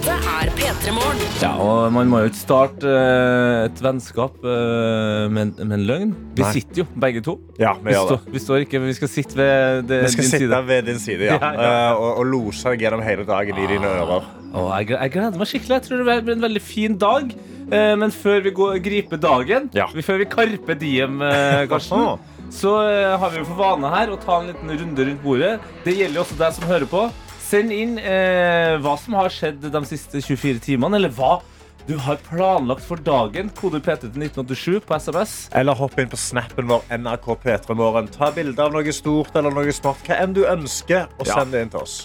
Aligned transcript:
Dette 0.00 0.14
er 0.16 0.48
P3 0.56 0.92
Morgen. 0.96 1.18
Ja, 1.42 1.50
og 1.60 1.90
man 1.92 2.08
må 2.08 2.22
jo 2.22 2.30
ikke 2.30 2.38
starte 2.40 2.88
eh, 2.88 3.66
et 3.66 3.80
vennskap 3.84 4.38
eh, 4.48 5.26
med, 5.32 5.50
en- 5.60 5.68
med 5.68 5.74
en 5.76 5.84
løgn. 5.88 6.14
Vi 6.38 6.44
Nei. 6.44 6.52
sitter 6.56 6.80
jo, 6.82 6.86
begge 7.04 7.20
to. 7.26 7.34
Ja, 7.60 7.74
vi 7.76 7.90
Vi, 7.90 7.94
gjør 7.94 8.08
det. 8.08 8.16
står, 8.22 8.32
vi 8.36 8.42
står 8.46 8.64
ikke, 8.64 8.80
vi 8.86 8.94
skal 8.96 9.10
sitte 9.12 9.36
ved 9.36 9.84
det, 9.90 9.98
Vi 10.06 10.12
skal 10.14 10.24
din 10.24 10.30
sitte 10.30 10.46
side. 10.48 10.62
ved 10.70 10.88
din 10.88 10.98
side 11.04 11.28
ja. 11.28 11.36
Ja, 11.44 11.50
ja. 11.52 11.68
Eh, 11.90 12.00
og, 12.00 12.10
og 12.22 12.30
lose 12.32 12.64
deg 12.72 12.86
gjennom 12.86 13.04
hele 13.04 13.28
dagen 13.28 13.60
i 13.60 13.68
dine 13.74 13.92
ører. 14.00 14.24
Å, 14.50 14.64
jeg, 14.80 14.88
gl- 14.90 15.00
jeg 15.04 15.14
gleder 15.18 15.38
meg 15.44 15.52
skikkelig. 15.52 15.76
Jeg 15.76 15.86
tror 15.90 16.00
det 16.04 16.08
blir 16.24 16.34
en 16.38 16.46
veldig 16.48 16.64
fin 16.64 16.96
dag. 17.04 17.34
Eh, 17.70 17.94
men 18.00 18.10
før 18.16 18.40
vi 18.48 18.54
går, 18.56 18.80
griper 18.88 19.20
dagen, 19.20 19.68
Ja. 19.76 19.90
vi- 19.94 20.02
før 20.06 20.22
vi 20.24 20.30
karper 20.32 20.80
diem, 20.80 21.20
eh, 21.22 21.66
Karsten, 21.70 22.16
så 22.60 22.78
eh, 22.88 23.18
har 23.20 23.30
vi 23.36 23.44
jo 23.44 23.50
for 23.52 23.60
vane 23.60 23.92
her 23.92 24.16
å 24.16 24.20
ta 24.24 24.40
en 24.40 24.48
liten 24.54 24.72
runde 24.80 25.10
rundt 25.12 25.22
bordet. 25.28 25.58
Det 25.84 25.92
gjelder 26.00 26.22
jo 26.22 26.24
også 26.24 26.40
deg 26.40 26.56
som 26.56 26.72
hører 26.72 26.88
på. 26.88 27.10
Send 27.50 27.72
inn 27.74 27.96
eh, 27.98 28.76
hva 28.78 28.92
som 29.00 29.16
har 29.18 29.32
skjedd 29.34 29.64
de 29.74 29.80
siste 29.88 30.20
24 30.22 30.60
timene, 30.62 31.00
eller 31.00 31.10
hva 31.16 31.40
du 31.88 31.96
har 31.98 32.20
planlagt 32.28 32.84
for 32.86 33.00
dagen. 33.02 33.48
Kode 33.58 33.80
P3 33.82 34.04
til 34.04 34.22
1987 34.28 34.84
på 34.86 34.98
SMS. 35.02 35.32
Eller 35.58 35.74
hopp 35.74 35.98
inn 35.98 36.12
på 36.12 36.20
snappen 36.20 36.68
vår 36.70 36.84
NRK 36.94 37.26
P3 37.42 37.74
Morgen. 37.74 38.10
Ta 38.14 38.30
bilde 38.36 38.62
av 38.62 38.70
noe 38.76 38.94
stort 38.94 39.34
eller 39.34 39.50
noe 39.56 39.74
smart, 39.74 39.98
Hva 40.06 40.20
enn 40.20 40.36
du 40.36 40.44
ønsker, 40.46 41.10
og 41.18 41.26
send 41.26 41.56
det 41.56 41.64
inn 41.66 41.74
til 41.74 41.82
oss. 41.82 41.96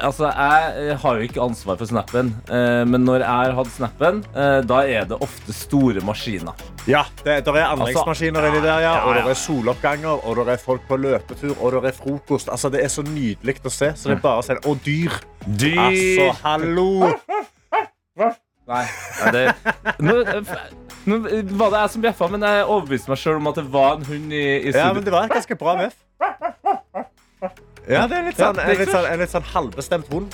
Altså, 0.00 0.26
Jeg 0.26 0.90
eh, 0.90 1.00
har 1.00 1.18
jo 1.18 1.26
ikke 1.26 1.42
ansvar 1.44 1.76
for 1.78 1.88
snappen, 1.88 2.32
eh, 2.50 2.82
men 2.88 3.04
når 3.06 3.22
jeg 3.22 3.28
har 3.28 3.52
hatt 3.58 3.70
snappen, 3.74 4.22
eh, 4.34 4.60
da 4.66 4.80
er 4.88 5.06
det 5.10 5.18
ofte 5.22 5.54
store 5.54 6.02
maskiner. 6.04 6.56
Ja, 6.90 7.04
det, 7.24 7.44
der 7.46 7.58
er 7.60 7.70
anleggsmaskiner 7.72 8.48
inni 8.48 8.62
der, 8.64 8.80
ja, 8.84 8.94
og 9.06 9.14
det 9.14 9.24
er 9.30 9.38
soloppganger, 9.38 10.24
og 10.24 10.40
det 10.40 10.56
er 10.56 10.62
folk 10.62 10.86
på 10.88 10.98
løpetur, 11.00 11.54
og 11.60 11.76
det 11.76 11.92
er 11.92 11.98
frokost. 11.98 12.50
Altså, 12.52 12.72
det 12.72 12.82
er 12.84 12.90
så 12.92 13.04
nydelig 13.06 13.60
å 13.64 13.72
se. 13.72 13.92
Så 13.96 14.10
det 14.10 14.18
er 14.18 14.24
bare 14.24 14.42
å 14.42 14.46
se. 14.46 14.58
Og 14.66 14.80
dyr. 14.84 15.14
Dyr! 15.46 15.80
Altså, 15.84 16.30
hallo! 16.42 17.12
Nei, 18.64 18.84
ja, 19.20 19.30
det, 19.34 19.40
nå, 20.00 20.14
nå 21.04 21.18
var 21.60 21.74
det 21.74 21.80
jeg 21.82 21.90
som 21.92 22.04
bjeffa, 22.06 22.28
men 22.32 22.46
jeg 22.48 22.64
overbeviste 22.64 23.12
meg 23.12 23.20
sjøl 23.20 23.36
om 23.42 23.50
at 23.50 23.60
det 23.60 23.66
var 23.74 23.98
en 23.98 24.06
hund 24.08 24.32
i, 24.32 24.44
i 24.70 24.72
Ja, 24.72 24.88
men 24.96 25.04
det 25.04 25.12
var 25.12 25.28
et 25.28 25.36
ganske 25.36 25.58
bra 25.60 25.76
meff. 25.82 25.98
Ja, 27.88 28.06
det 28.08 28.16
er 28.16 28.22
litt 28.30 28.38
sånn, 28.40 28.56
Ja, 28.56 28.64
en, 28.64 28.70
er 28.72 28.78
litt 28.80 28.90
sånn, 28.94 29.06
en 29.12 29.20
litt 29.20 29.32
sånn 29.32 29.44
halvbestemt 29.52 30.06
hund. 30.08 30.32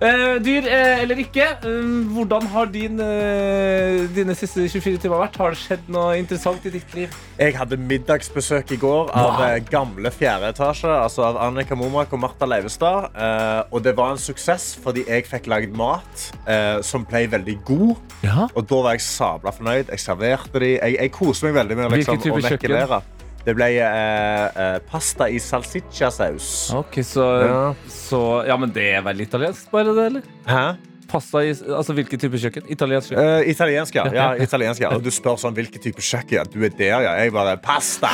Eh, 0.00 0.38
dyr 0.40 0.64
eh, 0.64 1.02
eller 1.02 1.18
ikke, 1.20 1.44
eh, 1.68 1.90
hvordan 2.14 2.46
har 2.54 2.70
din, 2.72 3.00
eh, 3.04 4.06
dine 4.16 4.32
siste 4.38 4.64
24 4.64 4.96
timer 5.02 5.20
vært? 5.26 5.36
Har 5.36 5.52
det 5.52 5.60
skjedd 5.60 5.90
noe 5.92 6.16
interessant 6.16 6.64
i 6.64 6.72
ditt 6.72 6.94
liv? 6.96 7.12
Jeg 7.40 7.54
hadde 7.58 7.76
middagsbesøk 7.76 8.72
i 8.72 8.80
går 8.80 9.10
av 9.12 9.30
Wow. 9.36 9.44
eh, 9.50 9.58
gamle 9.68 10.10
fjerde 10.10 10.54
etasje, 10.54 10.88
altså 10.88 11.22
av 11.28 11.36
Annika 11.50 11.76
Momak 11.76 12.12
og 12.16 12.20
Martha 12.24 12.46
Leivestad. 12.48 13.10
Eh, 13.14 13.62
og 13.70 13.82
det 13.84 13.94
var 13.96 14.12
en 14.16 14.18
suksess 14.18 14.72
fordi 14.82 15.04
jeg 15.06 15.26
fikk 15.28 15.46
lagd 15.52 15.76
mat 15.76 16.26
eh, 16.48 16.80
som 16.80 17.04
ble 17.04 17.26
veldig 17.28 17.58
god. 17.64 17.96
Ja. 18.24 18.48
Og 18.56 18.66
da 18.66 18.82
var 18.88 18.96
jeg 18.96 19.04
sabla 19.04 19.52
fornøyd. 19.52 19.92
Jeg 19.92 20.00
serverte 20.00 20.58
de. 20.60 20.78
Jeg, 20.80 20.96
jeg 20.96 21.12
koser 21.12 21.50
meg 21.50 21.60
veldig 21.60 21.76
med 21.76 21.90
liksom, 22.00 22.16
å 22.16 22.40
kjøkken? 22.40 23.19
Det 23.44 23.54
ble 23.56 23.70
eh, 23.80 24.44
eh, 24.62 24.76
pasta 24.90 25.28
i 25.32 25.38
salsiccia-saus. 25.40 26.70
Ok, 26.76 27.00
så 27.06 27.26
Ja. 27.46 27.74
så 27.88 28.46
Ja, 28.46 28.56
men 28.60 28.70
det 28.72 28.94
er 28.98 29.02
vel 29.02 29.20
italiensk, 29.20 29.70
bare 29.70 29.94
det, 29.96 30.06
eller? 30.10 30.22
Hæ? 30.46 30.76
Pasta 31.10 31.40
i 31.42 31.50
Altså 31.50 31.92
hvilken 31.96 32.20
type 32.20 32.38
kjøkken? 32.38 32.68
Italiensk? 32.70 33.12
Eh, 33.12 33.48
italiensk, 33.50 33.94
ja. 33.94 34.04
ja, 34.14 34.34
italiensk, 34.46 34.80
ja. 34.80 34.92
Og 34.94 35.02
du 35.02 35.10
spør 35.10 35.40
sånn, 35.40 35.54
hvilken 35.56 35.82
type 35.82 36.00
kjøkken? 36.04 36.52
Du 36.52 36.60
er 36.62 36.70
der, 36.76 37.00
ja. 37.00 37.14
Jeg 37.18 37.32
bare 37.32 37.56
Pasta! 37.56 38.12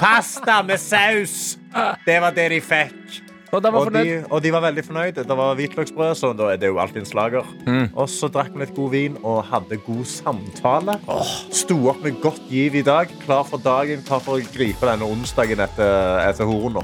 Pasta 0.00 0.62
med 0.66 0.80
saus! 0.82 1.56
Det 2.04 2.20
var 2.20 2.34
det 2.36 2.50
de 2.50 2.60
fikk. 2.60 3.25
Og 3.52 3.62
de 3.62 3.72
var 3.72 3.86
Og 3.86 3.92
de, 3.94 4.24
og 4.30 4.42
de 4.42 4.52
var 4.52 4.64
veldig 4.64 4.84
fornøyd. 4.84 5.20
Det 5.28 5.36
var 5.38 5.54
hvitløksbrød, 5.58 6.14
så 6.18 6.32
da 6.36 6.50
er 6.52 6.60
det 6.60 6.70
jo 6.72 6.80
alltid 6.82 7.04
en 7.04 7.08
slager. 7.08 7.50
Mm. 7.66 7.88
Og 7.94 8.08
så 8.10 8.28
drakk 8.32 8.54
vi 8.54 8.64
litt 8.64 8.74
god 8.76 8.90
vin 8.90 9.18
og 9.22 9.44
hadde 9.50 9.78
god 9.86 10.04
samtale. 10.10 10.98
Sto 11.54 11.78
opp 11.92 12.02
med 12.04 12.20
godt 12.22 12.42
giv 12.50 12.74
i 12.74 12.84
dag. 12.86 13.12
Klar 13.24 13.46
for 13.48 13.62
dagen, 13.62 14.02
klar 14.06 14.22
for 14.24 14.38
å 14.38 14.54
gripe 14.54 14.88
denne 14.88 15.06
onsdagen 15.06 15.62
etter, 15.62 16.22
etter 16.26 16.48
horna. 16.48 16.82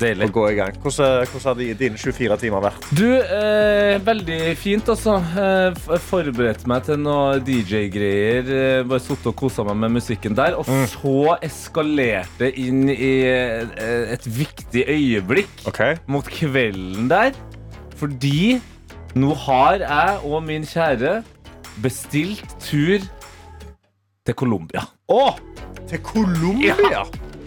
Deilig. 0.00 0.26
Og 0.26 0.34
gå 0.34 0.44
i 0.50 0.56
gang. 0.58 0.76
Hvordan, 0.82 1.28
hvordan 1.30 1.46
har 1.46 1.76
dine 1.78 1.98
24 2.00 2.38
timer 2.42 2.64
vært? 2.64 2.88
Du, 2.98 3.06
eh, 3.06 3.94
veldig 4.02 4.40
fint, 4.58 4.88
altså. 4.90 5.16
Eh, 5.38 5.98
forberedte 6.08 6.68
meg 6.70 6.86
til 6.88 6.98
noe 7.02 7.38
DJ-greier. 7.44 8.50
Eh, 8.58 8.82
bare 8.88 9.02
sittet 9.02 9.30
og 9.30 9.36
kosa 9.38 9.64
meg 9.68 9.78
med 9.84 9.96
musikken 10.00 10.34
der. 10.36 10.58
Og 10.58 10.66
så 10.90 11.36
eskalerte 11.46 12.50
inn 12.50 12.88
i 12.90 13.14
eh, 13.30 14.14
et 14.16 14.26
viktig 14.26 14.86
øyeblikk 14.90 15.68
okay. 15.70 15.98
mot 16.10 16.26
kvelden 16.26 17.10
der. 17.10 17.36
Fordi 18.00 18.58
nå 19.14 19.34
har 19.46 19.84
jeg 19.84 20.24
og 20.26 20.42
min 20.42 20.66
kjære 20.66 21.20
bestilt 21.82 22.42
tur 22.62 22.98
til 24.26 24.34
Colombia. 24.34 24.82
Å! 25.12 25.36
Til 25.86 26.00
Colombia? 26.02 26.74
Ja, 26.90 27.04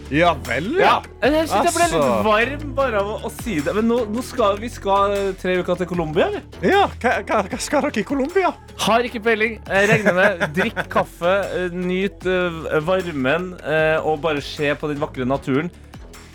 vel, 0.09 0.69
ja. 0.79 1.01
Jeg 1.21 1.47
synes 1.49 1.51
jeg 1.67 1.73
ble 1.75 1.87
litt 1.87 1.95
Altså. 1.97 2.23
varm 2.25 2.75
bare 2.77 3.01
av 3.01 3.09
å, 3.11 3.17
å 3.27 3.31
si 3.41 3.57
det. 3.63 3.73
Men 3.75 3.87
nå, 3.89 3.97
nå 4.13 4.23
skal 4.23 4.59
vi 4.61 4.69
skal 4.71 5.33
tre 5.41 5.57
uker 5.59 5.81
til 5.81 5.89
Colombia, 5.89 6.29
eller? 6.29 6.45
ja 6.63 6.85
hva, 6.87 7.41
hva, 7.43 7.59
skal 7.59 7.87
dere 7.87 8.03
i 8.03 8.07
Colombia? 8.07 8.53
Har 8.85 9.07
ikke 9.07 9.21
peiling. 9.25 9.57
Jeg 9.67 9.89
regner 9.91 10.15
med 10.17 10.45
drikk 10.55 10.79
kaffe, 10.93 11.33
nyt 11.73 12.25
eh, 12.29 12.79
varmen 12.87 13.51
eh, 13.63 13.97
og 13.99 14.21
bare 14.23 14.43
se 14.45 14.71
på 14.79 14.89
den 14.91 15.01
vakre 15.01 15.27
naturen. 15.27 15.71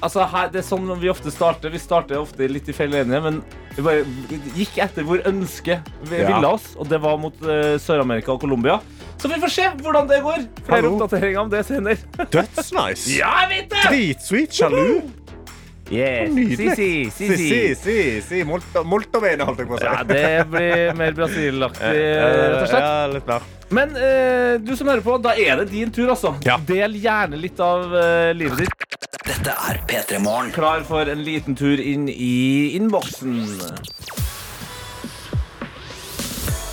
Altså, 0.02 0.24
her, 0.26 0.48
det 0.50 0.64
er 0.64 0.66
sånn 0.66 0.88
vi 0.98 1.10
ofte 1.12 1.30
starter. 1.30 1.70
Vi 1.70 1.78
starter 1.78 2.18
ofte 2.18 2.48
litt 2.50 2.66
i 2.68 2.74
feil 2.74 2.94
enige, 2.98 3.20
men 3.22 3.38
vi 3.76 3.84
bare 3.86 4.02
gikk 4.58 4.80
etter 4.82 5.06
hvor 5.06 5.22
ønsket 5.30 5.86
vi 6.10 6.18
Ja. 6.18 6.26
ville 6.32 6.48
oss, 6.50 6.72
og 6.74 6.90
det 6.90 6.98
var 7.00 7.20
mot 7.22 7.36
uh, 7.46 7.78
Sør-Amerika 7.78 8.34
og 8.34 8.42
Colombia. 8.42 8.80
Så 9.22 9.28
vi 9.30 9.36
får 9.38 9.50
se 9.54 9.64
hvordan 9.78 10.08
det 10.10 10.16
går. 10.24 10.46
Flere 10.66 10.88
oppdateringer 10.90 11.40
om 11.44 11.50
det 11.50 11.60
senere. 11.68 12.24
Dødsnice. 12.32 13.12
ja, 13.20 13.28
jeg 13.44 13.50
vet 13.52 13.68
det! 13.70 13.82
Dritsweet. 13.86 14.56
Sjalu. 14.56 15.02
Yeah. 15.92 16.30
Nydelig. 16.32 16.72
Si, 16.74 17.10
si, 17.10 17.28
si, 17.28 17.36
Si, 17.36 17.74
si. 17.74 17.96
si. 18.26 18.42
Molto, 18.48 18.82
molto 18.82 19.20
holdt 19.20 19.62
jeg 19.62 19.68
på 19.68 19.76
å 19.76 19.78
si. 19.78 19.86
Ja, 19.86 20.02
det 20.08 20.24
blir 20.50 20.94
mer 20.98 21.14
Brasil-aktig, 21.14 21.92
rett 21.92 22.56
og 22.64 22.70
slett. 22.72 22.86
Ja, 22.88 23.06
litt 23.12 23.30
mer. 23.30 23.46
Men 23.72 23.94
eh, 23.96 24.56
du 24.58 24.74
som 24.76 24.90
hører 24.90 25.04
på, 25.04 25.18
da 25.22 25.36
er 25.38 25.62
det 25.62 25.70
din 25.70 25.92
tur, 25.94 26.10
altså. 26.16 26.34
Ja. 26.48 26.58
Del 26.66 26.96
gjerne 26.98 27.38
litt 27.38 27.60
av 27.62 27.94
eh, 27.94 28.32
livet 28.34 28.64
ditt. 28.64 28.88
Dette 29.22 29.54
er 29.68 29.78
P3 29.86 30.18
Morgen. 30.24 30.50
Klar 30.50 30.82
for 30.88 31.06
en 31.06 31.22
liten 31.22 31.54
tur 31.54 31.78
inn 31.78 32.08
i 32.10 32.74
innboksen. 32.74 33.38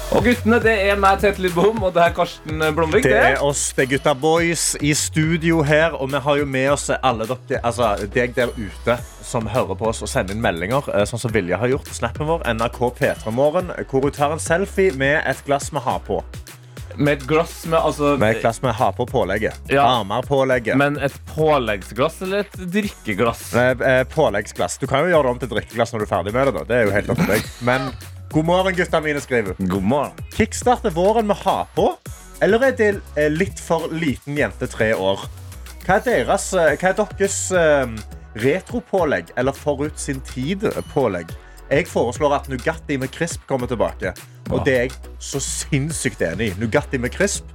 Og 0.10 0.26
guttene, 0.26 0.58
det 0.58 0.72
er 0.90 0.98
meg, 0.98 1.20
Tete 1.22 1.42
Lidbom, 1.44 1.84
og 1.86 1.92
det 1.94 2.02
er 2.02 2.14
Karsten 2.18 2.64
Blomvik. 2.74 3.06
Det 3.06 3.14
er 3.14 3.44
oss, 3.46 3.68
det 3.78 3.84
er 3.84 3.90
gutta 3.92 4.16
boys 4.18 4.72
i 4.82 4.90
studio 4.98 5.62
her, 5.62 5.94
og 5.94 6.10
vi 6.10 6.22
har 6.26 6.40
jo 6.40 6.48
med 6.50 6.72
oss 6.74 6.88
alle 6.98 7.28
dere, 7.30 7.60
altså 7.62 7.92
deg 8.10 8.34
der 8.34 8.50
ute 8.58 8.98
som 9.22 9.46
hører 9.54 9.78
på 9.78 9.92
oss 9.92 10.02
og 10.02 10.10
sender 10.10 10.34
inn 10.34 10.42
meldinger, 10.42 10.90
eh, 10.96 11.06
sånn 11.06 11.22
som 11.22 11.34
Vilja 11.36 11.62
har 11.62 11.70
gjort 11.70 11.86
på 11.86 12.00
snappen 12.00 12.26
vår, 12.26 12.42
NRK 12.56 12.82
P3 12.98 13.36
Morgen, 13.38 13.70
hvor 13.86 14.10
hun 14.10 14.18
tar 14.18 14.34
en 14.34 14.42
selfie 14.42 14.98
med 14.98 15.22
et 15.30 15.46
glass 15.46 15.70
med 15.76 15.86
har 15.86 16.02
på. 16.10 16.24
Med 16.98 17.20
et 17.22 17.30
glass 17.30 17.62
med 17.70 17.78
altså 17.78 18.18
Med 18.20 18.34
et 18.34 18.42
glass 18.42 18.64
med 18.66 18.74
ha 18.76 18.90
på 18.92 19.06
pålegget. 19.08 19.62
Ja. 19.70 19.86
Armer-pålegget. 20.02 20.76
Men 20.76 20.98
et 20.98 21.16
påleggsglass 21.36 22.24
eller 22.26 22.48
et 22.48 22.58
drikkeglass? 22.74 23.52
Eh, 23.54 23.76
eh, 23.78 24.04
Påleggsglass. 24.10 24.82
Du 24.82 24.88
kan 24.90 25.06
jo 25.06 25.14
gjøre 25.14 25.30
det 25.30 25.38
om 25.38 25.44
til 25.46 25.54
drikkeglass 25.54 25.94
når 25.94 26.02
du 26.02 26.10
er 26.10 26.16
ferdig 26.18 26.34
med 26.36 26.50
det. 26.50 26.58
da. 26.58 26.66
Det 26.66 26.80
er 26.80 26.90
jo 26.90 26.96
helt 26.98 27.14
opp 27.14 27.22
til 27.22 27.38
deg. 27.38 27.52
Men 27.70 27.92
god 28.32 28.46
morgen, 28.46 28.76
gutta 28.76 29.02
mine, 29.02 29.22
skriver. 29.22 29.56
God 29.58 29.84
morgen. 29.84 30.12
Kickstarter 30.38 30.90
våren 30.90 31.28
med 31.28 31.36
ha 31.36 31.68
på, 31.76 31.92
eller 32.42 32.64
er 32.70 32.78
det 32.78 32.90
eh, 33.16 33.30
litt 33.32 33.60
for 33.60 33.90
liten 33.92 34.38
jente 34.38 34.68
tre 34.70 34.94
år? 34.94 35.26
Hva 35.86 35.98
er, 35.98 36.06
deres, 36.06 36.50
eh, 36.54 36.76
hva 36.78 36.92
er 36.92 36.98
deres 37.00 37.38
eh, 37.56 37.94
retropålegg, 38.40 39.34
eller 39.40 39.56
forut 39.56 40.00
sin 40.00 40.22
tid-pålegg? 40.34 41.34
Jeg 41.70 41.86
foreslår 41.90 42.34
at 42.40 42.50
Nugatti 42.50 42.98
med 42.98 43.12
crisp 43.14 43.44
kommer 43.50 43.70
tilbake. 43.70 44.14
Og 44.50 44.64
det 44.66 44.74
er 44.74 44.88
jeg 44.88 44.96
så 45.22 45.42
sinnssykt 45.44 46.24
enig 46.26 46.48
i. 46.50 46.56
Nugatti 46.58 46.98
med 46.98 47.14
crisp 47.14 47.46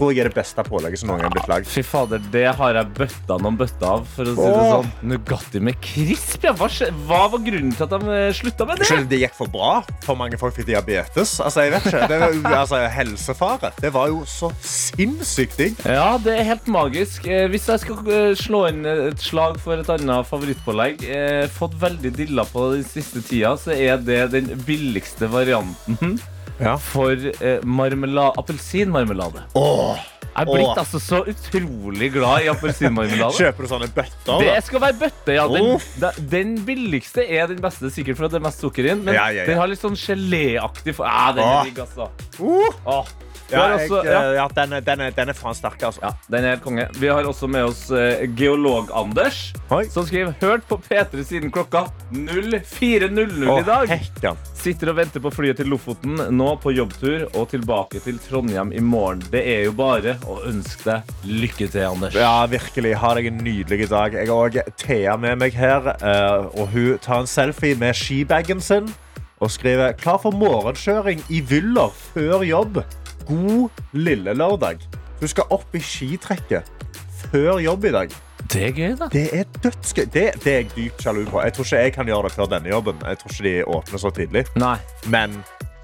tror 0.00 0.14
jeg 0.16 0.24
er 0.24 0.30
det 0.30 0.36
beste 0.40 0.62
pålegget 0.64 1.02
som 1.02 1.10
noen 1.10 1.20
gang 1.20 1.28
er 1.30 1.34
blitt 1.36 1.48
lagd. 1.50 1.68
Fy 1.68 1.82
fader, 1.84 2.22
det 2.32 2.46
har 2.56 2.76
jeg 2.80 2.88
bøtta 2.96 3.36
noen 3.44 3.58
bøtter 3.60 3.86
av, 3.90 4.06
for 4.14 4.24
å 4.30 4.32
si 4.34 4.46
det 4.48 4.56
Åh. 4.56 4.70
sånn. 4.72 4.90
Nugatti 5.12 5.60
med 5.62 5.76
krisp, 5.84 6.46
ja. 6.48 6.54
Hva, 6.56 6.68
skje- 6.72 6.88
hva 7.06 7.20
var 7.34 7.42
grunnen 7.44 7.74
til 7.76 7.84
at 7.84 7.92
de 7.92 8.14
eh, 8.16 8.32
slutta 8.40 8.66
med 8.66 8.80
det? 8.80 8.88
Ikke 8.88 9.08
det 9.10 9.20
gikk 9.20 9.36
for 9.36 9.52
bra. 9.52 9.72
For 10.06 10.16
mange 10.18 10.40
folk 10.40 10.56
fikk 10.56 10.70
diabetes. 10.72 11.36
Altså, 11.44 11.66
jeg 11.66 11.74
vet 11.76 11.86
ikke. 11.90 12.08
Det 12.10 12.20
var 12.24 12.58
altså, 12.64 12.80
helsefare. 12.96 13.72
Det 13.80 13.92
var 13.94 14.08
jo 14.12 14.22
så 14.30 14.50
sinnssykt 14.64 15.58
digg. 15.60 15.76
Ja, 15.84 16.16
det 16.22 16.34
er 16.40 16.48
helt 16.54 16.66
magisk. 16.72 17.26
Eh, 17.28 17.46
hvis 17.52 17.68
jeg 17.70 17.82
skal 17.84 18.10
eh, 18.10 18.32
slå 18.40 18.64
inn 18.70 18.82
et 18.88 19.20
slag 19.22 19.60
for 19.62 19.76
et 19.82 19.92
annet 19.92 20.26
favorittpålegg, 20.30 21.04
eh, 21.10 21.44
fått 21.52 21.76
veldig 21.80 22.14
dilla 22.16 22.46
på 22.48 22.70
den 22.74 22.84
siste 22.88 23.22
tida, 23.26 23.52
så 23.60 23.74
er 23.76 24.00
det 24.00 24.22
den 24.32 24.50
billigste 24.66 25.28
varianten 25.30 26.18
Ja. 26.60 26.76
for 26.76 27.12
eh, 27.12 27.60
marmela- 27.64 28.32
appelsinmarmelade. 28.38 29.42
Åh, 29.56 29.98
Jeg 30.30 30.46
er 30.46 30.52
blitt 30.54 30.68
Åh. 30.68 30.78
altså 30.78 31.00
så 31.02 31.18
utrolig 31.26 32.12
glad 32.14 32.44
i 32.44 32.48
appelsinmarmelade. 32.52 33.34
Kjøper 33.40 33.66
du 33.66 33.68
sånne 33.72 33.88
bøtter? 33.96 34.38
Det 34.38 34.46
da? 34.46 34.60
skal 34.62 34.80
være 34.84 34.98
bøtte, 35.00 35.34
ja. 35.34 35.46
Den, 35.50 35.70
Uff. 35.74 35.88
da- 36.00 36.12
den 36.36 36.52
billigste 36.68 37.24
er 37.26 37.48
den 37.50 37.58
beste, 37.64 37.90
sikkert 37.90 38.16
for 38.20 38.28
at 38.28 38.36
det 38.36 38.38
er 38.40 38.46
mest 38.46 38.62
sukker 38.62 38.84
i 38.86 38.92
den. 38.92 39.02
Men 39.04 39.14
Ja, 39.18 39.26
ja, 39.32 39.40
ja. 39.42 39.46
den 39.50 39.58
har 39.58 39.66
litt 39.72 39.82
sånn 39.82 39.98
geléaktig 39.98 40.94
for... 40.94 41.08
Den 41.34 41.42
er 41.42 41.56
Åh. 41.56 41.64
digg, 41.66 41.82
altså. 41.82 42.06
Uh, 42.38 42.70
Åh. 42.86 43.10
Også, 43.58 44.04
eh, 44.06 44.34
ja. 44.36 44.46
den, 44.54 44.70
den, 44.84 45.00
er- 45.00 45.10
den 45.10 45.28
er 45.28 45.32
faen 45.34 45.54
sterk, 45.54 45.82
altså. 45.82 46.00
Ja, 46.02 46.10
den 46.30 46.44
er 46.44 46.50
helt 46.54 46.62
konge. 46.62 46.86
Vi 47.00 47.06
har 47.08 47.22
også 47.26 47.48
med 47.50 47.64
oss 47.64 47.90
eh, 47.90 48.26
geolog-Anders, 48.38 49.52
som 49.90 50.06
skriver 50.06 50.34
Hørt 50.40 50.68
på 50.68 50.78
P3 50.78 51.24
siden 51.24 51.50
klokka 51.50 51.86
04.00 52.12 53.60
i 53.60 53.62
dag. 53.66 53.88
hekkan. 53.88 54.36
Sitter 54.60 54.90
og 54.92 54.96
venter 54.98 55.22
på 55.24 55.30
flyet 55.32 55.56
til 55.60 55.70
Lofoten, 55.72 56.18
nå 56.36 56.50
på 56.60 56.72
jobbtur 56.76 57.24
og 57.34 57.48
tilbake 57.52 58.00
til 58.04 58.18
Trondheim 58.22 58.72
i 58.76 58.80
morgen. 58.84 59.22
Det 59.32 59.40
er 59.48 59.64
jo 59.68 59.72
bare 59.72 60.16
å 60.28 60.40
ønske 60.50 60.84
deg 60.84 61.14
lykke 61.26 61.70
til, 61.72 61.86
Anders. 61.88 62.14
Ja, 62.18 62.44
virkelig. 62.50 62.94
Ha 63.00 63.14
deg 63.16 63.30
en 63.30 63.40
nydelig 63.44 63.88
dag. 63.90 64.14
Jeg 64.18 64.28
har 64.28 64.36
òg 64.50 64.60
Thea 64.80 65.16
med 65.16 65.38
meg 65.40 65.56
her. 65.56 65.94
eh, 66.00 66.50
Og 66.60 66.68
hun 66.74 66.98
tar 66.98 67.20
en 67.20 67.26
selfie 67.30 67.76
med 67.76 67.94
skibagen 67.96 68.60
sin 68.60 68.92
og 69.40 69.48
skriver 69.50 69.94
'Klar 69.96 70.18
for 70.20 70.32
morgenkjøring 70.32 71.22
i 71.30 71.40
Vyller 71.40 71.88
før 72.12 72.44
jobb'. 72.44 72.82
God 73.30 73.82
lille 73.94 74.34
lørdag. 74.34 74.82
Du 75.20 75.28
skal 75.30 75.46
opp 75.54 75.76
i 75.76 75.82
skitrekket 75.84 76.66
før 77.30 77.60
jobb 77.62 77.86
i 77.86 77.94
dag. 77.94 78.18
Det 78.50 78.62
er 78.66 78.72
gøy, 78.74 78.94
da. 78.98 79.06
Det 79.12 79.26
er 79.36 79.44
dødsgøy. 79.62 80.06
Det, 80.10 80.24
det 80.42 80.52
er 80.52 80.62
jeg 80.64 80.70
dypt 80.74 81.04
sjalu 81.04 81.22
på. 81.28 81.42
Jeg 81.44 81.54
tror 81.54 81.68
ikke 81.68 81.82
jeg 81.84 81.92
kan 81.94 82.08
gjøre 82.10 82.26
det 82.26 82.32
før 82.34 82.48
denne 82.50 82.72
jobben. 82.72 83.02
Jeg 83.06 83.20
tror 83.20 83.34
ikke 83.34 83.44
de 83.46 83.52
åpner 83.76 84.02
så 84.02 84.10
tidlig. 84.16 84.44
Nei. 84.58 84.76
Men 85.12 85.36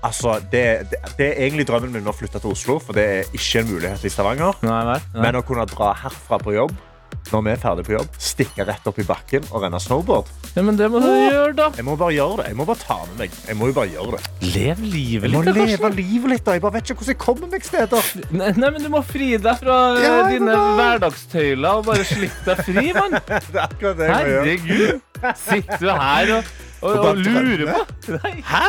altså, 0.02 0.40
det, 0.52 0.64
det, 0.90 1.02
det 1.20 1.28
er 1.28 1.44
egentlig 1.46 1.68
drømmen 1.68 1.94
min 1.94 2.10
å 2.10 2.16
flytte 2.16 2.42
til 2.42 2.56
Oslo, 2.56 2.80
for 2.82 2.98
det 2.98 3.06
er 3.20 3.30
ikke 3.36 3.62
en 3.62 3.70
mulighet 3.70 4.08
i 4.08 4.12
Stavanger. 4.12 4.58
Nei, 4.66 4.82
nei, 4.90 4.98
Nei. 5.14 5.22
Men 5.28 5.38
å 5.38 5.44
kunne 5.46 5.68
dra 5.70 5.92
herfra 6.02 6.40
på 6.42 6.56
jobb 6.56 6.74
når 7.32 7.42
vi 7.46 7.50
er 7.52 7.60
ferdig 7.62 7.84
på 7.88 7.94
jobb, 7.96 8.10
stikke 8.22 8.66
rett 8.68 8.86
opp 8.90 8.98
i 9.02 9.06
bakken 9.08 9.46
og 9.50 9.62
renne 9.64 9.80
snowboard 9.82 10.28
Ja, 10.56 10.62
men 10.64 10.76
det 10.78 10.86
må 10.92 11.00
du 11.02 11.08
gjøre, 11.08 11.52
da. 11.58 11.66
Jeg 11.76 11.84
må 11.84 11.96
bare 12.00 12.14
gjøre 12.16 12.36
det. 12.40 12.46
Jeg 12.52 12.56
må 12.60 12.64
bare 12.68 12.80
ta 12.80 12.96
med 13.10 13.18
meg. 13.24 13.34
Jeg 13.48 13.56
må 13.60 13.66
jo 13.70 13.74
bare 13.76 13.90
gjøre 13.92 14.16
det. 14.16 14.30
Lev 14.54 14.80
livet 14.84 15.26
Jeg 15.28 15.34
må 15.34 15.42
litt, 15.44 15.54
da, 15.58 15.64
leve 15.66 15.90
livet 15.98 16.30
litt. 16.32 16.44
da. 16.46 16.54
Jeg 16.56 16.62
bare 16.64 16.76
vet 16.78 16.86
ikke 16.90 16.96
hvordan 17.02 17.12
jeg 17.14 17.20
kommer 17.26 17.50
meg 17.52 17.66
steder. 17.66 18.10
Nei, 18.30 18.52
nei, 18.56 18.70
men 18.76 18.86
du 18.86 18.88
må 18.94 19.02
fri 19.04 19.32
deg 19.36 19.60
fra 19.60 19.76
eh, 19.96 20.04
Ja, 20.06 20.14
dine 20.30 20.54
da. 20.54 20.62
hverdagstøyler 20.80 21.80
og 21.82 21.84
bare 21.90 22.06
slippe 22.08 22.46
deg 22.48 22.62
fri, 22.70 22.86
mann. 22.96 23.18
Det 23.26 23.60
er 23.60 23.62
akkurat 23.66 23.98
det 24.00 24.08
jeg 24.08 24.16
må 24.16 24.32
gjøre. 24.32 24.46
Herregud. 24.46 25.36
Sitter 25.40 25.82
du 25.82 25.90
her 25.92 26.32
og, 26.38 26.50
og, 26.86 27.20
drømmer. 27.24 27.66
på? 27.72 28.20
Hæ? 28.46 28.62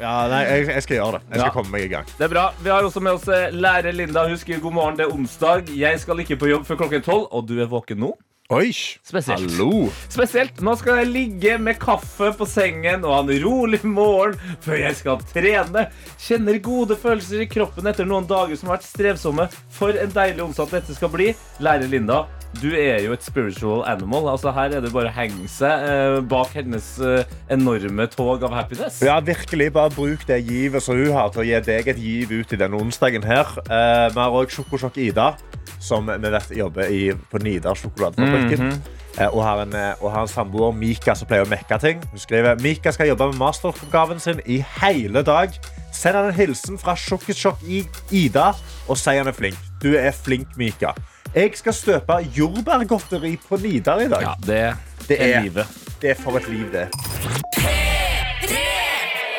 Ja, 0.00 0.14
nei, 0.30 0.42
jeg, 0.46 0.68
jeg 0.74 0.82
skal 0.86 0.96
gjøre 1.00 1.12
det. 1.18 1.22
Jeg 1.28 1.40
skal 1.40 1.46
Ja. 1.48 1.50
komme 1.56 1.74
meg 1.74 1.84
i 1.88 1.90
gang. 1.96 2.06
Det 2.18 2.24
er 2.28 2.32
bra. 2.36 2.46
Vi 2.62 2.70
har 2.70 2.86
også 2.86 3.00
med 3.02 3.12
oss 3.18 3.28
eh, 3.28 3.50
lærer 3.52 3.92
Linda. 3.92 4.28
Husk, 4.30 4.46
god 4.62 4.72
morgen, 4.72 4.96
det 4.98 5.06
er 5.08 5.12
onsdag. 5.14 5.68
Jeg 5.76 6.00
skal 6.00 6.20
ikke 6.24 6.38
på 6.38 6.50
jobb 6.52 6.66
før 6.68 6.76
klokken 6.84 7.02
tolv, 7.06 7.28
og 7.32 7.46
du 7.48 7.56
er 7.62 7.66
våken 7.70 7.98
nå? 8.06 8.14
Oi! 8.48 8.70
Spesielt. 9.04 9.42
Hallo. 9.44 9.90
Spesielt. 10.08 10.62
Nå 10.64 10.72
skal 10.80 11.02
jeg 11.02 11.08
ligge 11.12 11.58
med 11.60 11.76
kaffe 11.82 12.30
på 12.32 12.46
sengen 12.48 13.02
og 13.04 13.12
ha 13.12 13.18
en 13.20 13.42
rolig 13.44 13.82
morgen 13.84 14.38
før 14.64 14.78
jeg 14.86 14.96
skal 14.96 15.18
trene. 15.34 15.82
Kjenner 16.16 16.56
gode 16.64 16.96
følelser 16.96 17.42
i 17.44 17.48
kroppen 17.52 17.90
etter 17.90 18.08
noen 18.08 18.24
dager 18.30 18.56
som 18.56 18.70
har 18.70 18.78
vært 18.78 18.88
strevsomme. 18.88 19.50
For 19.76 19.92
en 20.00 20.14
deilig 20.16 20.46
onsdag 20.46 20.72
dette 20.78 20.96
skal 20.96 21.12
bli. 21.12 21.34
Lærer 21.60 21.92
Linda, 21.92 22.22
du 22.56 22.70
er 22.72 23.02
jo 23.04 23.12
et 23.14 23.24
spiritual 23.24 23.84
animal. 23.86 24.30
Altså 24.32 24.52
Her 24.56 24.72
er 24.78 24.84
det 24.84 24.92
bare 24.94 25.10
å 25.10 25.14
henge 25.14 25.48
seg 25.52 25.84
eh, 25.84 26.18
bak 26.28 26.54
hennes 26.56 26.86
eh, 27.04 27.28
enorme 27.52 28.08
tog 28.10 28.44
av 28.46 28.54
happiness. 28.56 29.02
Ja, 29.04 29.18
virkelig. 29.24 29.70
Bare 29.76 29.92
bruk 29.94 30.24
det 30.28 30.40
givet 30.48 30.84
som 30.84 30.98
hun 30.98 31.12
har, 31.14 31.30
til 31.34 31.44
å 31.44 31.48
gi 31.48 31.60
deg 31.68 31.90
et 31.92 32.00
giv 32.02 32.32
ut 32.32 32.54
i 32.54 32.60
denne 32.60 32.80
onsdagen 32.80 33.26
her. 33.28 33.52
Eh, 33.68 34.06
vi 34.14 34.22
har 34.22 34.38
òg 34.40 34.54
Sjokosjokk 34.54 34.96
Ida, 35.04 35.34
som 35.78 36.08
vi 36.08 36.32
vet 36.34 36.56
jobber 36.58 36.94
i, 36.94 37.02
på 37.30 37.42
Nidar 37.44 37.78
sjokoladefabrikken. 37.78 38.78
Eh, 39.18 39.28
og 39.28 39.42
har 39.42 39.62
en, 39.64 39.74
eh, 39.74 40.02
og 40.02 40.12
har 40.14 40.24
en 40.24 40.30
samboer, 40.30 40.72
Mika, 40.72 41.14
som 41.18 41.28
pleier 41.28 41.46
å 41.46 41.50
mekke 41.50 41.78
ting. 41.82 42.02
Hun 42.12 42.22
skriver 42.22 42.60
Mika 42.62 42.92
skal 42.94 43.10
jobbe 43.10 43.30
med 43.32 43.40
masteroppgaven 43.42 44.22
sin 44.22 44.42
i 44.46 44.60
hele 44.80 45.22
dag. 45.26 45.54
Send 45.92 46.16
han 46.16 46.30
en 46.30 46.36
hilsen 46.36 46.78
fra 46.78 46.94
Sjokkisjokk 46.94 47.62
i 47.66 47.84
Ida 48.14 48.52
og 48.88 48.98
si 48.98 49.16
han 49.16 49.28
er 49.30 49.36
flink. 49.36 49.58
Du 49.82 49.92
er 49.98 50.12
flink, 50.14 50.56
Mika. 50.56 50.94
Jeg 51.34 51.50
skal 51.54 51.74
støpe 51.74 52.12
jordbærgodteri 52.38 53.36
på 53.48 53.56
Nidar 53.56 54.00
i 54.00 54.08
dag. 54.08 54.22
Ja, 54.22 54.32
det, 54.46 54.76
Det 55.08 55.22
er 55.34 55.40
livet. 55.42 55.66
Det 56.02 56.10
er 56.10 56.14
for 56.14 56.36
et 56.36 56.48
liv, 56.48 56.72
det. 56.72 56.88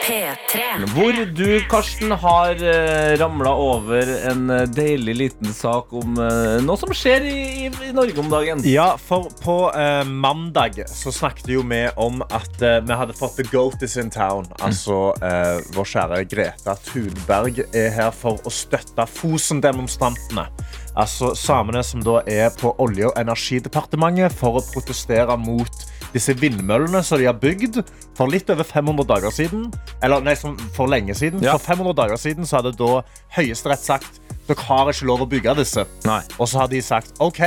P3. 0.09 0.61
Hvor 0.95 1.17
du, 1.37 1.61
Karsten, 1.69 2.11
har 2.11 2.57
uh, 2.57 3.19
ramla 3.19 3.51
over 3.53 4.09
en 4.31 4.49
eh, 4.49 4.63
deilig 4.73 5.13
liten 5.15 5.53
sak 5.53 5.91
om 5.93 6.17
eh, 6.17 6.55
noe 6.65 6.77
som 6.81 6.89
skjer 6.97 7.27
i, 7.29 7.35
i, 7.67 7.69
i 7.69 7.91
Norge 7.93 8.17
om 8.17 8.31
dagen. 8.31 8.63
Ja, 8.65 8.95
for 8.97 9.27
på 9.43 9.57
eh, 9.77 10.01
mandag 10.09 10.79
så 10.89 11.13
snakket 11.13 11.51
jo 11.53 11.61
vi 11.69 11.83
om 12.01 12.23
at 12.25 12.57
eh, 12.65 12.79
vi 12.85 12.97
hadde 12.97 13.17
fått 13.17 13.37
The 13.37 13.45
Goat 13.51 13.85
is 13.85 13.99
in 14.01 14.09
town. 14.13 14.49
Altså 14.65 15.11
eh, 15.21 15.61
vår 15.77 15.91
kjære 15.93 16.23
Greta 16.31 16.73
Thunberg 16.89 17.61
er 17.69 17.93
her 17.93 18.09
for 18.15 18.41
å 18.41 18.53
støtte 18.53 19.05
Fosen-demonstrantene. 19.19 20.47
Altså 20.97 21.35
samene 21.37 21.85
som 21.85 22.01
da 22.05 22.23
er 22.25 22.49
på 22.57 22.73
Olje- 22.81 23.11
og 23.11 23.21
energidepartementet 23.21 24.33
for 24.41 24.57
å 24.57 24.65
protestere 24.73 25.37
mot 25.37 25.85
disse 26.13 26.33
vindmøllene 26.37 27.01
som 27.05 27.21
de 27.21 27.27
har 27.29 27.37
bygd 27.37 27.81
for 28.17 28.31
litt 28.31 28.49
over 28.49 28.65
500 28.67 29.07
dager 29.09 29.33
siden. 29.35 29.67
Eller 30.03 30.23
nei, 30.25 30.35
for 30.75 30.89
lenge 30.91 31.15
siden. 31.17 31.43
Ja. 31.45 31.57
For 31.57 31.75
500 31.75 31.97
dager 32.01 32.21
siden 32.21 32.49
så 32.49 32.59
hadde 32.59 32.75
da 32.79 33.03
Høyesterett 33.37 33.85
sagt 33.85 34.19
dere 34.49 34.65
har 34.65 34.89
ikke 34.89 35.05
lov 35.05 35.27
å 35.27 35.29
bygge 35.29 35.53
disse. 35.59 35.85
Nei. 36.09 36.23
Og 36.39 36.49
så 36.49 36.63
har 36.63 36.71
de 36.71 36.81
sagt 36.81 37.19
OK, 37.21 37.43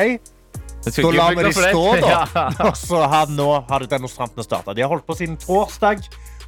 da 0.82 1.11
lar 1.14 1.35
vi 1.37 1.44
de 1.47 1.53
stå, 1.55 1.82
da. 2.03 2.12
Ja. 2.35 2.47
Og 2.69 2.76
så 2.79 3.03
har, 3.06 3.31
nå 3.31 3.49
har 3.69 3.87
demonstrantene 3.91 4.47
starta. 4.47 4.75
De 4.75 4.82
har 4.82 4.91
holdt 4.91 5.06
på 5.06 5.17
siden 5.19 5.38
torsdag. 5.41 6.03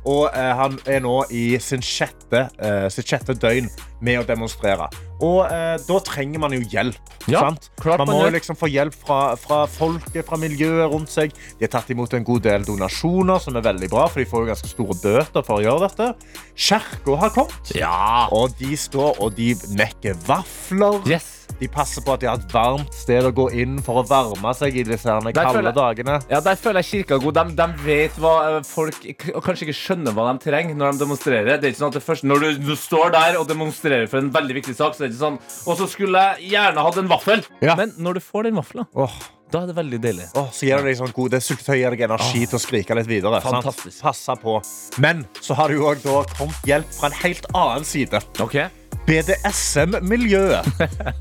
Og 0.05 0.29
eh, 0.29 0.53
han 0.59 0.77
er 0.91 1.01
nå 1.05 1.17
i 1.33 1.55
sin 1.63 1.83
sjette, 1.85 2.47
eh, 2.61 2.87
sitt 2.93 3.09
sjette 3.09 3.37
døgn 3.41 3.71
med 4.05 4.21
å 4.21 4.25
demonstrere. 4.29 4.91
Og 5.25 5.47
eh, 5.49 5.77
da 5.87 5.99
trenger 6.05 6.43
man 6.43 6.53
jo 6.53 6.61
hjelp. 6.61 7.13
Ja, 7.31 7.41
man 7.49 8.11
må 8.11 8.27
liksom 8.35 8.59
få 8.59 8.69
hjelp 8.69 8.97
fra, 8.99 9.21
fra 9.41 9.63
folket, 9.71 10.27
fra 10.29 10.37
miljøet 10.41 10.91
rundt 10.93 11.13
seg. 11.13 11.33
De 11.57 11.65
har 11.65 11.73
tatt 11.73 11.93
imot 11.95 12.13
en 12.17 12.27
god 12.27 12.45
del 12.45 12.67
donasjoner, 12.69 13.41
som 13.41 13.57
er 13.57 13.65
veldig 13.65 13.89
bra, 13.93 14.05
for 14.11 14.21
de 14.21 14.29
får 14.29 14.45
jo 14.45 14.51
ganske 14.53 14.73
store 14.75 14.99
bøter 15.01 15.47
for 15.47 15.61
å 15.61 15.65
gjøre 15.65 15.89
dette. 15.89 16.11
Kirka 16.53 17.17
har 17.25 17.33
kommet. 17.37 17.73
Ja. 17.79 18.29
Og 18.35 18.53
de 18.61 18.77
står 18.77 19.23
og 19.25 19.39
de 19.39 19.55
mekker 19.79 20.21
vafler. 20.29 21.01
Yes. 21.09 21.34
De 21.61 21.69
passer 21.71 22.03
på 22.05 22.15
at 22.15 22.23
de 22.23 22.29
har 22.29 22.41
et 22.41 22.55
varmt 22.55 22.95
sted 22.97 23.27
å 23.27 23.31
gå 23.35 23.47
inn 23.63 23.77
for 23.85 24.01
å 24.01 24.05
varme 24.09 24.55
seg 24.59 24.75
i 24.81 24.85
disse 24.87 25.07
kalde 25.07 25.53
føler 25.55 25.77
dagene. 25.77 26.17
Ja, 26.31 26.41
Der 26.45 26.59
føler 26.59 26.83
jeg 26.83 27.05
kirka 27.05 27.19
god. 27.23 27.39
De, 27.39 27.55
de 27.61 27.85
vet 27.85 28.19
hva 28.23 28.35
eh, 28.49 28.59
folk 28.67 29.07
og 29.35 29.41
kanskje 29.45 29.69
ikke 29.69 29.79
skjønner 29.79 30.17
hva 30.17 30.27
de 30.33 30.43
trenger 30.45 30.79
når 30.79 30.97
de 30.97 31.05
demonstrerer. 31.05 31.61
Det 31.61 31.71
er 31.71 31.75
ikke 31.75 31.83
sånn 31.85 31.95
at 31.95 32.01
det 32.01 32.05
første, 32.09 32.29
Når 32.31 32.45
du, 32.45 32.67
du 32.73 32.75
står 32.79 33.15
der 33.15 33.39
og 33.39 33.47
demonstrerer 33.51 34.11
for 34.11 34.23
en 34.23 34.33
veldig 34.35 34.59
viktig 34.61 34.75
sak, 34.77 34.97
så 34.97 35.05
er 35.05 35.09
det 35.09 35.15
ikke 35.15 35.23
sånn 35.23 35.41
Og 35.71 35.79
så 35.79 35.89
skulle 35.91 36.27
jeg 36.27 36.53
gjerne 36.57 36.85
hatt 36.89 37.01
en 37.01 37.11
vaffel. 37.11 37.47
Ja. 37.65 37.79
Men 37.79 37.95
når 38.03 38.19
du 38.19 38.25
får 38.25 38.49
den 38.49 38.59
vaffelen, 38.59 38.89
oh. 38.99 39.19
da 39.55 39.63
er 39.63 39.71
det 39.71 39.79
veldig 39.79 40.01
deilig. 40.03 40.31
Oh, 40.39 40.51
så 40.53 40.69
gir 40.69 40.83
det 40.83 40.91
deg 40.91 41.01
sånn 41.01 41.15
god, 41.17 41.37
det 41.37 41.45
syltetøy 41.47 41.77
gir 41.81 41.97
deg 41.97 42.07
energi 42.09 42.47
til 42.47 42.59
å 42.59 42.63
skrike 42.63 42.99
litt 42.99 43.11
videre. 43.11 43.43
sant? 43.45 43.61
Fantastisk. 43.63 44.01
Passe 44.05 44.39
på. 44.43 44.59
Men 45.05 45.27
så 45.41 45.59
har 45.59 45.71
det 45.71 45.79
jo 45.79 45.93
da 46.03 46.25
kommet 46.35 46.67
hjelp 46.69 46.97
fra 46.99 47.13
en 47.13 47.21
helt 47.23 47.53
annen 47.55 47.87
side. 47.89 48.25
Ok 48.43 48.59
BDSM-miljøet. 49.07 50.69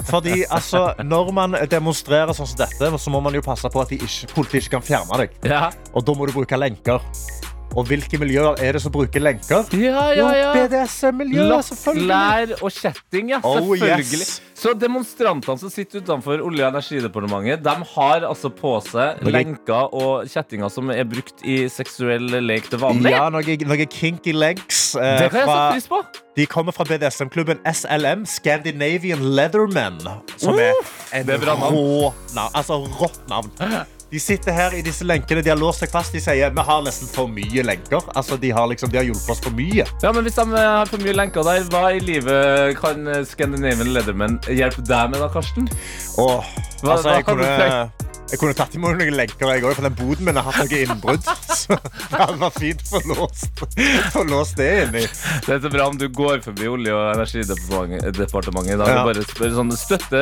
Fordi 0.10 0.44
altså, 0.50 0.86
når 1.04 1.32
man 1.36 1.58
demonstrerer 1.72 2.34
sånn 2.36 2.50
som 2.50 2.62
dette, 2.63 2.92
så 3.00 3.13
må 3.13 3.22
man 3.24 3.36
jo 3.36 3.44
passe 3.46 3.70
på 3.70 3.82
at 3.84 3.92
de 3.94 4.00
ikke, 4.02 4.30
politiet 4.36 4.63
ikke 4.63 4.78
kan 4.78 4.86
fjerne 4.88 5.24
deg. 5.24 5.38
Ja, 5.52 5.70
Og 5.94 6.06
da 6.08 6.16
må 6.18 6.28
du 6.30 6.36
bruke 6.36 6.60
lenker. 6.60 7.04
Og 7.75 7.88
hvilke 7.89 8.20
miljøer 8.22 8.60
er 8.62 8.75
det 8.77 8.82
som 8.84 8.92
bruker 8.94 9.20
lenker? 9.24 9.65
ja, 9.74 10.03
ja. 10.13 10.27
ja. 10.38 10.50
BDSM-miljøet, 10.53 11.65
selvfølgelig. 11.72 12.08
Lær 12.08 12.51
og 12.62 12.72
kjetting, 12.72 13.30
ja. 13.34 13.39
Oh, 13.44 13.56
Selvfølgelig. 13.74 14.20
yes. 14.22 14.42
Så 14.63 14.72
demonstrantene 14.80 15.58
som 15.60 15.72
sitter 15.74 16.00
utenfor 16.03 16.39
Olje- 16.46 16.63
og 16.63 16.75
energidepartementet, 16.75 17.63
de 17.65 17.74
har 17.96 18.27
altså 18.30 18.51
på 18.53 18.75
seg 18.86 19.20
Noe- 19.25 19.34
lenker 19.34 19.89
og 19.98 20.27
kjettinger 20.32 20.70
som 20.72 20.92
er 20.94 21.03
brukt 21.10 21.42
i 21.44 21.63
seksuell 21.74 22.30
lek 22.46 22.70
til 22.72 22.80
vanlig. 22.80 23.12
Ja, 23.12 23.25
noen 23.34 23.65
noe 23.68 23.88
kinky 23.92 24.32
lenks. 24.38 24.96
eh, 24.96 25.18
Det 25.24 25.32
kan 25.34 25.39
jeg 25.42 25.50
fra, 25.50 25.58
sette 25.58 25.74
pris 25.74 25.88
på. 25.89 26.22
de 26.38 26.46
kommer 26.46 26.72
fra 26.72 26.86
BDSM-klubben 26.86 27.60
SLM, 27.65 28.25
Scandinavian 28.25 29.20
Leathermen. 29.36 30.00
Som 30.38 30.60
en 30.60 30.74
er 31.12 31.20
et 31.34 31.44
rå 31.44 32.13
navn. 32.34 32.53
Altså 32.56 32.80
rått 33.01 33.20
navn. 33.30 33.51
De 34.13 34.20
sitter 34.22 34.53
her 34.53 34.75
i 34.77 34.84
disse 34.86 35.01
lenkene, 35.10 35.41
de 35.41 35.50
har 35.50 35.58
låst 35.58 35.82
seg 35.82 35.89
fast. 35.89 36.13
De 36.13 36.20
sier 36.22 36.51
vi 36.53 36.65
har 36.67 36.84
nesten 36.86 37.10
for 37.10 37.25
mye 37.34 37.63
lenker. 37.65 38.03
Altså, 38.13 38.38
De 38.38 38.51
har 38.53 38.67
liksom, 38.70 38.91
de 38.93 39.00
har 39.01 39.08
hjulpet 39.08 39.32
oss 39.34 39.41
for 39.41 39.55
mye. 39.58 39.88
Ja, 40.03 40.12
men 40.13 40.24
Hvis 40.27 40.38
de 40.38 40.46
eh, 40.53 40.67
har 40.77 40.86
for 40.91 41.01
mye 41.01 41.15
lenker 41.17 41.41
der, 41.48 41.65
hva 41.74 41.82
i 41.98 42.00
livet 42.03 42.77
kan 42.77 43.08
eh, 43.10 43.24
Scandinavian 43.25 43.89
Leatherman 43.96 44.38
hjelpe 44.53 44.86
deg 44.86 45.10
med, 45.15 45.17
da, 45.24 45.32
Karsten? 45.34 45.65
Åh, 46.22 46.46
Hva- 46.84 46.93
altså, 46.93 47.10
hva 47.10 47.15
jeg 47.17 47.25
kunne, 47.32 47.51
Jeg 48.32 48.39
kunne 48.42 48.56
tatt 48.58 48.74
imot 48.74 48.96
noen 48.98 49.13
lenker, 49.13 49.50
jeg 49.51 49.62
òg, 49.68 49.75
for 49.77 49.86
den 49.86 49.94
boden 49.98 50.25
min 50.25 50.38
har 50.39 50.46
hatt 50.48 50.63
noe 50.63 50.80
innbrudd. 50.82 51.27
Så 51.63 51.75
det 51.77 52.18
hadde 52.18 52.38
vært 52.42 52.56
fint 52.58 52.82
å 52.82 53.01
få 54.15 54.24
låst, 54.25 54.56
det 54.58 54.70
inni. 54.88 55.03
Det 55.46 55.53
er 55.53 55.60
så 55.62 55.70
bra 55.74 55.86
om 55.92 55.98
du 56.01 56.08
går 56.10 56.42
forbi 56.46 56.65
Olje- 56.72 56.96
og 56.96 57.12
energidepartementet 57.20 58.74
i 58.74 58.80
dag 58.82 58.89
Ja. 58.89 59.01
og 59.03 59.12
bare 59.12 59.25
spør 59.27 59.53
sånn 59.60 59.72
støtte 59.77 60.22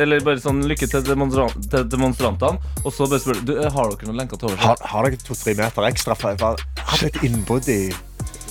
Eller 0.00 0.22
bare 0.24 0.40
sånn 0.42 0.62
lykke 0.70 0.88
til, 0.92 1.02
demonstra 1.06 1.48
til 1.72 1.88
demonstrantene. 1.92 2.60
Og 2.84 2.94
så 2.94 3.08
bare 3.10 3.20
spør 3.24 3.42
du 3.48 3.52
har 3.58 3.90
dere 3.90 4.08
noen 4.10 4.20
lenker 4.22 4.40
til 4.40 4.52
overs 4.52 4.62
Har, 4.64 4.78
har 4.92 5.08
dere 5.10 5.20
to-tre 5.24 5.56
meter 5.58 5.88
ekstra? 5.90 6.16
For 6.20 6.30
jeg 6.30 6.40
hadde 6.40 7.10
et 7.10 7.20
innbrudd 7.26 7.68
i, 7.74 7.80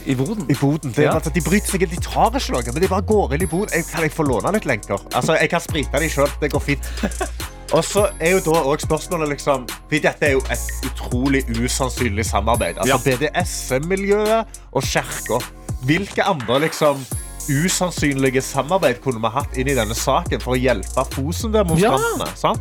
i 0.09 0.15
boden? 0.19 0.45
i 0.51 0.57
boden. 0.59 0.93
Det, 0.95 1.05
Ja. 1.07 1.15
Altså, 1.15 1.31
de 1.35 1.41
bryter 1.47 1.73
seg. 1.73 1.87
De 1.89 2.01
tar 2.05 2.35
ikke 2.35 2.53
noe, 2.57 2.65
men 2.73 2.83
de 2.85 2.91
bare 2.91 3.07
går 3.13 3.37
inn 3.37 3.47
i 3.47 3.51
boden. 3.55 3.73
Jeg, 3.79 3.87
kan 3.93 4.03
jeg 4.05 4.13
få 4.15 4.27
låne 4.27 4.53
litt 4.57 4.67
lenker? 4.69 4.99
Altså, 5.13 5.39
Jeg 5.39 5.49
kan 5.55 5.63
sprite 5.63 6.03
de 6.03 6.11
sjøl. 6.11 6.29
Det 6.43 6.51
går 6.53 6.67
fint. 6.71 6.91
Og 7.73 7.83
så 7.85 8.07
er 8.19 8.31
jo 8.31 8.39
da 8.45 8.59
også 8.59 8.87
spørsmålet 8.87 9.29
liksom 9.35 9.67
For 9.69 10.01
Dette 10.01 10.25
er 10.25 10.31
jo 10.31 10.41
et 10.51 10.85
utrolig 10.89 11.43
usannsynlig 11.53 12.25
samarbeid. 12.25 12.81
Altså 12.81 12.97
BDSM-miljøet 13.05 14.61
og 14.71 14.83
kirka. 14.83 15.39
Hvilke 15.85 16.23
andre 16.23 16.59
liksom 16.65 17.03
usannsynlige 17.49 18.41
samarbeid 18.41 19.01
kunne 19.03 19.21
vi 19.21 19.31
hatt 19.33 19.57
inn 19.57 19.69
i 19.71 19.77
denne 19.77 19.95
saken 19.97 20.41
for 20.41 20.57
å 20.57 20.59
hjelpe 20.59 21.05
Fosen-demonstrantene? 21.13 22.29
Ja. 22.43 22.55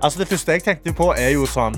Altså 0.00 0.18
Det 0.18 0.28
første 0.28 0.52
jeg 0.56 0.64
tenkte 0.64 0.94
på, 0.96 1.10
er 1.16 1.34
jo 1.34 1.48
sånn 1.48 1.76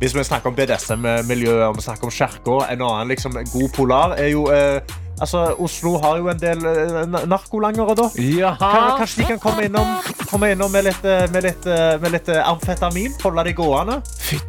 Hvis 0.00 0.16
vi 0.16 0.24
snakker 0.26 0.50
om 0.50 0.56
BDSM-miljøet 0.56 1.68
og 1.68 1.76
vi 1.78 1.84
snakker 1.84 2.08
om 2.08 2.12
kirka, 2.12 2.58
en 2.72 2.82
annen 2.82 3.12
liksom, 3.12 3.36
god 3.52 3.68
polar 3.76 4.16
er 4.18 4.32
jo 4.32 4.48
eh, 4.50 4.80
Altså, 5.22 5.42
Oslo 5.62 5.94
har 6.02 6.18
jo 6.18 6.30
en 6.32 6.38
del 6.40 6.64
eh, 6.66 7.02
narkolangere, 7.30 7.94
da. 7.98 8.08
Jaha! 8.18 8.70
Kanskje 8.98 9.22
de 9.22 9.28
kan 9.28 9.42
komme 9.42 9.68
innom, 9.68 9.92
komme 10.26 10.50
innom 10.54 10.72
med, 10.74 10.88
litt, 10.88 11.04
eh, 11.06 11.28
med, 11.30 11.46
litt, 11.46 11.68
eh, 11.70 11.94
med 12.02 12.16
litt 12.16 12.30
amfetamin? 12.42 13.14
Holde 13.22 13.44
de 13.46 13.54
gående. 13.54 14.00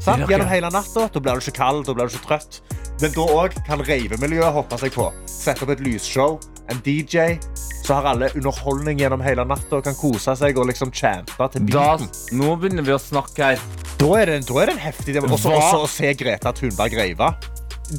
Sant? 0.02 0.26
Gjennom 0.30 0.50
hele 0.50 0.72
natta. 0.74 1.06
Da 1.14 1.22
blir 1.22 1.38
du 1.38 1.46
ikke 1.46 1.60
kald, 1.60 1.86
da 1.86 1.94
blir 1.94 2.10
du 2.10 2.18
ikke 2.18 2.32
trøtt. 2.32 2.64
Men 3.04 3.14
da 3.14 3.28
òg 3.36 3.60
kan 3.68 3.86
reivemiljøet 3.86 4.54
hoppe 4.56 4.82
seg 4.82 4.98
på. 4.98 5.12
Sette 5.30 5.66
opp 5.66 5.76
et 5.76 5.86
lysshow, 5.86 6.40
en 6.72 6.82
DJ. 6.86 7.38
Så 7.84 7.98
har 7.98 8.14
alle 8.14 8.32
underholdning 8.34 9.02
gjennom 9.02 9.22
hele 9.26 9.46
natta 9.46 9.78
og 9.78 9.86
kan 9.86 9.98
kose 10.00 10.34
seg 10.40 10.58
og 10.58 10.70
liksom 10.72 10.94
chante 10.96 11.50
til 11.54 11.68
Da, 11.74 11.98
nå 12.34 12.54
begynner 12.62 12.86
vi 12.88 12.96
å 12.96 13.02
snakke 13.02 13.54
her. 13.54 13.66
Da 14.00 14.14
er 14.22 14.32
det, 14.32 14.44
da 14.48 14.62
er 14.62 14.72
det 14.72 14.78
en 14.78 14.86
heftig 14.88 15.20
Og 15.22 15.36
så 15.40 15.54
å 15.54 15.90
se 15.92 16.16
Greta 16.18 16.56
Thunberg 16.56 16.96
reive. 16.98 17.34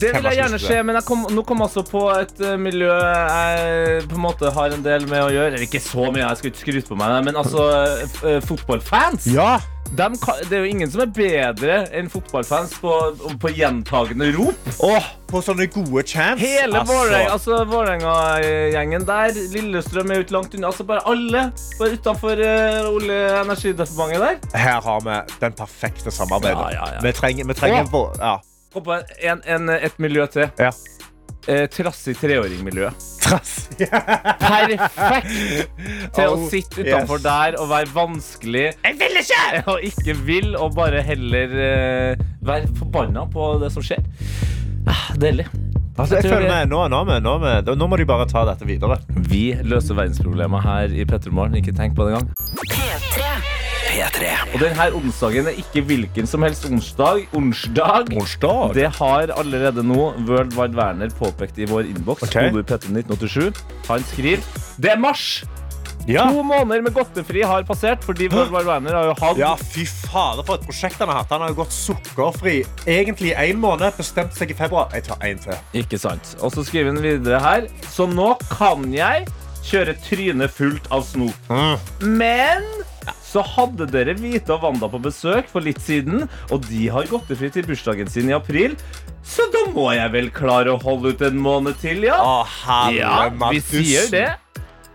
Det 0.01 0.11
vil 0.17 0.27
jeg 0.27 0.41
gjerne 0.41 0.59
se, 0.59 0.79
men 0.83 0.99
jeg 0.99 1.07
kom, 1.07 1.27
nå 1.31 1.45
kom 1.47 1.63
jeg 1.63 1.71
også 1.71 1.85
på 1.87 2.03
et 2.17 2.41
eh, 2.43 2.57
miljø 2.61 2.91
jeg 2.95 4.09
på 4.11 4.19
en 4.19 4.25
måte 4.25 4.51
har 4.55 4.75
en 4.75 4.83
del 4.85 5.07
med 5.11 5.23
å 5.23 5.31
gjøre. 5.31 5.53
Eller 5.55 5.69
ikke 5.69 5.83
så 5.83 6.09
mye, 6.11 6.25
jeg 6.25 6.41
skal 6.41 6.51
ikke 6.51 6.65
skryte 6.65 6.91
på 6.91 6.99
meg, 6.99 7.21
men 7.29 7.39
altså 7.39 7.69
eh, 7.77 8.19
eh, 8.35 8.41
fotballfans. 8.45 9.31
Ja! 9.35 9.57
Dem 9.95 10.17
kan, 10.19 10.41
det 10.49 10.57
er 10.57 10.65
jo 10.65 10.71
ingen 10.73 10.91
som 10.91 11.05
er 11.05 11.11
bedre 11.15 11.75
enn 11.95 12.09
fotballfans 12.11 12.73
på, 12.83 12.95
på 13.39 13.51
gjentagende 13.55 14.31
rop. 14.35 14.71
Oh, 14.83 15.11
på 15.31 15.43
sånne 15.45 15.69
gode 15.71 16.03
chants. 16.09 16.43
Hele 16.43 16.81
Altså, 16.81 17.21
altså, 17.21 17.59
Vålerenga-gjengen 17.71 19.07
der. 19.07 19.37
Lillestrøm 19.53 20.11
er 20.11 20.19
jo 20.19 20.25
ikke 20.27 20.37
langt 20.39 20.57
unna. 20.57 20.73
Altså 20.73 20.89
bare 20.89 21.05
alle 21.07 21.45
bare 21.79 22.01
utenfor 22.01 22.43
uh, 22.43 22.91
Olje- 22.91 23.21
og 23.37 23.45
energidepartementet 23.45 24.25
der. 24.25 24.59
Her 24.65 24.83
har 24.89 25.07
vi 25.07 25.21
den 25.45 25.55
perfekte 25.63 26.11
samarbeidet. 26.11 26.59
Ja, 26.59 26.75
ja, 26.81 26.91
ja. 26.97 27.05
Vi 27.05 27.15
trenger, 27.21 27.47
vi 27.53 27.61
trenger. 27.61 28.43
Kom 28.75 28.83
på 28.87 28.93
en, 28.99 29.41
en, 29.47 29.71
et 29.79 29.99
miljø 30.03 30.27
til. 30.35 30.51
Ja. 30.59 30.71
Eh, 31.47 31.67
trassig 31.69 32.17
treåringmiljø. 32.17 32.89
Perfekt 33.25 33.81
til 36.15 36.25
å 36.25 36.35
Oh, 36.35 36.49
sitte 36.51 36.81
utenfor 36.83 37.19
yes. 37.21 37.25
der 37.27 37.57
og 37.61 37.69
være 37.71 37.89
vanskelig. 37.95 38.65
Jeg 38.85 38.95
vil 39.01 39.15
ikke! 39.21 39.43
Og 39.75 39.79
ikke 39.91 40.15
vil, 40.27 40.57
og 40.57 40.75
bare 40.77 41.03
heller 41.05 41.49
eh, 41.69 42.17
være 42.45 42.69
forbanna 42.79 43.23
på 43.33 43.59
det 43.63 43.71
som 43.75 43.83
skjer. 43.85 44.03
Ah, 44.89 45.07
deilig. 45.21 45.47
Altså, 45.95 46.17
jeg 46.19 46.25
føler 46.27 46.49
meg, 46.51 46.67
nå, 46.73 46.89
nå, 46.91 47.05
nå, 47.23 47.35
nå 47.79 47.87
må 47.87 47.97
de 48.01 48.07
bare 48.09 48.27
ta 48.27 48.43
dette 48.49 48.67
videre. 48.67 48.97
Vi 49.31 49.45
løser 49.63 49.95
verdensproblemer 49.95 50.61
her 50.65 50.87
i 50.97 51.05
Petromorgen. 51.07 51.55
Ikke 51.61 51.73
tenk 51.77 51.95
på 51.95 52.03
det 52.09 52.17
engang. 52.17 52.29
P3. 52.67 53.54
P3. 53.95 54.31
Og 54.51 54.59
denne 54.59 54.87
onsdagen 54.99 55.47
er 55.47 55.59
ikke 55.61 55.85
hvilken 55.87 56.27
som 56.27 56.43
helst 56.43 56.65
onsdag. 56.67 57.29
Onsdag. 57.39 58.11
Onsdag. 58.19 58.73
Det 58.75 58.89
har 58.97 59.31
allerede 59.39 59.85
nå 59.87 60.09
World 60.27 60.57
Wide 60.57 60.75
Werner 60.75 61.13
påpekt 61.15 61.61
i 61.63 61.69
vår 61.71 61.87
innboks. 61.93 62.27
Okay. 62.27 62.51
Kodord 62.51 62.73
P31987. 62.73 63.61
Han 63.87 64.07
skriver 64.11 64.43
Det 64.83 64.91
er 64.91 64.99
mars! 64.99 65.45
Ja. 66.11 66.27
To 66.29 66.43
måneder 66.45 66.83
med 66.85 66.93
godtefri 66.93 67.41
har 67.47 67.63
passert, 67.65 68.03
fordi 68.05 68.27
World 68.29 68.51
Wide 68.53 68.69
Werner 68.69 68.97
har 68.99 69.07
jo 69.07 69.15
hatt 69.23 69.39
ja, 69.41 69.53
fy 69.57 69.87
fader 69.89 70.45
for 70.45 70.59
et 70.59 70.67
prosjekt 70.67 70.99
han 71.01 71.09
har 71.09 71.23
hatt. 71.23 71.31
Han 71.33 71.41
har 71.47 71.55
jo 71.55 71.61
gått 71.63 71.73
sukkerfri 71.73 72.59
egentlig 72.85 73.31
i 73.31 73.53
én 73.53 73.63
måned. 73.63 73.95
Bestemt 73.97 74.35
seg 74.37 74.53
i 74.53 74.59
februar. 74.59 74.91
Jeg 74.93 75.07
tar 75.07 75.23
én 75.25 75.41
til. 75.41 75.57
Ikke 75.81 76.03
sant. 76.03 76.35
Og 76.43 76.53
så 76.53 76.67
skriver 76.67 76.93
han 76.93 77.01
videre 77.05 77.41
her. 77.41 77.71
Så 77.95 78.09
nå 78.11 78.35
kan 78.51 78.85
jeg 78.93 79.31
kjøre 79.65 79.95
trynet 80.05 80.53
fullt 80.53 80.91
av 80.93 81.07
snop. 81.09 81.55
Men 82.03 82.67
så 83.35 83.43
hadde 83.43 83.89
dere 83.91 84.15
Vita 84.19 84.55
og 84.55 84.63
Wanda 84.69 84.87
på 84.93 85.01
besøk 85.03 85.49
for 85.51 85.65
litt 85.67 85.81
siden, 85.83 86.29
og 86.55 86.63
de 86.71 86.87
har 86.95 87.09
godtefri 87.11 87.51
til 87.55 87.67
bursdagen 87.67 88.07
sin 88.11 88.31
i 88.31 88.37
april. 88.37 88.77
Så 89.27 89.49
da 89.55 89.65
må 89.75 89.89
jeg 89.97 90.13
vel 90.15 90.31
klare 90.35 90.75
å 90.75 90.81
holde 90.85 91.15
ut 91.17 91.23
en 91.27 91.39
måned 91.43 91.77
til, 91.83 92.07
ja? 92.07 92.21
Å, 92.23 92.41
herre 92.63 92.95
Ja, 92.97 93.15
vi 93.51 93.61
sier 93.65 94.07
det. 94.13 94.27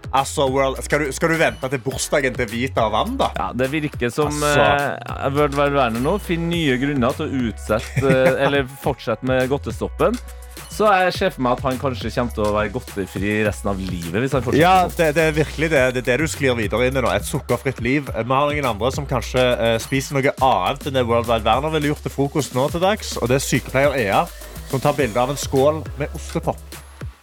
Altså, 0.10 0.48
World, 0.50 0.80
skal, 0.82 1.04
du, 1.06 1.12
skal 1.14 1.30
du 1.30 1.38
vente 1.38 1.68
til 1.70 1.82
bursdagen 1.86 2.34
til 2.34 2.48
Vita 2.50 2.88
og 2.88 2.96
Wanda? 2.96 3.28
Ja, 3.38 3.52
Det 3.54 3.68
virker 3.70 4.10
som 4.10 4.32
Altså. 4.34 4.64
eh, 4.66 5.28
World 5.36 5.54
Wide 5.54 5.76
Werner 5.76 6.02
nå 6.02 6.16
finner 6.24 6.50
nye 6.56 6.78
grunner 6.82 7.14
til 7.14 7.28
å 7.28 7.44
utsette 7.52 8.10
eh, 8.10 8.40
Eller 8.48 8.66
fortsette 8.82 9.28
med 9.30 9.46
godtestoppen. 9.52 10.18
Så 10.80 10.88
jeg 10.96 11.12
ser 11.18 11.32
for 11.36 11.44
meg 11.44 11.58
at 11.58 11.64
han 11.66 11.80
kanskje 11.82 12.08
kommer 12.16 12.32
til 12.38 12.46
å 12.48 12.52
være 12.56 12.70
godtefri 12.72 13.32
resten 13.44 13.68
av 13.68 13.80
livet. 13.84 14.16
hvis 14.16 14.32
han 14.38 14.44
fortsetter 14.46 14.62
Ja, 14.64 14.86
sånn. 14.88 14.94
det, 14.96 15.08
det 15.18 15.24
er 15.28 15.34
virkelig 15.36 15.70
det, 15.74 15.82
det, 15.98 16.04
er 16.06 16.06
det 16.08 16.16
du 16.24 16.32
sklir 16.32 16.56
videre 16.56 16.88
inn 16.88 16.96
i 16.96 17.04
nå. 17.04 17.10
Et 17.12 17.28
sukkerfritt 17.28 17.82
liv. 17.84 18.08
Vi 18.08 18.24
har 18.32 18.48
noen 18.54 18.68
andre 18.70 18.92
som 18.96 19.08
kanskje 19.10 19.44
eh, 19.60 19.76
spiser 19.84 20.16
noe 20.16 20.32
annet 20.40 20.88
enn 20.88 20.96
det 20.96 21.04
World 21.10 21.28
Wide 21.28 21.44
Werner 21.44 21.74
ville 21.76 21.92
gjort 21.92 22.06
til 22.08 22.14
frokost 22.16 22.56
nå 22.56 22.70
til 22.72 22.80
dags. 22.86 23.18
Og 23.20 23.28
det 23.28 23.42
er 23.42 23.44
sykepleier 23.44 23.98
Ea 24.06 24.22
som 24.72 24.80
tar 24.80 24.96
bilde 24.96 25.20
av 25.20 25.34
en 25.34 25.42
skål 25.42 25.82
med 26.00 26.16
ostepop. 26.16 26.80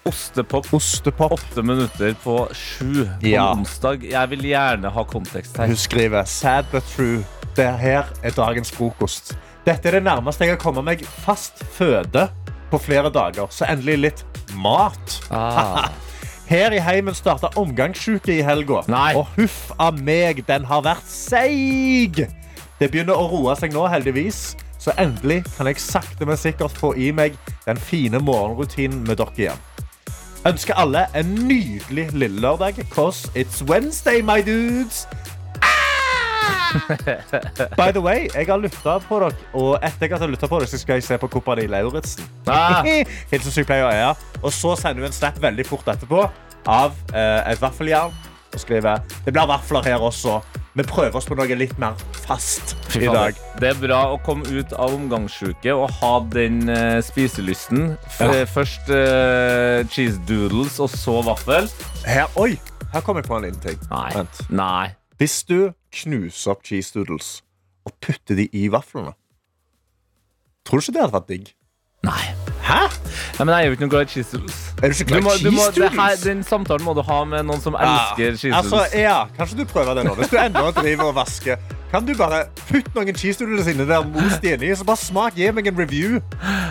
Ostepop 0.07 0.69
Ostepop. 0.77 1.33
åtte 1.39 1.63
minutter 1.65 2.13
på 2.23 2.37
sju 2.53 3.07
på 3.23 3.27
Ja. 3.33 3.49
onsdag. 3.57 4.05
Jeg 4.05 4.31
vil 4.37 4.45
gjerne 4.53 4.91
ha 4.93 5.05
kontekst 5.09 5.57
her. 5.57 5.67
Hun 5.73 5.81
skriver 5.81 6.29
sad 6.29 6.69
but 6.73 6.85
true. 6.93 7.25
Det 7.57 7.73
her 7.81 8.05
er 8.23 8.31
dagens 8.37 8.69
frokost. 8.71 9.33
Dette 9.65 9.89
er 9.89 9.97
det 9.97 10.05
nærmeste 10.05 10.45
jeg 10.45 10.59
har 10.59 10.61
kommet 10.63 10.85
meg 10.85 11.07
fast 11.25 11.65
føde 11.75 12.29
på 12.71 12.81
flere 12.83 13.13
dager. 13.13 13.49
Så 13.51 13.69
endelig 13.69 13.97
litt 14.03 14.25
mat. 14.55 15.21
Ah. 15.31 15.89
Her 16.51 16.71
i 16.71 16.79
heimen 16.79 17.15
starta 17.15 17.51
omgangssjuke 17.59 18.37
i 18.37 18.43
helga. 18.47 18.85
Og 19.19 19.27
huff 19.35 19.73
av 19.83 19.99
meg, 19.99 20.45
den 20.47 20.67
har 20.69 20.85
vært 20.87 21.09
seig. 21.11 22.23
Det 22.79 22.91
begynner 22.93 23.19
å 23.19 23.27
roe 23.33 23.57
seg 23.59 23.75
nå, 23.75 23.83
heldigvis. 23.91 24.55
Så 24.79 24.95
endelig 25.01 25.41
kan 25.57 25.67
jeg 25.67 25.81
sakte, 25.83 26.27
men 26.29 26.39
sikkert 26.39 26.77
få 26.79 26.93
i 26.95 27.11
meg 27.11 27.35
den 27.65 27.81
fine 27.81 28.21
morgenrutinen 28.23 29.03
med 29.09 29.19
dere 29.19 29.41
igjen. 29.41 29.65
Ønsker 30.47 30.79
alle 30.79 31.09
en 31.19 31.33
nydelig 31.49 32.05
lille 32.15 32.41
lørdag, 32.45 32.79
cause 32.95 33.27
it's 33.35 33.65
Wednesday, 33.67 34.23
my 34.23 34.39
dudes. 34.47 35.09
By 37.81 37.91
the 37.93 38.03
way, 38.03 38.27
jeg 38.35 38.49
har 38.49 38.61
lytta 38.61 38.99
på 39.07 39.21
dere, 39.23 39.33
og 39.57 39.77
etter 39.81 40.11
jeg 40.11 40.19
har 40.19 40.31
lyttet 40.31 40.51
på 40.51 40.61
dere, 40.61 40.71
så 40.71 40.81
skal 40.81 41.01
jeg 41.01 41.07
se 41.07 41.19
på 41.21 41.31
Kompani 41.33 41.67
Lauritzen. 41.71 42.27
Ah. 42.51 42.87
Hilsen 43.33 43.55
sykepleier 43.55 43.91
Ea. 43.93 44.13
Og 44.43 44.53
så 44.55 44.77
sender 44.81 45.05
hun 45.05 45.11
en 45.11 45.17
snap 45.17 45.41
veldig 45.43 45.67
fort 45.69 45.89
etterpå 45.95 46.27
av 46.67 46.97
eh, 47.15 47.53
et 47.53 47.63
vaffeljern. 47.63 48.15
Og 48.55 48.63
skriver 48.63 49.03
det 49.25 49.35
blir 49.35 49.49
vafler 49.51 49.85
her 49.85 50.03
også. 50.03 50.41
Vi 50.77 50.85
prøver 50.85 51.17
oss 51.17 51.25
på 51.29 51.37
noe 51.39 51.57
litt 51.57 51.79
mer 51.81 51.97
fast 52.27 52.75
i 52.97 53.09
dag. 53.09 53.37
Det 53.61 53.71
er 53.71 53.79
bra 53.81 54.03
å 54.13 54.19
komme 54.25 54.45
ut 54.53 54.75
av 54.77 54.93
omgangsuke 54.93 55.73
og 55.73 55.89
ha 56.03 56.13
den 56.35 56.67
uh, 56.69 56.99
spiselysten. 57.05 57.95
Ja. 58.21 58.45
Først 58.53 58.91
uh, 58.93 59.81
cheese 59.89 60.21
doodles, 60.29 60.77
og 60.85 60.93
så 60.93 61.23
vaffel. 61.25 61.71
Her, 62.05 62.29
oi, 62.37 62.59
her 62.93 63.05
kom 63.07 63.17
jeg 63.17 63.29
på 63.29 63.39
en 63.39 63.49
liten 63.49 63.65
ting. 63.65 63.81
Nei. 63.89 64.11
Vent. 64.19 64.43
Nei. 64.53 64.93
Hvis 65.17 65.41
du 65.49 65.73
knuser 66.03 66.53
opp 66.55 66.65
cheese 66.67 66.93
doodles 66.95 67.41
og 67.87 67.95
putte 68.03 68.37
de 68.39 68.49
i 68.53 68.67
vaflene, 68.73 69.15
tror 70.67 70.81
du 70.81 70.85
ikke 70.87 70.97
det 70.97 71.05
hadde 71.05 71.17
vært 71.21 71.31
digg? 71.31 71.55
Nei. 72.07 72.25
Hæ? 72.67 72.81
Nei, 73.39 73.45
men 73.45 73.53
jeg 73.55 73.63
er 73.63 73.69
jo 73.69 73.75
ikke 73.77 73.85
noe 73.87 73.93
glad 73.93 74.09
i 74.09 74.11
cheese 74.11 74.33
doodles. 74.35 74.59
Er 74.83 74.91
du 74.91 74.95
ikke 74.97 75.05
glad 75.21 75.23
i 75.23 75.43
cheese 75.45 75.71
det 75.77 75.91
her, 75.95 76.17
den 76.25 76.43
samtalen 76.47 76.85
må 76.87 76.95
du 76.99 77.03
ha 77.07 77.19
med 77.29 77.47
noen 77.47 77.63
som 77.63 77.79
elsker 77.79 78.39
cheese 78.41 78.55
Altså, 78.59 78.83
ja, 78.99 79.21
Kanskje 79.39 79.61
du 79.61 79.65
prøver 79.71 79.99
det 79.99 80.07
nå. 80.09 80.17
Hvis 80.19 80.33
du 80.35 80.39
ennå 80.41 80.65
driver 80.75 81.13
og 81.13 81.17
vasker, 81.21 81.63
kan 81.93 82.07
du 82.07 82.13
bare 82.19 82.43
putte 82.67 82.91
noen 82.97 83.15
cheese 83.15 83.39
doodles 83.43 83.71
inni 83.71 83.87
der, 83.87 84.03
mos 84.11 84.41
de 84.43 84.55
inni, 84.57 84.73
så 84.77 84.87
bare 84.89 85.03
smak, 85.05 85.39
gi 85.39 85.51
meg 85.55 85.71
en 85.71 85.79
review. 85.79 86.19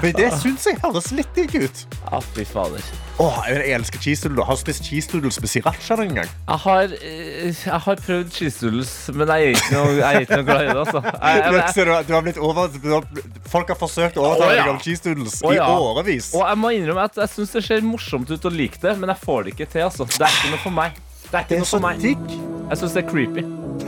For 0.04 0.12
det 0.20 0.32
syns 0.44 0.68
jeg 0.68 0.80
høres 0.84 1.12
litt 1.16 1.32
digg 1.38 1.56
ut. 1.64 1.86
Ja, 2.04 2.20
fy 2.36 2.44
fader. 2.52 2.84
Åh, 3.16 3.36
jeg 3.48 3.70
elsker 3.78 4.02
cheese 4.04 4.26
doodle. 4.28 4.44
Har 4.44 4.58
du 4.58 4.60
spist 4.60 4.84
cheese 4.84 5.08
doodles 5.08 5.38
med 5.40 5.48
siracha 5.48 5.96
noen 5.96 6.18
gang? 6.18 6.32
Jeg 6.50 6.60
har, 6.66 6.96
eh, 7.00 7.46
jeg 7.64 7.80
har 7.86 8.02
prøvd 8.04 8.34
cheese 8.36 8.60
doodles, 8.66 8.90
men 9.16 9.30
jeg 9.32 9.46
er 9.46 9.54
ikke 9.56 9.72
noe, 9.72 9.94
jeg 10.02 10.10
er 10.20 10.26
ikke 10.26 10.40
noe 10.42 10.48
glad 10.50 10.64
i 10.66 10.68
det. 10.68 10.76
Altså. 10.82 11.02
Jeg, 11.24 11.40
jeg, 11.46 11.54
jeg, 11.56 11.70
Så 11.78 11.86
du, 11.88 11.92
har- 11.96 12.04
du 12.04 12.12
har 12.18 12.26
blitt 12.26 12.38
over, 12.44 12.68
du 12.84 12.90
har, 12.92 13.08
folk 13.48 13.72
har 13.72 13.80
forsøkt 13.80 14.20
å 14.20 14.26
overtale 14.28 14.58
deg 14.60 14.74
om 14.74 14.82
cheese 14.84 15.06
doodles 15.08 15.38
Å, 15.48 15.54
i 15.54 15.56
ja. 15.62 15.70
årevis. 15.80 16.34
og 16.36 16.44
jeg 16.44 16.60
må 16.60 16.74
innrømme 16.76 17.06
at 17.08 17.16
jeg 17.24 17.32
syns 17.38 17.56
det 17.56 17.64
ser 17.70 17.88
morsomt 17.88 18.30
ut 18.36 18.46
å 18.46 18.52
like 18.52 18.82
det, 18.84 18.98
men 19.00 19.10
jeg 19.16 19.24
får 19.24 19.44
det 19.48 19.56
ikke 19.56 19.70
til. 19.78 19.86
Altså. 19.88 20.10
Det 20.12 20.20
er 20.28 20.36
ikke 20.42 20.52
noe 20.58 20.64
for 20.68 20.76
meg. 20.82 21.00
Det 21.26 21.32
er 21.40 21.46
ikke 21.46 21.48
Det 21.48 21.56
er 21.56 21.64
noe 21.64 21.72
for 21.72 21.86
meg. 21.88 22.02
digg. 22.04 22.26
Jeg 22.66 22.82
syns 22.84 22.98
det 23.00 23.06
er 23.06 23.10
creepy. 23.14 23.46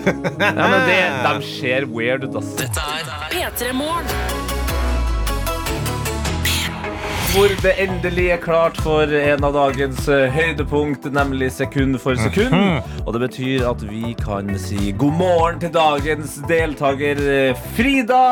Ja, 0.08 0.68
men 0.72 0.80
det, 0.88 1.02
de 1.28 1.52
ser 1.52 1.90
weird 1.92 2.24
ut, 2.24 2.40
altså. 2.40 2.56
Dette 2.64 2.88
er 2.96 3.28
P3 3.36 3.74
Morgen. 3.76 4.57
Hvor 7.38 7.52
det 7.62 7.76
endelig 7.78 8.24
er 8.34 8.40
klart 8.42 8.80
for 8.82 9.12
en 9.14 9.44
av 9.46 9.52
dagens 9.54 10.08
eh, 10.10 10.24
høydepunkt, 10.34 11.04
nemlig 11.14 11.52
sekund 11.54 12.00
for 12.02 12.18
sekund. 12.18 12.56
Og 13.04 13.12
det 13.14 13.22
betyr 13.28 13.66
at 13.70 13.84
vi 13.86 14.16
kan 14.18 14.50
si 14.58 14.90
god 14.98 15.14
morgen 15.20 15.60
til 15.62 15.70
dagens 15.76 16.40
deltaker 16.50 17.22
eh, 17.22 17.62
Frida! 17.78 18.24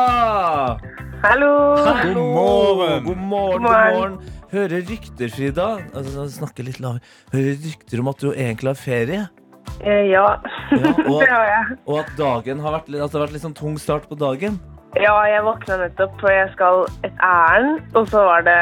Hallo! 1.22 1.52
Hallo! 1.86 2.26
morgen. 2.34 3.06
God 3.06 3.22
morgen, 3.30 3.62
god 3.62 3.70
morgen. 3.70 4.18
Hører 4.50 4.82
rykter, 4.90 5.30
Frida 5.30 5.68
altså, 5.94 6.26
Snakker 6.40 6.66
litt 6.66 6.82
lavere. 6.82 7.06
Hører 7.30 7.62
rykter 7.62 8.02
om 8.02 8.10
at 8.10 8.26
du 8.26 8.32
egentlig 8.32 8.72
har 8.74 8.80
ferie? 8.80 9.24
Eh, 9.86 10.08
ja, 10.10 10.28
Ja, 10.74 10.96
og, 11.06 11.20
det 11.22 11.30
har 11.30 11.52
jeg. 11.52 11.78
og 11.86 12.00
at 12.02 12.16
dagen 12.18 12.66
har 12.66 12.80
vært, 12.80 12.90
at 12.90 12.98
det 13.06 13.20
har 13.20 13.28
vært 13.28 13.38
litt 13.38 13.46
sånn 13.46 13.54
tung 13.62 13.78
start 13.78 14.10
på 14.10 14.18
dagen? 14.18 14.58
Ja, 14.96 15.16
jeg 15.28 15.42
våkna 15.44 15.76
nettopp, 15.82 16.14
for 16.22 16.32
jeg 16.32 16.48
skal 16.54 16.86
et 17.04 17.18
ærend, 17.24 17.82
og 17.98 18.06
så 18.08 18.22
var 18.24 18.44
det 18.46 18.60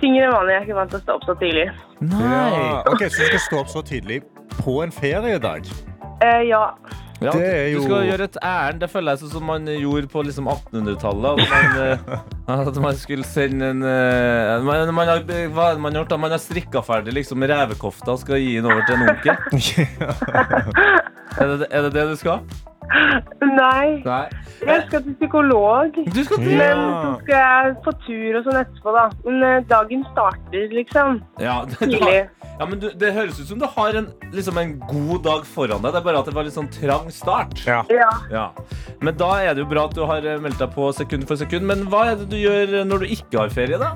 tyngre 0.00 0.26
enn 0.26 0.34
vanlig. 0.34 0.52
Jeg 0.54 0.60
er 0.60 0.66
ikke 0.68 0.80
vant 0.80 0.92
til 0.92 1.00
å 1.00 1.04
stå 1.04 1.16
opp 1.16 1.28
så 1.28 1.36
tidlig. 1.40 1.66
Nei. 2.00 2.24
Ja. 2.24 2.82
Ok, 2.90 3.06
Så 3.08 3.24
du 3.24 3.28
skal 3.30 3.44
stå 3.46 3.60
opp 3.62 3.70
så 3.72 3.84
tidlig 3.86 4.20
på 4.60 4.80
en 4.84 4.92
feriedag? 4.92 5.70
Eh, 6.20 6.42
ja. 6.50 6.66
Ja, 7.20 7.32
Det 7.36 7.44
er 7.44 7.74
Du 7.76 7.82
skal 7.84 8.06
gjøre 8.08 8.26
et 8.30 8.36
ærend. 8.44 8.80
Det 8.80 8.88
føler 8.88 9.12
jeg 9.12 9.20
sånn 9.22 9.32
som 9.34 9.44
man 9.44 9.66
gjorde 9.68 10.08
på 10.08 10.22
liksom 10.24 10.48
1800-tallet. 10.48 11.42
At, 11.44 11.50
man, 11.52 11.66
eh, 11.84 12.62
at 12.70 12.80
man 12.80 12.96
skulle 13.00 13.28
sende 13.28 13.72
en 13.74 13.84
eh, 13.84 14.64
man, 14.64 14.94
man, 14.96 15.12
har, 15.12 15.20
hva 15.52 15.70
er 15.70 15.76
det 15.76 15.84
man 15.84 15.92
har 15.92 16.02
gjort? 16.02 16.14
da? 16.14 16.20
Man 16.20 16.32
har 16.36 16.40
strikka 16.40 16.84
ferdig 16.84 17.16
liksom 17.16 17.44
revekofta 17.44 18.16
og 18.16 18.22
skal 18.24 18.40
gi 18.40 18.56
den 18.56 18.68
over 18.72 18.84
til 18.88 18.96
en 18.96 19.08
onkel. 19.12 19.36
Er 21.40 21.46
det 21.46 21.66
er 21.70 21.84
det, 21.86 21.92
det 21.94 22.02
du 22.10 22.16
skal? 22.18 22.40
Nei, 22.90 24.00
Nei. 24.04 24.24
jeg 24.66 24.82
skal 24.88 25.02
til 25.04 25.14
psykolog. 25.20 25.96
Du 26.14 26.20
skal 26.26 26.40
til 26.42 26.58
Men 26.58 26.80
så 26.80 27.12
skal 27.22 27.36
jeg 27.36 27.74
på 27.84 27.94
tur 28.06 28.38
og 28.40 28.48
sånn 28.48 28.58
etterpå, 28.60 28.94
da. 28.96 29.04
Men 29.26 29.46
eh, 29.46 29.56
dagen 29.70 30.04
starter, 30.10 30.66
liksom. 30.74 31.20
ja, 31.42 31.60
det, 31.70 31.78
Tidlig. 31.84 32.16
ja, 32.46 32.66
men 32.66 32.82
du, 32.82 32.88
det 33.02 33.12
høres 33.16 33.38
ut 33.40 33.52
som 33.52 33.62
du 33.62 33.68
har 33.76 34.00
en, 34.00 34.10
liksom 34.34 34.58
en 34.62 34.74
god 34.90 35.22
dag 35.28 35.46
foran 35.48 35.84
deg. 35.84 35.94
Det 35.94 36.02
er 36.02 36.08
bare 36.10 36.24
at 36.24 36.30
det 36.30 36.36
var 36.36 36.48
litt 36.48 36.56
sånn 36.58 36.72
trang 36.74 37.12
start. 37.14 37.62
Ja. 37.68 37.82
Ja. 37.92 38.10
Ja. 38.32 38.46
Men 39.00 39.16
da 39.20 39.30
er 39.44 39.54
det 39.54 39.64
jo 39.64 39.70
bra 39.70 39.86
at 39.88 39.96
du 39.96 40.02
har 40.10 40.26
eh, 40.26 40.40
meldt 40.42 40.60
deg 40.62 40.74
på 40.74 40.90
sekund 40.96 41.28
for 41.30 41.40
sekund. 41.40 41.68
Men 41.70 41.86
hva 41.92 42.08
er 42.10 42.20
det 42.20 42.30
du 42.32 42.38
gjør 42.40 42.80
når 42.90 43.04
du 43.06 43.14
ikke 43.18 43.44
har 43.44 43.54
ferie, 43.54 43.80
da? 43.80 43.94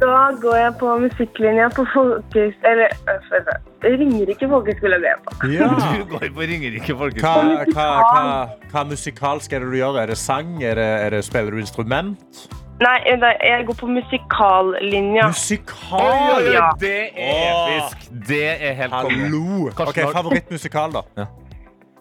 Da 0.00 0.20
går 0.42 0.56
jeg 0.56 0.72
på 0.80 0.92
musikklinja 1.02 1.66
på 1.76 1.84
folkehøyskole 1.92 2.70
Eller 2.70 2.88
øh, 3.12 3.98
Ringerike 4.00 4.48
folkehøgskole 4.48 4.96
er 4.96 5.10
jeg 5.10 5.20
på. 5.26 5.50
Ja. 5.52 5.68
Du 6.00 6.06
går 6.14 6.24
på 6.36 6.46
Ringerike 6.52 6.94
Hva, 6.94 7.02
folkehøgskole. 7.02 7.74
hva, 7.74 7.88
hva, 8.06 8.70
hva 8.72 8.84
musikalsk 8.88 9.52
er 9.52 9.64
det 9.64 9.68
du 9.72 9.76
gjør? 9.76 10.00
Er 10.02 10.12
det 10.12 10.18
sang? 10.18 10.56
Er 10.62 10.80
det, 10.80 10.88
er 11.04 11.14
det, 11.16 11.24
spiller 11.28 11.52
du 11.52 11.60
instrument? 11.60 12.40
Nei, 12.80 12.96
jeg 13.04 13.66
går 13.68 13.76
på 13.76 13.86
musikallinja. 13.92 15.26
Musikal? 15.28 16.46
Ja. 16.48 16.70
Det 16.80 17.00
er 17.12 17.50
episk. 17.52 18.06
Det 18.28 18.44
er 18.56 18.72
helt 18.78 18.94
konge. 18.94 19.18
Hallo! 19.20 19.68
Ok, 19.68 20.00
Favorittmusikal, 20.14 20.96
da? 20.96 21.26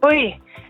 Oi! 0.07 0.21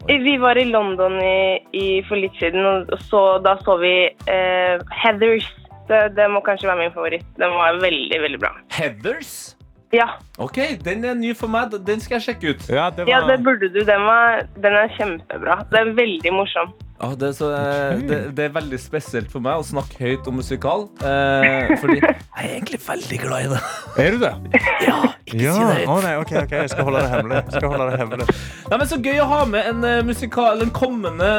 eh, 0.09 0.17
Vi 0.25 0.37
var 0.41 0.57
i 0.57 0.65
London 0.65 1.19
i, 1.21 1.59
i, 1.77 1.85
for 2.07 2.17
litt 2.17 2.33
siden, 2.41 2.65
og 2.65 2.97
så, 3.05 3.21
da 3.45 3.53
så 3.61 3.77
vi 3.77 3.93
uh, 4.09 4.81
Heathers. 5.03 5.45
Det, 5.89 6.01
det 6.17 6.27
må 6.31 6.41
kanskje 6.45 6.69
være 6.69 6.83
min 6.83 6.93
favoritt. 6.93 7.25
Den 7.39 7.55
var 7.57 7.79
veldig, 7.81 8.19
veldig 8.21 8.39
bra. 8.43 8.51
Heathers? 8.77 9.55
Ja, 9.93 10.05
Ok, 10.37 10.57
den 10.85 11.01
er 11.05 11.15
ny 11.17 11.31
for 11.33 11.49
meg. 11.49 11.73
Den 11.87 12.01
skal 12.03 12.19
jeg 12.19 12.27
sjekke 12.27 12.53
ut. 12.53 12.67
Ja, 12.69 12.89
det 12.93 13.07
ja 13.09 13.23
det 13.25 13.39
burde 13.43 13.71
du. 13.73 13.79
Den, 13.87 14.05
var, 14.05 14.43
den 14.61 14.75
er 14.77 14.91
kjempebra. 14.99 15.63
Den 15.73 15.89
er 15.89 15.97
veldig 15.97 16.33
morsom. 16.35 16.75
Ah, 16.99 17.13
det, 17.15 17.29
er 17.29 17.35
så, 17.37 17.47
eh, 17.55 18.01
det, 18.03 18.15
det 18.35 18.43
er 18.43 18.49
veldig 18.57 18.77
spesielt 18.83 19.29
for 19.31 19.39
meg 19.39 19.61
å 19.61 19.63
snakke 19.63 20.01
høyt 20.03 20.25
om 20.27 20.35
musikal. 20.35 20.81
Eh, 20.99 21.69
fordi 21.79 21.95
jeg 22.03 22.15
er 22.35 22.49
egentlig 22.57 22.79
veldig 22.83 23.19
glad 23.21 23.45
i 23.45 23.51
det. 23.53 23.59
Er 24.03 24.17
du 24.17 24.25
det? 24.25 24.31
Ja, 24.89 24.97
ikke 25.23 25.39
Ja. 25.39 25.53
si 25.53 25.61
det 25.63 25.77
høyt. 25.77 25.87
Oh, 25.93 25.99
nei, 26.03 26.11
okay, 26.19 26.41
ok, 26.43 26.51
Jeg 26.65 26.71
skal 26.73 26.87
holde 26.89 27.03
det 27.05 27.11
hemmelig. 27.13 27.39
Skal 27.53 27.71
holde 27.71 27.87
det 27.93 27.99
hemmelig. 28.01 28.27
Nei, 28.65 28.79
men 28.81 28.89
Så 28.91 28.97
gøy 29.05 29.21
å 29.23 29.27
ha 29.31 29.39
med 29.53 29.69
en, 29.71 29.83
eh, 29.87 30.01
musikal, 30.09 30.59
en 30.65 30.73
kommende 30.75 31.29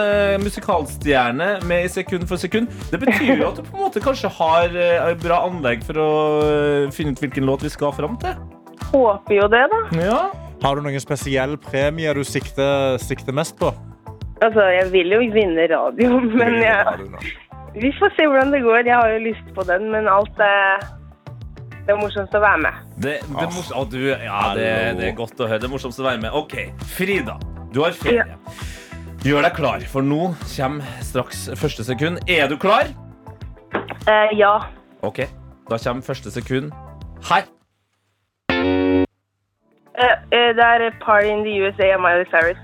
musikalstjerne 0.46 1.50
med 1.68 1.84
i 1.84 1.92
sekund 1.92 2.24
for 2.30 2.40
sekund. 2.40 2.72
Det 2.92 3.02
betyr 3.04 3.34
jo 3.42 3.50
at 3.50 3.60
du 3.60 3.64
på 3.66 3.76
en 3.76 3.84
måte 3.84 4.00
kanskje 4.04 4.32
har 4.40 4.72
et 4.80 5.20
bra 5.20 5.42
anlegg 5.48 5.84
for 5.84 6.00
å 6.00 6.08
eh, 6.46 6.88
finne 6.94 7.12
ut 7.12 7.20
hvilken 7.20 7.44
låt 7.48 7.66
vi 7.66 7.72
skal 7.72 7.92
fram 7.96 8.16
til. 8.22 8.32
Håper 8.94 9.36
jo 9.42 9.50
det, 9.52 9.66
da. 9.72 9.82
Ja. 10.00 10.20
Har 10.64 10.76
du 10.76 10.84
noen 10.84 11.00
spesiell 11.04 11.58
premie 11.60 12.12
du 12.16 12.24
sikter, 12.24 12.96
sikter 13.00 13.36
mest 13.36 13.56
på? 13.60 13.74
Altså, 14.40 14.64
jeg 14.72 14.86
vil 14.92 15.12
jo 15.12 15.20
vinne 15.34 15.66
radio, 15.68 16.20
men 16.40 16.56
jeg, 16.62 17.10
vi 17.76 17.90
får 17.98 18.14
se 18.16 18.26
hvordan 18.26 18.52
det 18.54 18.62
går. 18.64 18.86
Jeg 18.88 18.96
har 18.96 19.12
jo 19.14 19.20
lyst 19.28 19.52
på 19.56 19.66
den, 19.68 19.90
men 19.92 20.08
alt 20.08 20.40
er 20.46 20.80
Det 21.86 21.94
er 21.94 21.98
morsomst 22.00 22.34
å 22.36 22.40
være 22.42 22.60
med. 22.62 22.80
Det, 22.96 23.14
det, 23.24 23.44
er 23.44 23.52
mors- 23.56 23.72
oh, 23.76 23.86
du, 23.88 23.98
ja, 24.12 24.40
det, 24.56 24.66
det 25.00 25.06
er 25.10 25.14
godt 25.18 25.40
å 25.40 25.48
høre. 25.48 25.58
Det 25.62 25.66
er 25.68 25.72
morsomst 25.72 26.00
å 26.00 26.06
være 26.06 26.20
med. 26.22 26.34
OK, 26.36 26.54
Frida. 26.96 27.38
Du 27.74 27.80
har 27.82 27.96
ferie. 27.96 28.36
Gjør 29.24 29.44
deg 29.44 29.56
klar, 29.56 29.82
for 29.92 30.04
nå 30.06 30.30
kommer 30.54 30.86
straks 31.04 31.48
første 31.60 31.84
sekund. 31.84 32.20
Er 32.30 32.48
du 32.48 32.56
klar? 32.60 32.88
Eh, 34.08 34.32
ja. 34.38 34.54
OK. 35.04 35.24
Da 35.70 35.78
kommer 35.82 36.04
første 36.06 36.32
sekund 36.32 36.70
her. 37.28 37.44
Eh, 38.50 40.16
eh, 40.32 40.50
det 40.56 40.64
er 40.64 40.86
Party 41.04 41.28
in 41.28 41.44
the 41.44 41.58
USA 41.60 41.90
av 41.96 42.00
Miley 42.04 42.24
Cyrus. 42.32 42.60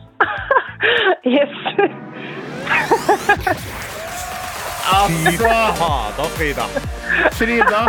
yes. 1.36 1.54
altså 4.86 5.54
fader, 5.78 6.28
Frida. 6.36 6.66
Frida, 7.32 7.82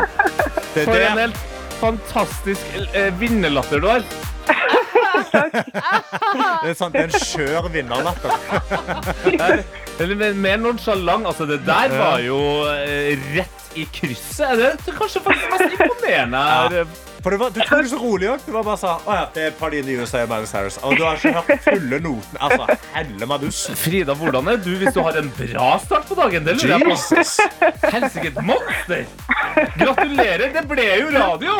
Det 0.76 0.86
for 0.86 0.96
en 0.96 1.18
helt 1.20 1.44
fantastisk 1.82 2.62
eh, 2.94 3.12
vinnerlatter 3.20 3.80
du 3.84 3.88
har. 3.88 4.02
det 6.64 6.70
er, 6.70 6.74
sant, 6.78 6.94
det 6.94 7.04
er 7.04 7.10
en 7.10 7.20
skjør 7.20 7.68
vinnerlatter. 7.74 8.32
Eller 10.00 10.34
mer- 10.38 10.62
nonsjalant. 10.62 11.28
Altså, 11.28 11.46
det 11.50 11.60
der 11.66 11.94
var 11.98 12.20
jo 12.24 12.40
eh, 12.72 13.18
rett 13.36 13.78
i 13.78 13.86
krysset. 13.94 14.58
Det 14.58 14.72
Er 14.72 14.98
kanskje 14.98 15.22
faktisk 15.26 15.54
mest 15.54 15.78
imponerende 15.78 16.38
her? 16.48 16.86
For 17.24 17.34
det 17.34 17.40
var, 17.42 17.50
Du 17.56 17.60
tok 17.62 17.82
det 17.84 17.90
så 17.92 18.00
rolig 18.02 18.30
òg. 18.32 18.44
Du 18.46 18.52
var 18.56 18.66
bare 18.68 18.80
sånn 18.82 19.08
Å 19.10 19.16
ja, 19.18 19.26
det 19.36 19.46
er 19.48 19.56
Party 19.60 19.82
in 19.82 19.90
the 19.90 19.98
USA 20.00 20.22
og 20.26 20.32
Miley 20.32 20.50
Cyrus. 20.50 20.78
Og 20.86 20.96
du 20.98 21.04
har 21.06 21.18
ikke 21.20 21.34
hørt 21.40 21.66
fulle 21.66 22.00
noten. 22.04 22.40
Altså, 22.48 22.78
helle 22.94 23.30
madus. 23.30 23.64
Frida, 23.82 24.16
hvordan 24.18 24.54
er 24.54 24.62
du 24.64 24.72
hvis 24.80 24.96
du 24.96 25.02
har 25.06 25.20
en 25.20 25.30
bra 25.40 25.68
start 25.84 26.08
på 26.10 26.18
dagen? 26.20 26.48
Det 26.48 26.58
lurer 26.62 26.78
jeg 26.78 26.88
på. 26.88 27.92
Helsike, 27.98 28.32
et 28.32 28.42
monster! 28.46 29.06
Gratulerer, 29.82 30.50
det 30.56 30.66
ble 30.70 30.90
jo 31.02 31.12
radio! 31.18 31.60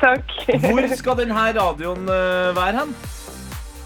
Takk. 0.00 0.34
Hvor 0.64 0.88
skal 0.98 1.20
denne 1.20 1.46
radioen 1.54 2.08
eh, 2.10 2.50
være 2.56 2.80
hen? 2.80 2.96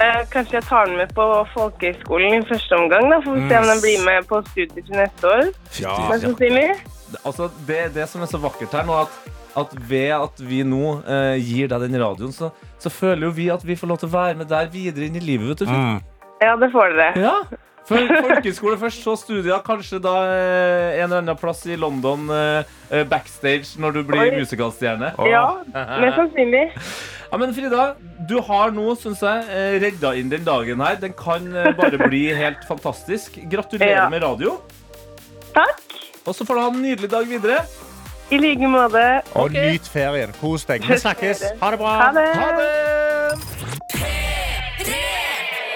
Eh, 0.03 0.23
kanskje 0.33 0.57
jeg 0.57 0.65
tar 0.67 0.89
den 0.89 0.97
med 0.99 1.13
på 1.15 1.25
folkehøgskolen 1.53 2.39
i 2.39 2.47
første 2.49 2.79
omgang. 2.79 3.11
da, 3.13 3.21
For 3.25 3.37
å 3.37 3.45
se 3.51 3.59
om 3.61 3.69
den 3.71 3.83
blir 3.85 4.07
med 4.07 4.27
på 4.31 4.41
studiet 4.51 4.89
til 4.89 4.97
neste 4.99 5.31
år. 5.31 5.53
Ja. 5.83 5.99
Mest. 6.09 6.89
Altså, 7.23 7.51
det, 7.69 7.83
det 7.95 8.09
som 8.11 8.25
er 8.25 8.31
så 8.31 8.41
vakkert 8.43 8.73
her 8.79 8.89
nå, 8.89 9.03
at, 9.05 9.42
at 9.57 9.75
ved 9.89 10.13
at 10.17 10.41
vi 10.49 10.63
nå 10.65 11.03
eh, 11.05 11.37
gir 11.43 11.69
deg 11.73 11.85
den 11.87 11.99
radioen, 12.01 12.33
så, 12.33 12.53
så 12.81 12.93
føler 12.93 13.27
jo 13.29 13.35
vi 13.37 13.51
at 13.53 13.65
vi 13.67 13.77
får 13.77 13.91
lov 13.91 14.01
til 14.03 14.09
å 14.11 14.15
være 14.17 14.39
med 14.41 14.49
der 14.53 14.71
videre 14.73 15.09
inn 15.09 15.19
i 15.21 15.25
livet. 15.25 15.53
vet 15.53 15.67
du. 15.67 15.73
Mm. 15.73 16.01
Ja, 16.43 16.57
det 16.59 16.71
får 16.73 16.97
dere. 16.97 17.13
Ja. 17.21 17.37
Folkeskole 17.93 18.77
først, 18.79 19.03
så 19.03 19.17
studier. 19.19 19.59
Kanskje 19.67 19.99
da 20.03 20.13
eh, 20.31 21.01
en 21.03 21.09
eller 21.09 21.19
annen 21.23 21.39
plass 21.39 21.65
i 21.67 21.75
London 21.77 22.29
eh, 22.31 22.69
eh, 22.95 23.03
backstage 23.11 23.75
når 23.83 23.97
du 23.99 24.03
blir 24.07 24.23
Oi. 24.23 24.37
musicalstjerne. 24.39 25.13
Ja, 25.29 25.43
mest 25.75 26.21
sannsynlig. 26.21 26.65
Ja, 27.33 27.41
men 27.41 27.55
Frida, 27.57 27.85
du 28.29 28.37
har 28.45 28.71
nå, 28.77 28.93
synes 29.01 29.23
jeg, 29.25 29.61
redda 29.83 30.13
inn 30.21 30.29
den 30.31 30.45
dagen 30.47 30.83
her. 30.85 30.99
Den 31.01 31.15
kan 31.17 31.47
bare 31.79 31.99
bli 32.07 32.27
helt 32.37 32.63
fantastisk. 32.69 33.39
Gratulerer 33.51 34.05
Ja. 34.05 34.09
med 34.13 34.23
radio. 34.23 34.59
Takk. 35.57 35.81
Og 36.29 36.37
så 36.37 36.45
får 36.47 36.55
du 36.55 36.61
ha 36.63 36.69
en 36.71 36.83
nydelig 36.85 37.09
dag 37.11 37.27
videre. 37.27 37.65
I 38.33 38.39
like 38.41 38.69
måte. 38.69 39.21
Og 39.35 39.45
okay. 39.45 39.73
nyt 39.73 39.89
ferien. 39.93 40.31
Kos 40.41 40.65
deg. 40.65 40.87
Vi 40.89 40.97
snakkes. 40.99 41.43
Ha 41.63 41.71
det 41.71 41.79
bra. 41.79 41.91
Ha 42.01 42.09
det. 42.17 42.29
Ha 42.41 42.49
det! 42.57 43.03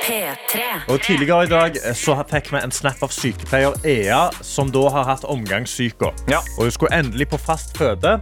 P3. 0.06 0.62
Og 0.88 1.00
Tidligere 1.02 1.44
i 1.44 1.50
dag 1.50 1.76
eh, 1.84 1.94
så 1.94 2.16
fikk 2.30 2.48
vi 2.54 2.62
en 2.62 2.72
snap 2.72 3.02
av 3.04 3.12
sykepleier 3.12 3.76
Ea, 3.84 4.22
som 4.40 4.72
da 4.72 4.86
har 4.94 5.04
hatt 5.10 5.28
omgangssyke. 5.28 6.14
Ja. 6.32 6.40
Og 6.56 6.70
hun 6.70 6.74
skulle 6.78 6.96
endelig 6.96 7.28
på 7.34 7.42
fast 7.42 7.76
føde. 7.76 8.16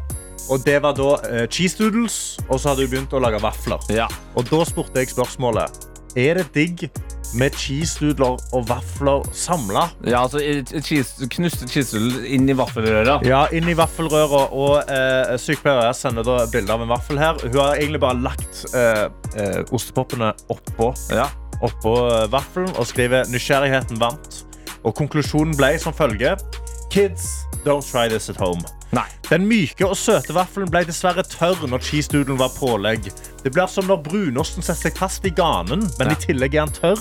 Og 0.51 0.67
det 0.67 0.81
var 0.83 0.99
da 0.99 1.15
eh, 1.31 1.47
cheese 1.47 1.79
doodles, 1.79 2.39
og 2.49 2.59
så 2.59 2.73
hadde 2.73 2.89
hun 2.89 2.95
begynt 2.97 3.15
å 3.15 3.23
lage 3.23 3.39
vafler. 3.45 3.87
Ja. 3.95 4.11
Og 4.35 4.51
da 4.51 4.65
spurte 4.67 5.05
jeg 5.05 5.15
spørsmålet 5.15 5.94
Er 6.17 6.39
det 6.39 6.47
digg 6.55 6.85
med 7.35 7.51
cheesenudler 7.59 8.37
og 8.55 8.69
vafler 8.69 9.25
samla? 9.35 9.89
Ja, 10.07 10.21
altså 10.23 10.39
cheese, 10.87 11.27
Knuste 11.33 11.67
cheesenudler 11.67 12.29
inn 12.37 12.47
i 12.49 12.55
vaffelrøra. 12.55 13.17
Ja, 13.27 13.45
inn 13.51 13.67
i 13.69 13.75
vaffelrøra. 13.79 14.45
Og 14.55 14.93
eh, 14.95 15.35
sykepleier 15.43 15.91
sender 15.99 16.27
da 16.27 16.37
bilde 16.53 16.71
av 16.77 16.85
en 16.85 16.93
vaffel 16.93 17.19
her. 17.19 17.41
Hun 17.43 17.59
har 17.59 17.81
egentlig 17.81 18.03
bare 18.05 18.21
lagt 18.23 18.63
eh, 18.75 19.07
eh, 19.35 19.61
ostepoppene 19.75 20.31
oppå, 20.55 20.93
Ja. 21.11 21.27
oppå 21.65 21.97
eh, 22.13 22.29
vaffelen 22.31 22.71
og 22.79 22.87
skriver 22.87 23.27
'nysgjerrigheten 23.27 23.99
vant'. 23.99 24.45
Og 24.85 24.95
konklusjonen 24.95 25.57
ble 25.57 25.79
som 25.81 25.93
følger 25.97 26.37
Kids, 26.93 27.27
don't 27.67 27.83
try 27.83 28.07
this 28.09 28.29
at 28.31 28.37
home. 28.37 28.61
Nei. 28.95 29.07
Den 29.29 29.47
myke 29.51 29.87
og 29.89 29.97
søte 29.99 30.35
vaffelen 30.37 30.71
ble 30.71 30.85
dessverre 30.87 31.25
tørr 31.27 31.65
når 31.71 31.83
cheese 31.83 32.13
doodlen 32.13 32.39
var 32.39 32.53
pålegg. 32.55 33.09
Det 33.43 33.53
blir 33.55 33.67
som 33.71 33.89
når 33.91 34.03
brunosten 34.07 34.63
setter 34.63 34.91
seg 34.91 34.99
fast 34.99 35.25
i 35.27 35.33
ganen, 35.35 35.87
men 35.99 36.11
Ja. 36.11 36.15
i 36.15 36.21
tillegg 36.27 36.55
er 36.55 36.67
den 36.69 36.75
tørr. 36.77 37.01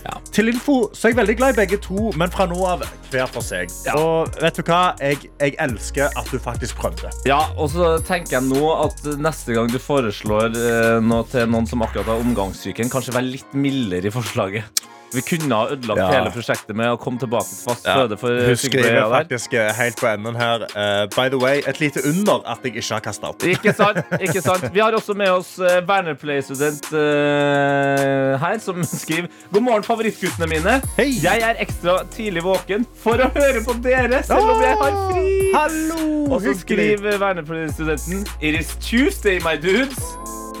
Ja. 0.00 0.14
Til 0.32 0.48
info 0.48 0.88
så 0.96 1.08
er 1.08 1.12
jeg 1.12 1.18
veldig 1.18 1.34
glad 1.36 1.52
i 1.52 1.56
begge 1.60 1.76
to, 1.84 2.10
men 2.16 2.30
fra 2.32 2.46
nå 2.48 2.56
av 2.64 2.84
hver 3.10 3.26
for 3.28 3.44
seg. 3.44 3.68
Ja. 3.84 3.96
Og 4.00 4.30
vet 4.40 4.56
du 4.56 4.62
hva? 4.64 4.94
Jeg, 5.00 5.18
jeg 5.42 5.56
elsker 5.60 6.08
at 6.16 6.30
du 6.32 6.38
faktisk 6.40 6.78
prøvde. 6.80 7.10
Ja, 7.28 7.42
og 7.60 7.68
så 7.74 7.90
tenker 8.08 8.38
jeg 8.38 8.48
nå 8.48 8.62
at 8.86 9.02
neste 9.20 9.52
gang 9.58 9.68
du 9.68 9.76
foreslår 9.82 10.56
eh, 10.56 11.00
noe 11.04 11.26
til 11.28 11.50
noen 11.52 11.68
som 11.68 11.82
akkurat 11.84 12.08
har 12.08 12.22
omgangssyken, 12.24 12.88
kanskje 12.92 13.12
være 13.18 13.28
litt 13.34 13.52
mildere 13.52 14.08
i 14.08 14.14
forslaget. 14.14 14.86
Vi 15.14 15.20
kunne 15.26 15.54
ha 15.54 15.66
ødelagt 15.74 15.98
Ja. 16.00 16.10
hele 16.10 16.30
prosjektet 16.30 16.76
med 16.76 16.86
å 16.92 16.96
komme 16.96 17.18
tilbake 17.18 17.48
til 17.48 17.58
fast 17.66 17.86
føde 17.86 18.16
for 18.20 18.28
Hun 18.46 18.56
skriver 18.56 19.08
faktisk 19.10 19.54
eh, 19.58 19.72
helt 19.74 19.98
på 20.00 20.06
enden 20.06 20.36
her 20.38 20.62
uh, 20.76 21.06
By 21.16 21.28
the 21.32 21.38
way, 21.40 21.62
et 21.66 21.80
lite 21.80 22.00
under 22.06 22.40
at 22.46 22.62
jeg 22.64 22.76
ikke 22.76 22.94
har 22.94 23.00
kasta 23.04 23.26
opp. 23.32 23.42
Ikke 23.42 23.72
sant? 23.74 23.98
ikke 24.20 24.40
sant? 24.44 24.68
Vi 24.74 24.78
har 24.80 24.94
også 24.94 25.14
med 25.18 25.30
oss 25.30 25.58
uh, 25.58 25.80
Werner 25.88 26.14
Play-student 26.14 26.86
uh, 26.92 28.38
her, 28.38 28.58
som 28.62 28.84
skriver 29.02 29.28
God 29.52 29.60
morgen, 29.66 29.84
favorittguttene 29.84 30.46
mine. 30.46 30.78
Hei. 30.96 31.10
Jeg 31.22 31.42
er 31.42 31.58
ekstra 31.62 32.00
tidlig 32.14 32.44
våken 32.46 32.86
for 33.02 33.18
å 33.18 33.30
høre 33.34 33.64
på 33.66 33.74
dere, 33.82 34.22
selv 34.22 34.54
om 34.54 34.62
jeg 34.62 34.78
har 34.78 34.98
fri. 35.10 35.26
Hallo! 35.54 36.00
Og 36.30 36.42
så 36.46 36.54
skriver 36.60 37.18
Werner 37.18 37.42
Play-studenten 37.42 38.26
It 38.40 38.54
is 38.60 38.76
Tuesday, 38.78 39.40
my 39.42 39.56
dudes. 39.58 39.98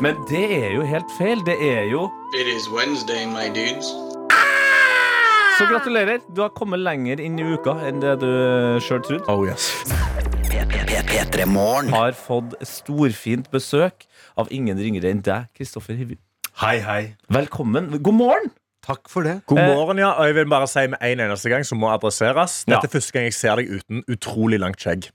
Men 0.00 0.16
det 0.30 0.46
er 0.64 0.70
jo 0.74 0.82
helt 0.82 1.10
feil. 1.18 1.42
Det 1.46 1.58
er 1.60 1.84
jo 1.92 2.08
It 2.34 2.46
is 2.48 2.66
Wednesday, 2.72 3.26
my 3.26 3.48
dudes. 3.54 4.09
Så 5.60 5.66
gratulerer. 5.68 6.22
Du 6.32 6.40
har 6.40 6.48
kommet 6.56 6.80
lenger 6.80 7.20
inn 7.20 7.34
i 7.36 7.44
uka 7.44 7.74
enn 7.84 7.98
det 8.00 8.14
du 8.22 8.28
sjøl 8.80 9.02
trodde. 9.04 9.26
Oh, 9.28 9.42
yes. 9.44 9.66
P3 11.10 11.44
Morgen. 11.50 11.90
Har 11.92 12.14
fått 12.16 12.54
storfint 12.64 13.50
besøk 13.52 14.06
av 14.40 14.48
ingen 14.56 14.80
ringere 14.80 15.10
enn 15.12 15.20
deg, 15.26 15.50
Kristoffer 15.58 15.98
Hivju. 15.98 16.16
Hei, 16.62 16.78
hei. 16.86 17.02
Velkommen. 17.28 17.90
God 18.00 18.16
morgen! 18.22 18.48
Takk 18.86 19.04
for 19.12 19.28
det. 19.28 19.42
God 19.52 19.60
Eh, 19.60 19.68
morgen, 19.74 20.00
ja. 20.00 20.14
Og 20.16 20.30
jeg 20.30 20.38
vil 20.38 20.48
bare 20.48 20.70
si 20.72 20.86
med 20.88 21.04
en 21.04 21.26
eneste 21.26 21.52
gang 21.52 21.68
som 21.68 21.76
må 21.84 21.92
adresseres. 21.92 22.62
Ja. 22.64 22.78
Dette 22.78 22.88
er 22.88 22.96
første 22.96 23.18
gang 23.18 23.28
jeg 23.28 23.36
ser 23.36 23.60
deg 23.60 23.68
uten 23.76 24.00
utrolig 24.08 24.62
langt 24.64 24.80
skjegg. 24.80 25.10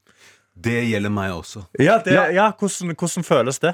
Det 0.53 0.77
gjelder 0.91 1.09
meg 1.09 1.33
også. 1.33 1.65
Ja, 1.81 1.97
det, 2.05 2.13
Ja. 2.13 2.29
ja. 2.29 2.51
hvordan, 2.53 2.93
hvordan 2.93 3.25
føles 3.25 3.59
det? 3.65 3.73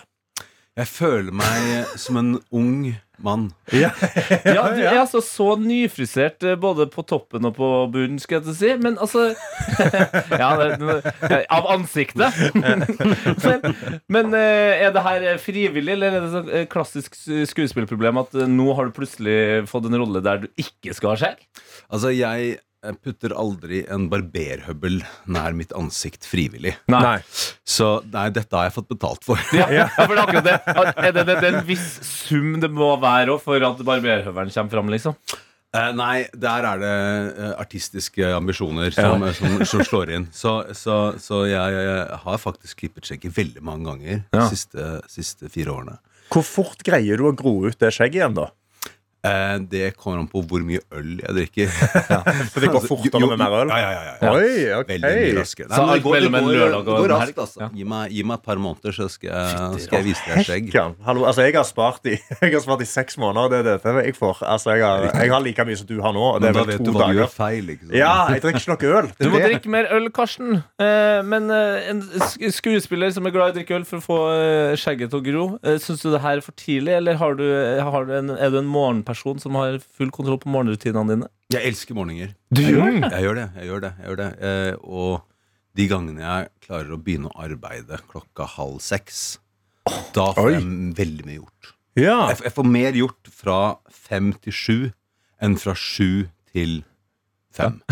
Jeg 0.79 0.87
føler 0.87 1.35
meg 1.35 1.97
som 1.99 2.15
en 2.15 2.37
ung 2.55 2.95
mann. 3.25 3.49
Ja, 3.71 3.91
du 4.73 4.81
er 4.81 4.99
altså 4.99 5.21
så 5.23 5.53
nyfrisert 5.59 6.43
eh, 6.43 6.57
både 6.59 6.87
på 6.91 7.03
toppen 7.07 7.47
og 7.47 7.55
på 7.57 7.69
bunnen, 7.93 8.19
skal 8.21 8.39
jeg 8.39 8.47
til 8.47 8.53
å 8.53 8.57
si. 8.59 8.71
Men 8.83 8.97
altså 9.01 9.27
Ja, 10.41 10.49
det, 10.59 11.41
av 11.51 11.69
ansiktet. 11.71 12.41
men 12.63 12.85
men 14.11 14.35
eh, 14.37 14.85
er 14.87 14.95
det 14.95 15.05
her 15.05 15.27
frivillig, 15.41 15.95
eller 15.95 16.17
er 16.17 16.25
det 16.25 16.33
sånn 16.33 16.51
eh, 16.51 16.67
klassisk 16.71 17.15
skuespillproblem 17.51 18.19
at 18.21 18.35
nå 18.49 18.73
har 18.77 18.89
du 18.89 18.95
plutselig 18.95 19.67
fått 19.71 19.87
en 19.89 19.99
rolle 20.01 20.23
der 20.25 20.43
du 20.43 20.51
ikke 20.61 20.95
skal 20.97 21.15
ha 21.15 21.21
skjegg? 21.23 21.47
Altså, 21.91 22.11
jeg 22.15 22.59
eh, 22.83 22.95
putter 22.97 23.35
aldri 23.37 23.83
en 23.91 24.07
barberhøvel 24.11 25.01
nær 25.31 25.55
mitt 25.57 25.75
ansikt 25.77 26.27
frivillig. 26.27 26.75
Nei. 26.91 27.19
Så 27.67 27.93
nei, 28.11 28.27
dette 28.35 28.57
har 28.57 28.69
jeg 28.69 28.77
fått 28.79 28.89
betalt 28.91 29.27
for. 29.27 29.41
Ja, 29.55 29.69
ja, 29.73 29.87
for 29.95 30.15
det 30.15 30.17
er 30.17 30.25
akkurat 30.25 30.49
det. 30.49 30.57
Er 30.91 31.15
det, 31.15 31.25
det, 31.29 31.37
det 31.37 31.47
er 31.51 31.61
en 31.61 31.69
viss 31.69 31.87
sum 32.07 32.59
det 32.61 32.71
må 32.73 32.93
være 33.01 33.37
for 33.43 33.71
at 33.71 33.81
barberhøvelen 33.87 34.53
kommer 34.53 34.77
fram, 34.77 34.93
liksom? 34.93 35.17
Eh, 35.71 35.91
nei, 35.95 36.25
der 36.35 36.65
er 36.67 36.81
det 36.81 36.95
eh, 37.39 37.51
artistiske 37.61 38.31
ambisjoner 38.35 38.91
som, 38.91 39.23
som, 39.37 39.61
som 39.63 39.83
slår 39.87 40.09
inn. 40.17 40.25
Så, 40.35 40.57
så, 40.75 40.97
så 41.21 41.45
jeg, 41.47 41.77
jeg 41.77 42.23
har 42.25 42.41
faktisk 42.43 42.81
klippet 42.83 43.07
skjegget 43.07 43.37
veldig 43.37 43.63
mange 43.63 43.87
ganger 43.87 44.25
de 44.35 44.47
siste, 44.51 44.89
siste 45.11 45.51
fire 45.53 45.71
årene. 45.71 45.95
Hvor 46.31 46.43
fort 46.47 46.83
greier 46.87 47.19
du 47.19 47.29
å 47.29 47.35
gro 47.35 47.53
ut 47.67 47.79
det 47.79 47.93
skjegget 47.95 48.19
igjen, 48.19 48.35
da? 48.35 48.49
Eh, 49.21 49.57
det 49.69 49.91
kommer 50.01 50.17
an 50.23 50.27
på 50.31 50.41
hvor 50.49 50.63
mye 50.65 50.79
øl 50.97 51.19
jeg 51.21 51.33
drikker. 51.37 51.67
For 52.49 52.63
det 52.63 52.71
går 52.73 52.85
fortere 52.89 53.19
Jo, 53.21 53.27
jo, 53.27 53.29
med 53.29 53.41
mer 53.43 53.53
øl? 53.59 53.69
Ja, 53.69 53.77
ja, 53.77 53.89
ja, 53.93 54.13
ja. 54.17 54.31
Oi, 54.33 54.63
ok. 54.79 54.87
Veldig 54.95 55.11
mye 55.19 55.35
raskere. 55.37 55.67
Så 55.69 55.83
men 55.85 56.01
går, 56.01 56.15
mellom 56.15 56.37
en 56.39 56.47
lørdag 56.49 56.79
og 56.79 56.87
det 56.87 56.95
går 56.95 57.05
en 57.05 57.11
raskt, 57.13 57.27
helg? 57.27 57.41
altså. 57.43 57.61
Ja. 57.61 57.67
Gi, 57.77 57.85
meg, 57.91 58.15
gi 58.15 58.23
meg 58.25 58.39
et 58.39 58.47
par 58.49 58.61
måneder, 58.63 58.95
så 58.97 59.05
skal 59.13 59.29
jeg, 59.29 59.83
skal 59.83 59.99
jeg 59.99 60.07
vise 60.07 60.25
deg 60.25 60.47
skjegg. 60.47 60.71
Hallo, 61.05 61.27
altså, 61.29 61.45
jeg 61.45 61.53
har 61.59 61.67
spart 61.69 62.09
i, 62.09 62.15
jeg 62.41 62.55
har 62.55 62.63
spart 62.65 62.81
i 62.81 62.87
seks 62.89 63.19
måneder. 63.21 63.53
Det 63.53 63.59
er 63.59 63.69
dette 63.75 63.93
jeg 64.09 64.17
får. 64.17 64.41
Altså, 64.55 64.73
jeg, 64.73 64.87
har, 64.87 65.05
jeg 65.21 65.33
har 65.35 65.45
like 65.45 65.67
mye 65.69 65.77
som 65.83 65.91
du 65.91 65.95
har 66.01 66.17
nå. 66.17 66.25
Og 66.31 66.41
det 66.41 66.49
er 66.49 66.57
vel 66.57 66.73
to 66.81 66.97
dager. 66.97 67.29
feil. 67.35 67.61
liksom. 67.69 67.93
Ja, 68.01 68.15
jeg 68.33 68.41
drikker 68.47 68.65
ikke 68.65 68.73
noe 68.73 68.97
øl. 69.03 69.11
Det 69.13 69.29
Du 69.29 69.29
må 69.35 69.43
det. 69.43 69.51
drikke 69.51 69.75
mer 69.77 69.91
øl, 69.99 70.09
Karsten. 70.17 70.63
Eh, 70.81 71.21
men 71.29 71.53
eh, 71.53 71.91
en 71.93 72.01
skuespiller 72.57 73.13
som 73.13 73.29
er 73.29 73.37
glad 73.37 73.53
i 73.53 73.53
å 73.53 73.59
drikke 73.61 73.77
øl 73.77 73.85
for 73.85 74.01
å 74.01 74.05
få 74.09 74.19
skjegget 74.81 75.13
til 75.13 75.21
å 75.21 75.25
gro, 75.29 75.45
eh, 75.61 75.77
syns 75.83 76.01
du 76.01 76.09
det 76.09 76.25
her 76.25 76.41
er 76.41 76.45
for 76.49 76.57
tidlig, 76.57 76.97
eller 76.97 77.21
har 77.21 77.37
du, 77.37 77.45
har 77.85 78.09
du 78.09 78.17
en, 78.17 78.33
er 78.33 78.49
du 78.49 78.57
en 78.63 78.65
morgenperson 78.71 79.10
som 79.39 79.55
har 79.59 79.79
full 79.79 80.11
kontroll 80.13 80.39
på 80.41 80.49
morgenrutinene 80.53 81.09
dine? 81.15 81.27
Jeg 81.51 81.67
elsker 81.71 81.95
morgener. 81.97 82.33
Du 82.53 82.61
gjør 82.61 82.91
det? 83.01 83.11
Jeg 83.11 83.23
gjør 83.25 83.35
det. 83.41 83.47
jeg 83.57 83.65
gjør 83.71 83.81
det, 83.85 83.91
jeg 83.99 84.07
gjør 84.09 84.19
det. 84.21 84.29
Eh, 84.39 84.73
Og 84.83 85.21
de 85.75 85.87
gangene 85.87 86.21
jeg 86.23 86.49
klarer 86.67 86.91
å 86.91 86.99
begynne 86.99 87.29
å 87.31 87.37
arbeide 87.45 87.99
klokka 88.11 88.47
halv 88.57 88.79
seks, 88.83 89.39
da 90.15 90.29
får 90.35 90.45
Oi. 90.47 90.53
jeg 90.57 90.95
veldig 90.99 91.25
mye 91.27 91.39
gjort. 91.41 91.73
Ja. 91.99 92.17
Jeg, 92.31 92.41
jeg 92.47 92.53
får 92.55 92.67
mer 92.71 92.91
gjort 92.99 93.31
fra 93.35 93.59
fem 93.91 94.31
til 94.43 94.53
sju 94.55 94.77
enn 95.41 95.55
fra 95.59 95.73
sju 95.75 96.27
til 96.53 96.81
fem. 97.51 97.81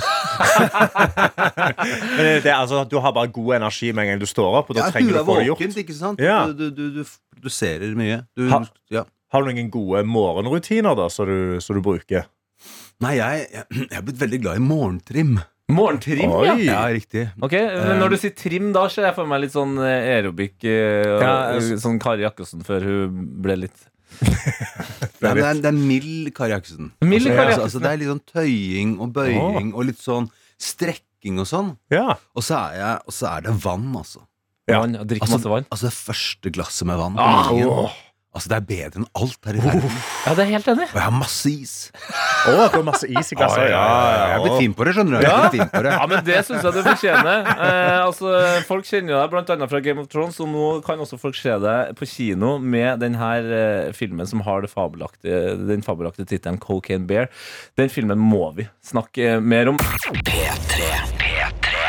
Men 1.20 2.20
det, 2.24 2.44
det, 2.44 2.52
er 2.52 2.58
altså, 2.60 2.84
du 2.88 2.98
har 3.04 3.12
bare 3.16 3.28
god 3.34 3.56
energi 3.58 3.92
med 3.92 4.06
en 4.06 4.12
gang 4.14 4.22
du 4.22 4.28
står 4.30 4.60
opp, 4.62 4.70
og 4.72 4.78
da 4.78 4.86
Ja, 4.88 4.92
trenger 4.94 5.18
du 5.18 5.22
å 5.22 5.26
få 5.28 5.36
det 5.40 5.48
gjort. 5.50 5.78
ikke 5.84 5.96
sant? 5.98 6.22
Ja. 6.24 6.38
Du, 6.48 6.54
du, 6.54 6.70
du, 6.76 7.02
du 7.02 7.04
produserer 7.36 7.96
mye. 8.00 8.22
Du, 8.38 8.46
Ha- 8.54 8.62
ja. 8.94 9.04
Har 9.32 9.44
du 9.46 9.52
noen 9.52 9.70
gode 9.74 10.04
morgenrutiner 10.10 10.96
da, 10.98 11.08
som 11.14 11.28
du, 11.30 11.60
som 11.62 11.78
du 11.78 11.82
bruker? 11.86 12.26
Nei, 13.04 13.16
jeg, 13.20 13.46
jeg, 13.54 13.66
jeg 13.86 13.98
er 14.00 14.02
blitt 14.08 14.20
veldig 14.20 14.40
glad 14.44 14.58
i 14.60 14.64
morgentrim. 14.66 15.36
Morgentrim, 15.70 16.32
Oi. 16.34 16.46
ja. 16.48 16.56
Ja, 16.66 16.80
riktig. 16.92 17.28
Ok, 17.46 17.54
men 17.54 18.00
Når 18.02 18.10
du 18.10 18.18
sier 18.24 18.34
trim, 18.36 18.72
da 18.74 18.88
ser 18.90 19.06
jeg 19.06 19.16
for 19.16 19.30
meg 19.30 19.44
litt 19.46 19.54
sånn 19.54 19.76
eh, 19.86 20.10
aerobic. 20.18 20.56
eh, 20.66 21.06
og- 21.14 21.22
Ja, 21.22 21.36
jeg- 21.60 21.78
sånn 21.84 22.00
Kari 22.02 22.26
Jakkesson 22.26 22.66
før 22.66 22.84
hun 22.90 23.22
ble 23.46 23.56
litt 23.68 23.86
Nei, 25.22 25.34
det, 25.38 25.44
er, 25.46 25.60
det 25.62 25.70
er 25.70 25.78
mild 25.78 26.32
Kari 26.34 26.56
Jakkesson. 26.56 26.90
Mild 27.06 27.28
altså, 27.30 27.44
altså, 27.46 27.62
altså, 27.68 27.80
det 27.86 27.92
er 27.94 28.02
litt 28.02 28.10
sånn 28.10 28.24
tøying 28.34 28.96
og 29.00 29.14
bøying 29.14 29.70
og 29.76 29.86
litt 29.92 30.02
sånn 30.02 30.28
strekking 30.60 31.38
og 31.40 31.48
sånn. 31.48 31.70
Ja. 31.94 32.18
Og 32.34 32.44
så 32.44 32.58
er, 32.58 32.78
jeg, 32.82 33.00
og 33.06 33.14
så 33.16 33.30
er 33.38 33.46
det 33.46 33.54
vann, 33.64 33.88
altså. 34.02 34.26
Ja. 34.70 34.82
vann. 34.82 34.98
drikke 35.06 35.26
Altså, 35.28 35.38
masse 35.38 35.54
vann. 35.54 35.66
altså 35.70 35.88
det 35.88 35.96
første 36.02 36.52
glasset 36.58 36.90
med 36.90 36.98
vann. 36.98 37.16
på 37.16 37.70
Ah. 37.78 37.94
Altså 38.30 38.50
Det 38.52 38.58
er 38.60 38.66
bedre 38.70 39.00
enn 39.02 39.08
alt 39.18 39.48
her 39.48 39.58
i 39.58 39.62
verden. 39.64 39.96
Ja, 40.28 40.34
det 40.38 40.44
er 40.44 40.50
helt 40.52 40.68
enig. 40.70 40.86
Og 40.92 40.98
jeg 41.00 41.02
har 41.02 41.16
masse 41.16 41.50
is. 41.50 41.72
Å, 42.46 42.52
du 42.54 42.60
har 42.62 42.84
masse 42.86 43.08
is 43.10 43.32
i 43.34 43.38
glasset. 43.40 43.64
Jeg 43.72 44.36
er 44.36 44.44
blitt 44.44 44.60
fin 44.62 44.76
på 44.78 44.86
det, 44.86 44.94
skjønner 44.98 45.16
du. 45.18 45.26
Jeg 45.26 45.52
fin 45.56 45.72
på 45.74 45.82
det. 45.88 45.94
Ja, 45.96 46.06
men 46.12 46.22
Det 46.28 46.38
syns 46.46 46.68
jeg 46.68 46.76
du 46.76 46.82
fortjener. 46.86 47.50
Eh, 47.56 47.98
altså, 48.06 48.34
folk 48.70 48.86
kjenner 48.86 49.18
deg 49.18 49.34
bl.a. 49.34 49.70
fra 49.74 49.82
Game 49.84 50.06
of 50.06 50.12
Thrones, 50.14 50.38
og 50.46 50.52
nå 50.54 50.68
kan 50.86 51.02
også 51.02 51.18
folk 51.22 51.40
se 51.40 51.58
deg 51.66 51.96
på 51.98 52.10
kino 52.12 52.56
med 52.62 53.02
denne 53.02 53.32
eh, 53.42 53.90
filmen 53.98 54.30
som 54.30 54.46
har 54.46 54.62
det 54.62 54.70
fabelaktige, 54.76 55.58
den 55.66 55.82
fabelaktige 55.86 56.30
tittelen 56.30 56.62
Cocaine 56.62 57.10
Bear. 57.10 57.32
Den 57.82 57.90
filmen 57.90 58.22
må 58.22 58.52
vi 58.60 58.70
snakke 58.94 59.40
mer 59.42 59.74
om. 59.74 59.82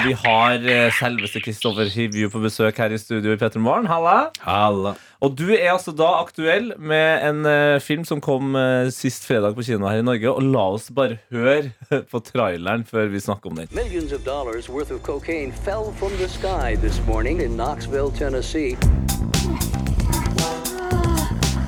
Vi 0.01 0.13
har 0.13 0.69
eh, 0.69 0.89
selveste 0.97 1.41
Kristoffer 1.45 1.89
Hivju 1.93 2.31
på 2.33 2.41
besøk 2.41 2.79
her 2.81 2.93
i 2.95 2.99
studio 2.99 3.35
i 3.35 3.39
Petter 3.41 3.61
Morgen. 3.61 3.89
Halla. 3.91 4.31
Halla. 4.41 4.95
Og 5.21 5.35
du 5.37 5.51
er 5.53 5.75
altså 5.75 5.93
da 5.93 6.09
aktuell 6.23 6.71
med 6.79 7.27
en 7.29 7.45
uh, 7.45 7.81
film 7.85 8.07
som 8.09 8.23
kom 8.25 8.55
uh, 8.57 8.89
sist 8.95 9.27
fredag 9.29 9.59
på 9.59 9.67
kino 9.67 9.91
her 9.91 10.01
i 10.01 10.07
Norge. 10.07 10.31
Og 10.33 10.47
la 10.55 10.65
oss 10.77 10.89
bare 10.97 11.19
høre 11.29 11.75
på 12.13 12.23
traileren 12.25 12.87
før 12.89 13.13
vi 13.13 13.21
snakker 13.21 13.53
om 13.53 13.61
den. 13.61 13.69
Millions 13.77 14.17
of 14.17 14.25
dollars 14.25 14.71
worth 14.71 14.93
of 14.93 15.03
cocaine 15.03 15.53
fell 15.53 15.93
from 16.01 16.17
the 16.17 16.29
sky 16.29 16.81
this 16.81 17.03
morning 17.07 17.43
in 17.45 17.57
Knoxville, 17.59 18.11
Tennessee. 18.17 18.77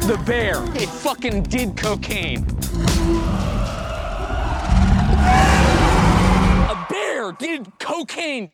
The 0.09 0.16
bear. 0.25 0.64
It 0.75 0.88
fucking 0.88 1.42
did 1.42 1.77
cocaine. 1.77 2.47
Did 7.38 7.79
cocaine. 7.79 8.51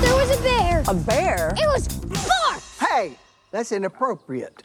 There 0.00 0.14
was 0.14 0.30
a 0.30 0.42
bear. 0.42 0.84
A 0.88 0.94
bear? 0.94 1.54
It 1.56 1.66
was 1.66 1.88
Bark. 1.88 2.62
Hey, 2.78 3.12
that's 3.50 3.72
inappropriate. 3.72 4.62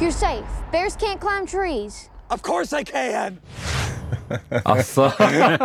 You're 0.00 0.10
safe. 0.10 0.44
Bears 0.72 0.96
can't 0.96 1.20
climb 1.20 1.46
trees. 1.46 2.10
Of 2.30 2.42
course 2.42 2.72
I 2.72 2.84
can. 2.84 3.40
Altså 4.64 5.08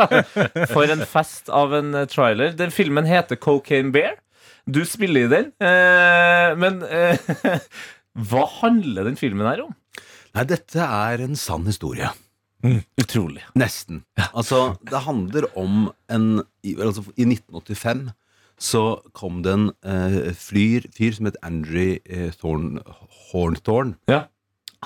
For 0.73 0.91
en 0.91 1.05
fest 1.05 1.49
av 1.49 1.73
en 1.73 1.93
eh, 1.95 2.07
trailer. 2.09 2.51
Den 2.57 2.71
filmen 2.71 3.05
heter 3.05 3.35
Cocaine 3.35 3.91
Bear. 3.91 4.17
Du 4.65 4.81
spiller 4.85 5.21
i 5.21 5.29
den. 5.31 5.51
Eh, 5.63 6.55
men 6.59 6.81
eh, 6.83 7.19
hva 8.29 8.45
handler 8.59 9.07
den 9.07 9.19
filmen 9.19 9.47
her 9.47 9.61
om? 9.67 9.75
Nei, 10.35 10.45
dette 10.49 10.85
er 10.85 11.23
en 11.25 11.37
sann 11.39 11.65
historie. 11.69 12.09
Utrolig. 12.99 13.43
Nesten. 13.57 14.03
Altså, 14.33 14.75
det 14.83 15.05
handler 15.05 15.47
om 15.57 15.91
en 16.11 16.41
altså, 16.83 17.05
I 17.15 17.25
1985 17.29 18.09
så 18.59 18.99
kom 19.15 19.39
det 19.45 19.53
en 19.55 19.69
eh, 19.87 20.33
flyr, 20.35 20.89
fyr 20.91 21.13
som 21.15 21.29
het 21.29 21.37
Andrew 21.47 21.95
eh, 22.03 22.33
Thorn, 22.35 22.81
Hornthorn. 23.29 23.93
Ja. 24.11 24.25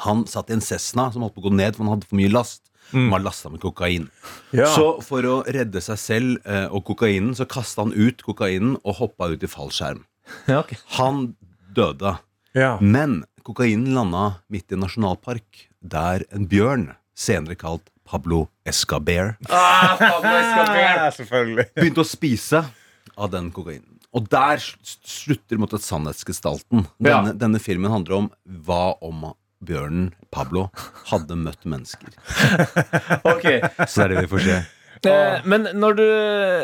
Han 0.06 0.27
satt 0.29 0.51
i 0.51 0.58
en 0.58 0.62
Cessna 0.62 1.08
som 1.13 1.25
holdt 1.25 1.34
på 1.34 1.41
å 1.41 1.47
gå 1.47 1.56
ned, 1.58 1.73
for 1.73 1.86
han 1.86 1.95
hadde 1.95 2.10
for 2.10 2.19
mye 2.21 2.29
last. 2.29 2.67
Han 2.91 3.10
var 3.10 3.23
lasta 3.23 3.49
med 3.49 3.63
kokain. 3.63 4.06
Ja. 4.53 4.67
Så 4.75 4.99
for 5.01 5.25
å 5.25 5.39
redde 5.49 5.82
seg 5.82 5.97
selv 5.97 6.45
eh, 6.45 6.67
og 6.69 6.86
kokainen, 6.91 7.34
så 7.34 7.47
kasta 7.49 7.88
han 7.88 7.95
ut 7.95 8.21
kokainen 8.21 8.75
og 8.84 8.99
hoppa 8.99 9.32
ut 9.34 9.41
i 9.41 9.49
fallskjerm. 9.49 10.03
Ja, 10.45 10.62
okay. 10.62 10.77
Han 10.99 11.32
døde. 11.73 12.17
Ja. 12.53 12.75
Men 12.77 13.23
kokainen 13.43 13.93
landa 13.95 14.25
midt 14.51 14.71
i 14.71 14.77
en 14.77 14.84
nasjonalpark, 14.86 15.65
der 15.84 16.23
en 16.34 16.47
bjørn, 16.49 16.89
senere 17.15 17.56
kalt 17.60 17.89
Pablo 18.08 18.47
Escaber, 18.67 19.36
Ah, 19.49 19.95
Pablo 19.99 20.34
Escobar. 20.39 21.65
Begynte 21.75 22.03
å 22.03 22.08
spise 22.08 22.63
av 23.15 23.32
den 23.32 23.51
kokainen. 23.56 23.89
Og 24.13 24.27
der 24.29 24.62
slutter 24.62 25.58
mot 25.58 25.71
et 25.73 25.82
sannhetsgestalten. 25.82 26.84
Ja. 27.01 27.21
Denne, 27.23 27.34
denne 27.39 27.62
filmen 27.63 27.89
handler 27.93 28.19
om 28.19 28.27
hva 28.45 28.93
om 29.01 29.23
bjørnen 29.63 30.12
Pablo 30.34 30.67
hadde 31.10 31.38
møtt 31.39 31.63
mennesker. 31.65 32.12
Ok. 33.34 33.47
Så 33.88 34.03
det 34.03 34.06
er 34.06 34.13
det 34.13 34.23
vi 34.25 34.32
får 34.36 34.43
se. 34.47 34.58
Eh, 35.10 35.46
men 35.50 35.68
når 35.76 35.96
du 35.98 36.04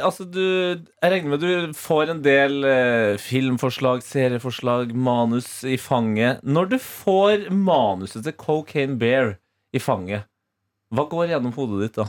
Altså, 0.05 0.23
du 0.23 0.39
Jeg 0.39 1.11
regner 1.11 1.29
med 1.33 1.43
du 1.43 1.73
får 1.75 2.13
en 2.13 2.21
del 2.23 2.63
eh, 2.67 3.17
filmforslag, 3.19 4.03
serieforslag, 4.05 4.93
manus 4.95 5.63
i 5.67 5.77
fanget. 5.77 6.43
Når 6.43 6.71
du 6.73 6.77
får 6.79 7.49
manuset 7.51 8.23
til 8.23 8.37
Cocaine 8.39 8.97
Bear 8.99 9.35
i 9.75 9.79
fanget, 9.79 10.25
hva 10.95 11.05
går 11.09 11.33
gjennom 11.33 11.53
hodet 11.53 11.83
ditt 11.83 11.99
da? 11.99 12.07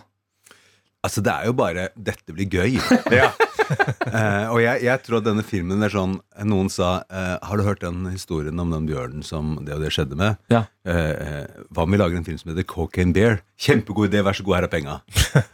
Altså, 1.05 1.23
det 1.25 1.33
er 1.33 1.47
jo 1.49 1.57
bare 1.57 1.89
'dette 1.97 2.33
blir 2.37 2.49
gøy'. 2.49 2.81
Ja. 3.19 3.31
Eh, 4.11 4.47
og 4.51 4.59
jeg, 4.59 4.83
jeg 4.83 5.03
tror 5.07 5.21
at 5.21 5.27
denne 5.29 5.43
filmen 5.47 5.85
er 5.87 5.93
sånn 5.93 6.17
Noen 6.51 6.67
sa 6.73 7.05
eh, 7.07 7.37
'Har 7.47 7.61
du 7.61 7.63
hørt 7.63 7.83
den 7.85 8.09
historien 8.11 8.59
om 8.59 8.73
den 8.73 8.89
bjørnen 8.89 9.23
som 9.23 9.53
det 9.63 9.77
og 9.77 9.85
det 9.85 9.93
skjedde 9.95 10.19
med?' 10.19 10.41
Ja. 10.51 10.65
Eh, 10.83 10.97
eh, 10.97 11.61
hva 11.71 11.85
om 11.85 11.95
vi 11.95 12.01
lager 12.01 12.19
en 12.19 12.27
film 12.27 12.41
som 12.41 12.51
heter 12.51 12.67
'Cocaine 12.67 13.15
Bear'? 13.15 13.39
Kjempegod 13.61 14.11
idé, 14.11 14.25
vær 14.27 14.35
så 14.35 14.43
god, 14.43 14.57
her 14.57 14.67
er 14.67 14.73
penga. 14.73 14.97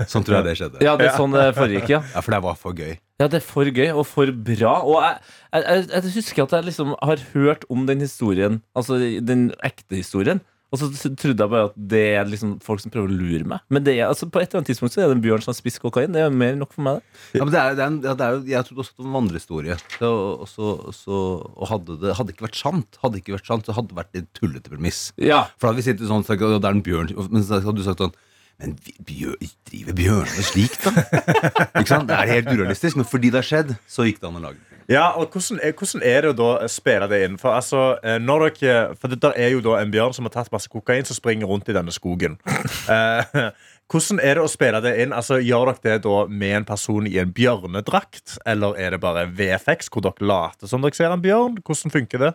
Sånn 0.09 0.25
tror 0.25 0.39
jeg 0.41 0.49
det 0.49 0.57
skjedde. 0.63 0.83
Ja, 0.87 0.97
det 0.97 1.11
er 1.11 1.19
sånn 1.19 1.37
det 1.37 1.53
foregikk, 1.59 1.89
ja. 1.93 2.01
Ja, 2.15 2.23
for 2.23 2.33
det 2.33 2.43
var 2.49 2.57
for 2.57 2.73
gøy. 2.73 2.97
Ja, 3.21 3.29
det 3.29 3.43
er 3.43 3.47
for 3.47 3.65
gøy 3.69 3.91
og 3.93 4.07
for 4.09 4.33
bra. 4.33 4.75
Og 4.87 5.01
jeg, 5.03 5.21
jeg, 5.53 5.65
jeg, 5.67 5.87
jeg 5.93 6.15
husker 6.17 6.47
at 6.47 6.57
jeg 6.57 6.69
liksom 6.71 6.95
har 7.03 7.25
hørt 7.35 7.65
om 7.69 7.87
den 7.89 8.05
historien, 8.05 8.63
altså 8.77 8.99
den 9.01 9.51
ekte 9.65 10.01
historien. 10.01 10.41
Og 10.75 10.81
så 10.81 10.89
trodde 11.15 11.45
jeg 11.45 11.51
bare 11.53 11.69
at 11.69 11.77
det 11.79 12.01
er 12.19 12.27
liksom 12.27 12.57
folk 12.65 12.81
som 12.83 12.91
prøver 12.91 13.13
å 13.13 13.17
lure 13.21 13.47
meg. 13.47 13.63
Men 13.71 13.85
det 13.87 13.95
er, 13.95 14.09
altså, 14.09 14.27
på 14.27 14.41
et 14.43 14.49
eller 14.49 14.61
annet 14.61 14.71
tidspunkt 14.73 14.97
så 14.97 15.05
er 15.05 15.13
det 15.13 15.15
en 15.17 15.23
bjørn 15.23 15.45
som 15.45 15.53
har 15.53 15.59
spist 15.61 15.79
kokain. 15.83 16.11
Det 16.13 16.25
er 16.25 16.35
mer 16.35 16.57
enn 16.57 16.63
nok 16.65 16.75
for 16.75 16.83
meg. 16.89 16.99
det. 17.31 17.39
Ja, 17.39 17.47
men 17.47 17.53
det 17.55 17.61
er, 17.61 17.77
det 17.79 17.85
er 17.85 17.93
en, 17.93 17.99
det 18.03 18.27
er 18.27 18.35
jo, 18.35 18.43
jeg 18.51 18.67
trodde 18.67 18.83
også 18.83 18.97
det 18.97 19.05
var 19.05 19.09
en 19.09 19.17
vandrehistorie. 19.21 19.79
Og, 20.11 20.45
så, 20.51 20.73
så, 20.97 21.21
og 21.55 21.71
hadde 21.71 21.99
det 22.03 22.17
hadde 22.19 22.35
ikke 22.35 22.49
vært 22.49 22.59
sant, 22.59 22.99
hadde 23.05 23.23
ikke 23.23 23.37
vært 23.37 23.51
sant, 23.53 23.69
så 23.71 23.77
hadde 23.79 23.93
det 23.95 24.01
vært 24.01 24.19
et 24.19 24.31
tullete 24.35 24.73
premiss. 24.75 25.03
Ja, 25.23 25.45
For 25.55 25.69
da 25.69 25.73
hadde 25.73 25.85
vi 25.85 25.87
sittet 25.87 26.11
sånn 26.11 26.27
og 26.27 26.29
sagt 26.29 26.43
at 26.43 26.59
det 26.59 26.71
er 26.73 26.79
en 26.81 26.87
bjørn 26.87 27.15
Men 27.31 27.47
så 27.47 27.61
hadde 27.63 27.79
du 27.79 27.87
sagt 27.87 28.03
sånn 28.03 28.17
Men 28.63 28.75
bjør, 29.07 29.37
driver 29.71 29.97
bjørnene 30.03 30.45
slik, 30.51 30.77
da? 30.83 30.93
ikke 31.79 31.91
sant? 31.93 32.11
Det 32.11 32.19
er 32.19 32.33
helt 32.35 32.51
urealistisk, 32.51 32.99
men 32.99 33.07
fordi 33.07 33.31
det 33.31 33.45
har 33.45 33.49
skjedd, 33.55 33.77
så 33.87 34.09
gikk 34.09 34.19
det 34.23 34.31
an 34.33 34.41
å 34.41 34.49
lage 34.49 34.59
det. 34.59 34.76
Ja, 34.89 35.09
og 35.19 35.33
hvordan 35.35 35.59
er, 35.63 35.73
hvordan 35.75 36.03
er 36.07 36.23
det 36.23 36.31
å 36.31 36.37
da 36.39 36.69
spille 36.71 37.09
det 37.11 37.19
inn? 37.27 37.39
For, 37.43 37.57
altså, 37.59 37.97
eh, 38.07 38.21
når 38.23 38.45
dere, 38.61 38.75
for 39.01 39.11
det 39.11 39.19
der 39.25 39.35
er 39.35 39.51
jo 39.57 39.63
da 39.65 39.81
en 39.81 39.91
bjørn 39.91 40.15
som 40.15 40.29
har 40.29 40.35
tatt 40.37 40.53
masse 40.55 40.71
kokain, 40.71 41.07
som 41.07 41.19
springer 41.19 41.51
rundt 41.51 41.71
i 41.71 41.77
denne 41.77 41.95
skogen. 41.95 42.39
Eh, 42.87 43.49
hvordan 43.91 44.21
er 44.23 44.39
det 44.39 44.43
å 44.45 44.51
spille 44.51 44.79
det 44.83 44.93
inn? 45.03 45.13
Altså, 45.15 45.41
Gjør 45.43 45.73
dere 45.73 45.97
det 45.97 46.05
da 46.05 46.21
med 46.31 46.53
en 46.61 46.67
person 46.69 47.07
i 47.07 47.17
en 47.19 47.33
bjørnedrakt? 47.35 48.37
Eller 48.47 48.79
er 48.79 48.95
det 48.95 49.01
bare 49.03 49.27
VFX, 49.27 49.91
hvor 49.91 50.05
dere 50.07 50.27
later 50.27 50.71
som 50.71 50.85
dere 50.85 50.95
ser 50.95 51.11
en 51.11 51.23
bjørn? 51.23 51.59
Hvordan 51.67 51.95
funker 51.95 52.23
det? 52.23 52.33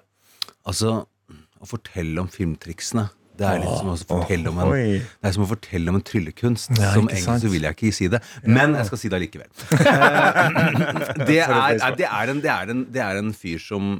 Altså, 0.68 0.98
å 1.32 1.70
fortelle 1.70 2.20
om 2.20 2.28
filmtriksene 2.32 3.08
det 3.42 3.48
er, 3.50 3.60
litt 3.64 3.78
som 3.82 3.90
å 3.90 3.96
fortelle 3.98 4.52
om 4.52 4.60
en, 4.62 4.72
det 5.02 5.28
er 5.28 5.34
som 5.36 5.44
å 5.44 5.50
fortelle 5.50 5.90
om 5.92 5.98
en 5.98 6.04
tryllekunst. 6.06 6.72
Ja, 6.78 6.92
som 6.94 7.08
engelsk 7.10 7.26
egentlig 7.28 7.42
så 7.48 7.52
vil 7.56 7.66
jeg 7.68 7.78
ikke 7.78 7.94
si 7.98 8.10
det, 8.14 8.20
men 8.46 8.76
jeg 8.78 8.90
skal 8.92 9.02
si 9.02 9.10
det 9.12 9.18
allikevel. 9.18 9.50
Eh, 9.72 11.26
det, 11.30 11.40
er, 11.42 11.96
det, 11.98 12.08
er 12.08 12.32
en, 12.34 12.42
det, 12.44 12.52
er 12.54 12.74
en, 12.74 12.84
det 12.94 13.02
er 13.04 13.20
en 13.22 13.32
fyr 13.36 13.62
som 13.64 13.92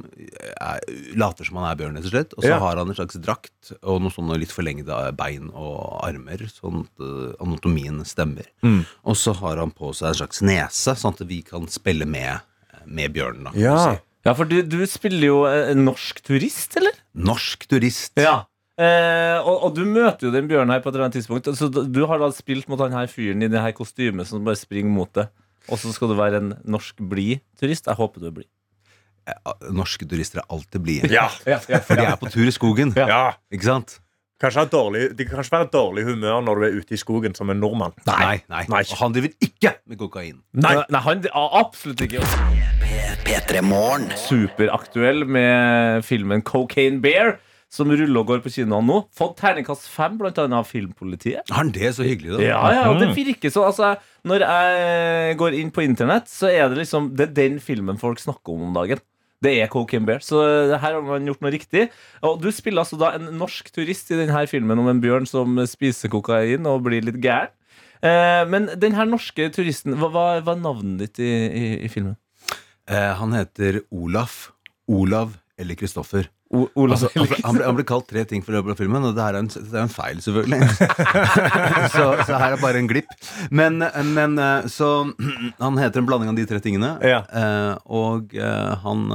er, 0.56 0.80
later 1.18 1.48
som 1.48 1.58
han 1.60 1.68
er 1.72 1.80
bjørn, 1.80 1.98
rett 1.98 2.06
og 2.08 2.14
slett. 2.14 2.36
Og 2.38 2.44
så 2.46 2.52
Ja. 2.52 2.58
har 2.62 2.78
han 2.80 2.92
en 2.92 2.98
slags 2.98 3.18
drakt 3.22 3.72
og 3.80 4.02
noen 4.04 4.12
sånne 4.14 4.38
litt 4.42 4.52
forlengede 4.54 5.00
bein 5.18 5.50
og 5.52 5.98
armer, 6.06 6.46
sånn 6.52 6.84
at 6.84 7.04
eh, 7.06 7.34
anatomien 7.42 8.00
stemmer. 8.08 8.46
Mm. 8.66 8.82
Og 9.08 9.18
så 9.18 9.34
har 9.42 9.60
han 9.62 9.72
på 9.74 9.92
seg 9.96 10.12
en 10.12 10.20
slags 10.22 10.42
nese, 10.46 10.96
sånn 10.98 11.16
at 11.18 11.26
vi 11.28 11.42
kan 11.46 11.66
spille 11.72 12.06
med, 12.08 12.42
med 12.86 13.12
bjørnen. 13.14 13.48
Da, 13.50 13.54
kan 13.56 13.62
Ja. 13.62 13.76
si. 13.92 14.00
ja 14.28 14.34
for 14.38 14.48
du, 14.50 14.60
du 14.62 14.80
spiller 14.90 15.26
jo 15.32 15.42
eh, 15.50 15.72
norsk 15.78 16.22
turist, 16.26 16.76
eller? 16.80 16.94
Norsk 17.14 17.66
turist. 17.70 18.12
Ja. 18.20 18.42
Eh, 18.80 19.38
og, 19.42 19.66
og 19.66 19.74
du 19.76 19.82
møter 19.84 20.28
jo 20.28 20.32
den 20.34 20.48
bjørnen 20.48 20.72
her 20.72 20.80
på 20.80 20.88
et 20.88 20.96
eller 20.96 21.08
annet 21.08 21.18
tidspunkt. 21.20 21.50
Så 21.58 21.68
du 21.68 22.02
har 22.08 22.22
da 22.22 22.30
spilt 22.34 22.70
mot 22.72 22.80
han 22.80 22.96
her 22.96 23.10
fyren 23.12 23.44
i 23.44 23.50
det 23.52 23.60
her 23.60 23.74
kostymet 23.76 24.30
som 24.30 24.44
bare 24.46 24.60
springer 24.60 24.92
mot 24.92 25.12
deg. 25.18 25.32
Og 25.70 25.78
så 25.78 25.92
skal 25.94 26.10
du 26.10 26.16
være 26.18 26.40
en 26.42 26.54
norsk 26.66 26.98
blid 27.10 27.42
turist. 27.60 27.86
Jeg 27.86 28.00
håper 28.00 28.22
du 28.22 28.30
er 28.32 28.38
blid. 28.40 28.50
Eh, 29.28 29.68
Norske 29.70 30.06
turister 30.08 30.42
er 30.42 30.48
alltid 30.50 30.82
blide. 30.82 31.12
Ja. 31.12 31.28
For 31.30 31.94
de 31.98 32.06
er 32.06 32.16
på 32.18 32.32
tur 32.32 32.48
i 32.48 32.54
skogen. 32.54 32.94
ja. 32.98 33.36
Ikke 33.52 33.68
sant? 33.68 34.00
Kanskje 34.42 34.58
ha 34.64 34.66
dårlig, 34.66 35.02
de 35.14 35.22
kan 35.22 35.38
kanskje 35.38 35.52
være 35.54 35.68
dårlig 35.70 36.02
humør 36.08 36.40
når 36.42 36.58
du 36.58 36.64
er 36.66 36.78
ute 36.82 36.96
i 36.96 36.98
skogen 36.98 37.34
som 37.38 37.52
en 37.52 37.60
nordmann. 37.62 37.92
Nei, 38.08 38.40
nei. 38.50 38.64
Nei. 38.72 38.80
Og 38.90 38.96
han 38.98 39.14
driver 39.14 39.30
ikke 39.38 39.70
med 39.86 40.00
kokain. 40.00 40.40
Nei, 40.58 40.72
nei 40.90 41.02
han, 41.04 41.22
ja, 41.28 41.42
absolutt 41.60 42.02
ikke. 42.02 42.24
P3 43.22 43.62
Superaktuell 44.18 45.22
med 45.30 46.02
filmen 46.02 46.42
Cocaine 46.42 46.98
Bear, 47.04 47.36
som 47.72 47.88
ruller 47.88 48.20
og 48.20 48.28
går 48.28 48.42
på 48.44 48.52
kinoene 48.52 48.84
nå. 48.84 48.98
Fått 49.16 49.38
terningkast 49.40 49.86
fem, 49.88 50.18
blant 50.20 50.38
annet 50.42 50.60
av 50.60 50.68
Filmpolitiet. 50.68 51.48
Har 51.48 51.62
han 51.62 51.72
det 51.72 51.94
så 51.96 52.04
hyggelig, 52.04 52.34
da? 52.36 52.42
Ja, 52.44 52.60
ja, 52.76 52.90
det 53.00 53.12
virker 53.16 53.52
så 53.52 53.64
altså, 53.68 53.94
Når 54.28 54.44
jeg 54.44 55.38
går 55.40 55.56
inn 55.58 55.72
på 55.74 55.84
internett, 55.86 56.28
så 56.30 56.50
er 56.52 56.68
det 56.68 56.82
liksom 56.82 57.14
Det 57.16 57.30
er 57.30 57.34
den 57.40 57.56
filmen 57.64 57.98
folk 58.00 58.20
snakker 58.20 58.54
om 58.54 58.68
om 58.68 58.76
dagen. 58.76 59.00
Det 59.42 59.56
er 59.58 59.70
Cocaine 59.72 60.06
Bear. 60.06 60.20
Så 60.22 60.38
her 60.70 60.78
har 60.78 61.02
man 61.02 61.26
gjort 61.26 61.42
noe 61.42 61.50
riktig. 61.54 61.88
Og 62.22 62.38
du 62.42 62.50
spiller 62.54 62.84
altså 62.84 62.98
da 63.00 63.14
en 63.16 63.32
norsk 63.40 63.72
turist 63.74 64.12
i 64.12 64.20
denne 64.20 64.44
filmen 64.50 64.78
om 64.78 64.90
en 64.92 65.02
bjørn 65.02 65.26
som 65.26 65.58
spiser 65.66 66.12
kokain 66.12 66.68
og 66.70 66.84
blir 66.86 67.02
litt 67.02 67.18
gæren. 67.24 67.50
Eh, 68.02 68.42
men 68.50 68.66
den 68.82 68.96
her 68.98 69.06
norske 69.06 69.46
turisten, 69.54 69.94
hva 69.98 70.24
er 70.36 70.58
navnet 70.58 71.04
ditt 71.04 71.22
i, 71.22 71.30
i, 71.30 71.66
i 71.86 71.90
filmen? 71.90 72.16
Eh, 72.90 73.12
han 73.18 73.34
heter 73.36 73.82
Olaf. 73.94 74.50
Olav 74.90 75.36
eller 75.58 75.78
Kristoffer. 75.78 76.26
O 76.52 76.66
Olav 76.76 76.98
Altså, 76.98 77.08
han, 77.14 77.26
ble, 77.30 77.36
han, 77.44 77.56
ble, 77.56 77.64
han 77.64 77.76
ble 77.78 77.84
kalt 77.88 78.06
tre 78.10 78.22
ting 78.28 78.42
for 78.44 78.52
løpet 78.56 78.74
av 78.74 78.80
filmen, 78.82 79.04
og 79.08 79.14
det 79.16 79.24
her 79.24 79.38
er 79.38 79.44
en, 79.44 79.48
det 79.52 79.72
er 79.78 79.86
en 79.86 79.92
feil, 79.92 80.18
selvfølgelig. 80.20 80.58
så, 81.94 82.04
så 82.28 82.40
her 82.42 82.56
er 82.56 82.60
bare 82.60 82.82
en 82.82 82.90
glipp. 82.90 83.08
Men, 83.50 83.80
men 84.12 84.36
eh, 84.38 84.66
så 84.72 84.90
Han 85.62 85.80
heter 85.80 86.02
en 86.02 86.08
blanding 86.10 86.32
av 86.32 86.36
de 86.36 86.44
tre 86.50 86.60
tingene, 86.64 86.94
Ja. 87.08 87.22
eh, 87.32 87.72
og 87.88 88.34
eh, 88.36 88.74
han, 88.84 89.06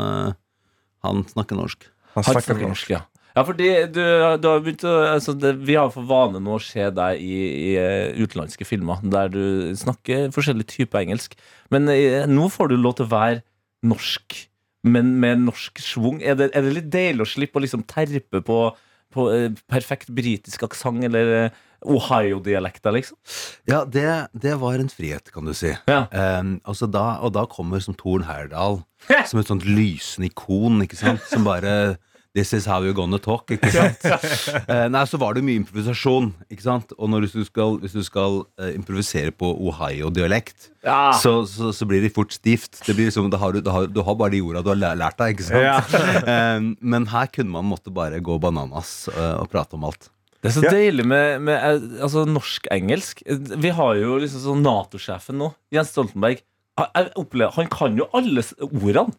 han 1.06 1.22
snakker 1.30 1.60
norsk. 1.62 1.86
Han 2.16 2.24
Han 2.24 2.28
snakker 2.32 2.48
snakker 2.50 2.72
norsk, 2.74 2.90
ja. 2.96 3.04
Ja, 3.38 3.44
fordi 3.46 3.68
du, 3.94 4.02
du 4.42 4.48
har 4.50 4.64
begynt 4.66 4.82
å 4.90 4.96
altså 5.12 5.36
det, 5.38 5.52
Vi 5.62 5.76
har 5.78 5.92
for 5.94 6.08
vane 6.10 6.40
nå 6.42 6.56
å 6.58 6.62
se 6.64 6.88
deg 6.90 7.20
i, 7.22 7.36
i 7.70 7.74
utenlandske 8.24 8.66
filmer 8.66 9.04
der 9.06 9.30
du 9.30 9.44
snakker 9.78 10.32
forskjellig 10.34 10.66
type 10.74 10.98
engelsk. 10.98 11.38
Men 11.70 11.86
nå 12.34 12.48
får 12.50 12.72
du 12.74 12.80
lov 12.82 12.96
til 12.98 13.06
å 13.06 13.12
være 13.14 13.44
norsk, 13.86 14.40
men 14.92 15.16
med 15.22 15.46
norsk 15.46 15.82
schwung. 15.84 16.22
Er 16.22 16.38
det, 16.40 16.52
er 16.56 16.66
det 16.66 16.76
litt 16.80 16.92
deilig 16.94 17.26
å 17.26 17.30
slippe 17.30 17.60
å 17.60 17.64
liksom 17.64 17.86
terpe 17.90 18.42
på, 18.46 18.60
på 19.14 19.30
eh, 19.34 19.50
perfekt 19.72 20.12
britisk 20.16 20.68
aksent 20.68 21.08
eller 21.08 21.34
eh, 21.38 21.64
Ohio-dialekter, 21.88 22.96
liksom? 22.96 23.18
Ja, 23.70 23.84
det, 23.86 24.08
det 24.34 24.56
var 24.62 24.80
en 24.82 24.90
frihet, 24.90 25.30
kan 25.34 25.46
du 25.46 25.54
si. 25.58 25.76
Ja. 25.90 26.08
Um, 26.10 26.58
altså 26.66 26.90
da, 26.90 27.20
og 27.22 27.36
da 27.38 27.46
kommer 27.50 27.84
som 27.84 27.96
Torn 27.98 28.26
Heyerdahl 28.26 28.82
som 29.30 29.42
et 29.42 29.52
sånt 29.52 29.68
lysende 29.68 30.32
ikon, 30.32 30.82
ikke 30.86 30.98
sant? 31.00 31.22
Som 31.30 31.46
bare 31.48 31.98
This 32.38 32.52
is 32.54 32.68
how 32.70 32.84
you're 32.86 32.94
gonna 32.94 33.18
talk. 33.18 33.50
Ikke 33.56 33.72
sant? 33.74 34.04
Eh, 34.70 34.86
nei, 34.94 35.02
så 35.10 35.18
var 35.18 35.34
det 35.38 35.42
mye 35.48 35.58
improvisasjon. 35.64 36.28
Ikke 36.54 36.64
sant? 36.66 36.92
Og 37.02 37.10
når 37.10 37.26
du 37.26 37.44
skal, 37.48 37.78
hvis 37.82 37.96
du 37.98 38.04
skal 38.06 38.44
eh, 38.62 38.74
improvisere 38.78 39.32
på 39.34 39.50
Ohio-dialekt, 39.72 40.68
Ja. 40.86 41.12
så, 41.18 41.42
så, 41.50 41.72
så 41.76 41.88
blir 41.90 42.04
det 42.06 42.14
fort 42.16 42.32
stivt. 42.36 42.78
Det 42.86 42.94
blir 42.96 43.10
liksom, 43.10 43.32
det 43.34 43.40
har 43.42 43.56
du, 43.56 43.62
det 43.66 43.74
har, 43.74 43.88
du 43.90 44.02
har 44.06 44.16
bare 44.20 44.36
de 44.36 44.42
orda 44.46 44.62
du 44.64 44.70
har 44.72 44.80
lært 45.00 45.18
deg. 45.20 45.34
Ikke 45.36 45.48
sant? 45.50 45.66
Ja. 45.66 46.60
men 46.94 47.08
her 47.12 47.32
kunne 47.34 47.52
man 47.58 47.68
måtte 47.72 47.92
bare 47.96 48.22
gå 48.24 48.38
bananas 48.44 49.08
eh, 49.16 49.34
og 49.42 49.50
prate 49.54 49.76
om 49.80 49.88
alt. 49.90 50.12
Det 50.44 50.52
er 50.52 50.56
så 50.60 50.66
Ja. 50.68 50.72
deilig 50.78 51.08
med, 51.10 51.42
med 51.48 51.58
eh, 51.58 52.04
altså, 52.06 52.28
norsk-engelsk. 52.30 53.24
Vi 53.66 53.72
har 53.74 53.96
jo 53.98 54.20
liksom 54.22 54.44
sånn 54.46 54.62
Nato-sjefen 54.68 55.40
nå, 55.42 55.52
Jens 55.74 55.90
Stoltenberg. 55.96 56.44
Jeg- 56.78 56.92
Jeg 56.94 57.08
opplever, 57.18 57.56
han 57.58 57.68
kan 57.74 57.96
jo 57.98 58.06
alle 58.14 58.44
ordene. 58.70 59.16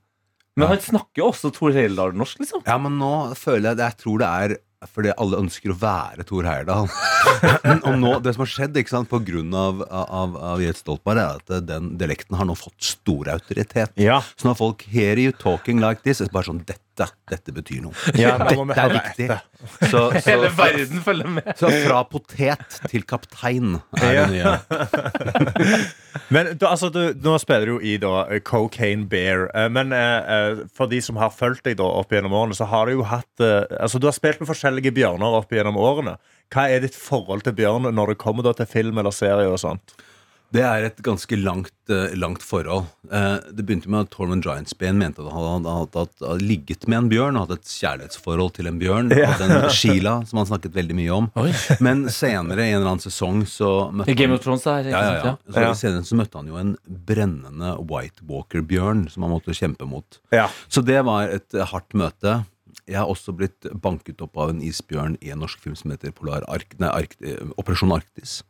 Men 0.58 0.72
han 0.74 0.80
snakker 0.82 1.22
jo 1.22 1.28
også 1.32 1.52
Tor 1.54 1.76
Heyerdahl-norsk, 1.76 2.40
liksom. 2.42 2.64
Ja, 2.66 2.78
men 2.82 2.98
nå 3.00 3.12
føler 3.38 3.70
jeg 3.72 3.80
det. 3.80 3.92
Jeg 3.92 4.02
tror 4.04 4.22
det 4.22 4.30
er 4.30 4.58
fordi 4.86 5.10
alle 5.18 5.40
ønsker 5.42 5.72
å 5.72 5.76
være 5.80 6.24
Thor 6.28 6.46
Heyerdahl. 6.46 6.86
og 7.88 7.94
nå, 7.98 8.12
det 8.22 8.34
som 8.36 8.44
har 8.44 8.50
skjedd 8.52 8.76
ikke 8.78 8.92
sant, 8.92 9.08
på 9.10 9.18
grunn 9.26 9.54
av, 9.58 9.82
av, 9.90 10.36
av 10.52 10.62
Jens 10.62 10.84
Stoltenberg, 10.84 11.18
er 11.18 11.40
at 11.40 11.66
den 11.66 11.96
dialekten 11.98 12.38
har 12.38 12.46
nå 12.46 12.54
fått 12.58 12.76
stor 12.86 13.32
autoritet. 13.34 13.96
Ja. 13.98 14.20
Så 14.38 14.46
når 14.46 14.58
folk 14.60 14.84
hear 14.92 15.18
you 15.18 15.34
talking 15.34 15.82
like 15.82 16.06
this, 16.06 16.22
er 16.22 16.30
det 16.30 16.36
bare 16.36 16.50
sånn 16.52 16.62
Dette, 16.68 17.08
dette 17.30 17.54
betyr 17.54 17.82
noe. 17.88 17.94
Ja, 18.18 18.36
dette 18.38 18.78
er 18.78 18.94
viktig. 18.94 19.28
Så, 19.88 19.88
så, 19.90 20.04
Hele 20.26 20.52
verden 20.54 21.02
følger 21.02 21.34
med. 21.40 21.50
så 21.58 21.70
fra 21.82 22.04
potet 22.10 22.78
til 22.86 23.06
kaptein 23.06 23.80
er 23.98 24.20
det 24.20 24.28
nye. 24.36 24.58
Men 26.28 26.50
du, 26.58 26.66
altså, 26.68 26.90
du, 26.92 27.14
nå 27.24 27.36
spiller 27.40 27.68
du 27.68 27.72
jo 27.76 27.80
i 27.80 27.94
da, 28.00 28.26
eh, 28.28 28.42
Cocaine 28.44 29.06
Bear. 29.08 29.46
Eh, 29.56 29.68
Men 29.72 29.94
eh, 29.96 30.32
eh, 30.34 30.60
for 30.76 30.90
de 30.90 31.00
som 31.04 31.16
har 31.20 31.32
fulgt 31.32 31.64
deg 31.64 31.78
da 31.80 31.86
opp 31.88 32.12
gjennom 32.12 32.34
årene, 32.36 32.56
så 32.58 32.68
har 32.68 32.86
du 32.88 32.98
jo 32.98 33.06
hatt 33.08 33.44
eh, 33.44 33.64
Altså, 33.80 34.00
du 34.00 34.08
har 34.10 34.16
spilt 34.16 34.42
med 34.42 34.50
forskjellige 34.50 34.92
bjørner 34.96 35.38
opp 35.40 35.52
gjennom 35.54 35.80
årene. 35.80 36.18
Hva 36.52 36.68
er 36.68 36.84
ditt 36.84 36.96
forhold 36.96 37.46
til 37.46 37.56
bjørn 37.56 37.88
når 37.94 38.12
det 38.14 38.20
kommer 38.20 38.44
da 38.44 38.52
til 38.56 38.68
film 38.68 39.00
eller 39.00 39.14
serie 39.14 39.48
og 39.48 39.60
sånt? 39.60 39.96
Det 40.54 40.62
er 40.64 40.86
et 40.86 41.00
ganske 41.04 41.36
langt, 41.36 41.74
eh, 41.92 42.14
langt 42.16 42.42
forhold. 42.44 42.86
Eh, 43.12 43.36
det 43.52 43.64
begynte 43.68 43.90
med 43.92 44.06
at 44.06 44.10
Tormund 44.14 44.46
Giantsbane 44.46 44.96
mente 44.96 45.20
at 45.20 45.28
han 45.28 45.44
hadde, 45.44 45.74
hadde, 45.76 46.04
hadde, 46.04 46.28
hadde 46.30 46.46
ligget 46.48 46.86
med 46.88 46.98
en 47.02 47.10
bjørn 47.12 47.36
og 47.36 47.44
hatt 47.46 47.58
et 47.58 47.72
kjærlighetsforhold 47.74 48.54
til 48.56 48.70
en 48.70 48.80
bjørn. 48.80 49.12
Ja. 49.12 49.28
Og 49.34 49.42
den 49.42 49.68
Sheila, 49.76 50.14
som 50.28 50.40
han 50.40 50.48
snakket 50.48 50.76
veldig 50.78 50.96
mye 50.96 51.14
om. 51.18 51.30
Oi. 51.42 51.52
Men 51.84 52.06
senere, 52.12 52.64
i 52.64 52.72
en 52.72 52.80
eller 52.80 52.94
annen 52.94 53.04
sesong, 53.04 53.44
så 53.50 53.72
møtte 53.92 54.16
Game 54.16 54.32
han 54.32 54.38
of 54.40 54.44
Thrones 54.46 54.66
er 54.72 54.88
ja, 54.88 55.04
ja, 55.04 55.16
ja. 55.20 55.36
Så 55.52 55.64
Ja. 55.66 55.72
Senere 55.84 56.08
så 56.08 56.16
møtte 56.18 56.40
han 56.40 56.48
jo 56.48 56.60
en 56.60 56.76
brennende 56.86 57.74
White 57.90 58.24
Walker-bjørn 58.28 59.08
som 59.12 59.26
han 59.26 59.34
måtte 59.36 59.56
kjempe 59.56 59.88
mot. 59.88 60.20
Ja. 60.32 60.48
Så 60.72 60.84
det 60.84 61.02
var 61.04 61.28
et 61.28 61.60
hardt 61.74 61.92
møte. 61.92 62.40
Jeg 62.88 62.96
har 63.02 63.10
også 63.10 63.34
blitt 63.36 63.68
banket 63.84 64.22
opp 64.24 64.38
av 64.40 64.54
en 64.54 64.62
isbjørn 64.64 65.18
i 65.20 65.32
en 65.34 65.42
norsk 65.42 65.60
film 65.60 65.76
som 65.76 65.92
heter 65.92 66.14
Polar 66.16 66.46
Ark, 66.48 66.72
nei, 66.80 66.88
Ark, 66.88 67.16
eh, 67.20 67.42
Operasjon 67.60 67.92
Arktis. 67.92 68.40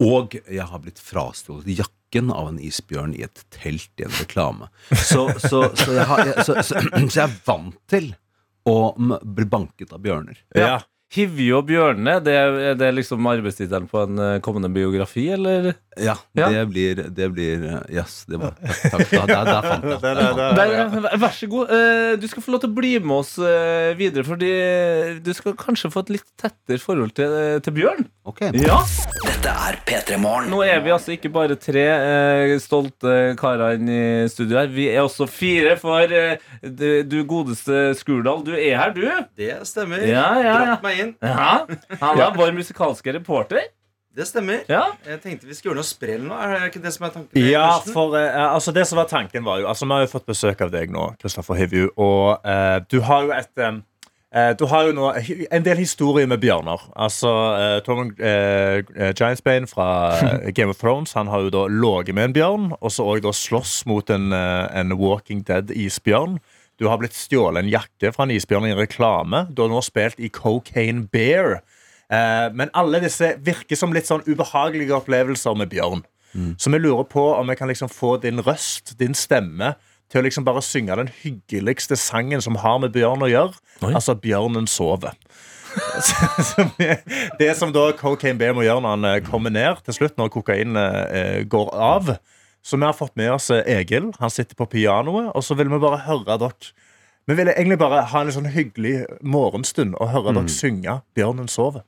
Og 0.00 0.38
jeg 0.40 0.64
har 0.70 0.80
blitt 0.82 1.02
frastjålet 1.02 1.68
jakken 1.82 2.32
av 2.32 2.52
en 2.52 2.60
isbjørn 2.62 3.16
i 3.18 3.24
et 3.26 3.42
telt 3.54 3.90
i 4.00 4.06
en 4.06 4.14
reklame. 4.20 4.70
Så, 4.94 5.26
så, 5.42 5.66
så, 5.74 5.90
jeg, 5.92 6.06
har, 6.08 6.24
jeg, 6.30 6.46
så, 6.46 6.56
jeg 7.02 7.24
er 7.26 7.34
vant 7.44 7.76
til 7.90 8.14
å 8.68 8.78
bli 8.96 9.48
banket 9.48 9.92
av 9.92 10.00
bjørner. 10.04 10.40
Ja. 10.56 10.78
Hivju 11.12 11.54
og 11.56 11.68
bjørnene, 11.70 12.18
det 12.20 12.34
er, 12.36 12.56
er 12.70 12.74
det 12.76 12.90
liksom 12.98 13.24
arbeidstittelen 13.30 13.86
på 13.88 14.02
en 14.04 14.20
eh, 14.20 14.40
kommende 14.44 14.68
biografi, 14.72 15.24
eller? 15.32 15.70
Ja, 16.02 16.14
Ja. 16.38 16.48
det 16.52 16.62
blir, 16.70 17.00
det 17.14 17.28
blir 17.34 17.64
eh, 17.66 17.80
Yes, 17.98 18.24
det 18.28 18.38
var 18.40 18.54
Takk. 18.58 19.10
Der, 19.10 19.44
der 19.48 19.62
fant 19.66 19.86
jeg. 19.88 20.00
Det, 20.02 21.20
vær 21.22 21.34
så 21.34 21.48
god. 21.50 21.72
Eh, 21.74 22.16
Du 22.20 22.26
skal 22.30 22.42
få 22.44 22.54
lov 22.54 22.60
til 22.62 22.70
å 22.70 22.76
bli 22.78 22.92
med 23.00 23.16
oss 23.18 23.34
eh, 23.38 23.92
videre, 23.98 24.24
fordi 24.26 24.50
du 25.24 25.32
skal 25.36 25.56
kanskje 25.58 25.90
få 25.92 26.02
et 26.06 26.14
litt 26.18 26.26
tettere 26.40 26.80
forhold 26.82 27.14
til, 27.18 27.34
til 27.64 27.74
Bjørn. 27.76 28.06
Ok. 28.28 28.42
Ja, 28.60 28.78
Dette 29.24 29.52
er 29.68 29.78
P3 29.88 30.18
Morgen. 30.20 30.50
Nå 30.52 30.60
er 30.66 30.82
vi 30.84 30.92
altså 30.94 31.14
ikke 31.14 31.30
bare 31.32 31.56
tre 31.60 31.84
eh, 31.88 32.54
stolte 32.62 33.14
karer 33.40 33.78
inne 33.78 33.98
i 34.24 34.28
studio 34.32 34.58
her. 34.60 34.68
Vi 34.72 34.88
er 34.92 35.00
også 35.06 35.26
fire, 35.30 35.76
for 35.80 36.04
eh, 36.12 36.36
du, 36.62 37.02
du 37.08 37.18
godeste 37.28 37.94
Skurdal, 37.98 38.42
du 38.46 38.52
er 38.56 38.76
her, 38.78 38.92
du. 38.96 39.06
Det 39.38 39.54
stemmer. 39.68 40.04
Ja, 40.04 40.26
ja, 40.36 40.44
ja. 40.44 40.58
Dratt 40.74 40.84
meg 40.86 41.02
inn. 41.04 41.14
Ja, 41.24 41.64
Han 42.02 42.20
er 42.22 42.36
vår 42.40 42.52
musikalske 42.56 43.14
reporter. 43.16 43.64
Det 44.18 44.26
stemmer. 44.26 44.64
Ja. 44.66 44.82
Jeg 45.06 45.20
tenkte 45.22 45.46
vi 45.46 45.54
skulle 45.54 45.76
gjøre 45.76 45.78
noe 45.78 45.86
sprell 45.86 46.24
nå. 46.26 46.34
Er 46.34 46.56
det 46.56 46.70
ikke 46.72 46.82
det 46.82 46.90
som 46.96 47.06
er 47.06 47.12
tanken? 47.14 47.38
Ja, 47.38 47.68
for 47.86 48.16
uh, 48.18 48.48
altså 48.48 48.74
det 48.74 48.88
som 48.90 48.98
var 48.98 49.06
tanken 49.10 49.44
var 49.46 49.60
jo 49.62 49.68
Altså 49.70 49.86
Vi 49.86 49.94
har 49.94 50.02
jo 50.02 50.10
fått 50.10 50.26
besøk 50.26 50.64
av 50.66 50.72
deg 50.74 50.90
nå, 50.90 51.04
Kristoffer 51.22 51.60
Hivju, 51.60 51.92
og 51.94 52.42
uh, 52.42 52.80
du 52.90 52.98
har 53.06 53.28
jo 53.28 53.32
et 53.36 53.62
um, 53.62 53.78
uh, 54.34 54.50
du 54.58 54.66
har 54.72 54.88
jo 54.88 54.96
nå 54.98 55.12
en 55.14 55.68
del 55.68 55.78
historier 55.78 56.26
med 56.26 56.42
bjørner. 56.42 56.82
Altså, 56.98 57.30
uh, 57.86 59.14
Giantsbane 59.14 59.70
fra 59.70 59.88
Game 60.50 60.74
of 60.74 60.82
Thrones 60.82 61.14
Han 61.14 61.30
har 61.30 61.46
jo 61.46 61.54
da 61.54 61.68
ligget 61.70 62.18
med 62.18 62.32
en 62.32 62.38
bjørn, 62.40 62.68
og 62.80 62.90
så 62.90 63.06
også 63.06 63.36
slåss 63.44 63.80
mot 63.86 64.10
en, 64.10 64.32
en 64.34 64.98
Walking 64.98 65.46
Dead-isbjørn. 65.46 66.40
Du 66.78 66.90
har 66.90 66.98
blitt 66.98 67.14
stjålet 67.14 67.62
en 67.62 67.70
jakke 67.70 68.10
fra 68.14 68.26
en 68.26 68.34
isbjørn 68.34 68.66
i 68.66 68.74
en 68.74 68.82
reklame. 68.82 69.46
Du 69.54 69.62
har 69.62 69.70
nå 69.70 69.78
spilt 69.86 70.18
i 70.18 70.30
Cocaine 70.30 71.06
Bear. 71.06 71.60
Eh, 72.10 72.48
men 72.56 72.70
alle 72.74 73.00
disse 73.04 73.34
virker 73.44 73.76
som 73.76 73.92
litt 73.92 74.08
sånn 74.08 74.24
ubehagelige 74.26 74.96
opplevelser 74.96 75.56
med 75.58 75.70
bjørn. 75.74 76.04
Så 76.60 76.70
vi 76.70 76.78
lurer 76.78 77.06
på 77.08 77.22
om 77.34 77.48
vi 77.48 77.54
kan 77.56 77.70
liksom 77.70 77.88
få 77.90 78.16
din 78.22 78.38
røst, 78.44 78.92
din 79.00 79.14
stemme, 79.16 79.72
til 80.12 80.20
å 80.20 80.24
liksom 80.24 80.44
bare 80.46 80.60
synge 80.62 80.94
den 81.00 81.08
hyggeligste 81.22 81.96
sangen 81.98 82.40
som 82.44 82.56
har 82.62 82.78
med 82.80 82.92
bjørn 82.94 83.24
å 83.24 83.28
gjøre. 83.28 83.56
Oi. 83.82 83.92
Altså 83.96 84.14
'Bjørnen 84.14 84.68
sover'. 84.68 85.16
Er- 86.80 87.02
det 87.38 87.56
som 87.56 87.72
da 87.72 87.90
Cocaine 87.92 88.38
Bear 88.38 88.54
må 88.56 88.62
gjøre 88.64 88.80
når 88.84 88.94
han 88.96 89.04
eh, 89.04 89.20
kommer 89.26 89.50
ned 89.52 89.82
til 89.84 89.94
slutt, 89.98 90.16
når 90.20 90.30
kokain 90.32 90.76
eh, 90.76 91.42
går 91.44 91.72
av. 91.74 92.14
Så 92.64 92.76
vi 92.80 92.84
har 92.88 92.96
fått 92.96 93.16
med 93.16 93.32
oss 93.32 93.50
Egil. 93.50 94.12
Han 94.20 94.30
sitter 94.32 94.56
på 94.58 94.66
pianoet, 94.68 95.30
og 95.34 95.44
så 95.44 95.56
vil 95.58 95.68
vi 95.72 95.78
bare 95.82 96.04
høre 96.06 96.38
dere 96.40 96.72
Vi 97.28 97.34
vil 97.36 97.48
egentlig 97.52 97.78
bare 97.78 98.02
ha 98.08 98.20
en 98.24 98.32
sånn 98.32 98.48
hyggelig 98.52 99.04
morgenstund 99.22 99.94
og 100.00 100.08
høre 100.14 100.32
dere 100.36 100.48
synge 100.52 101.00
'Bjørnen 101.16 101.48
sover'. 101.48 101.84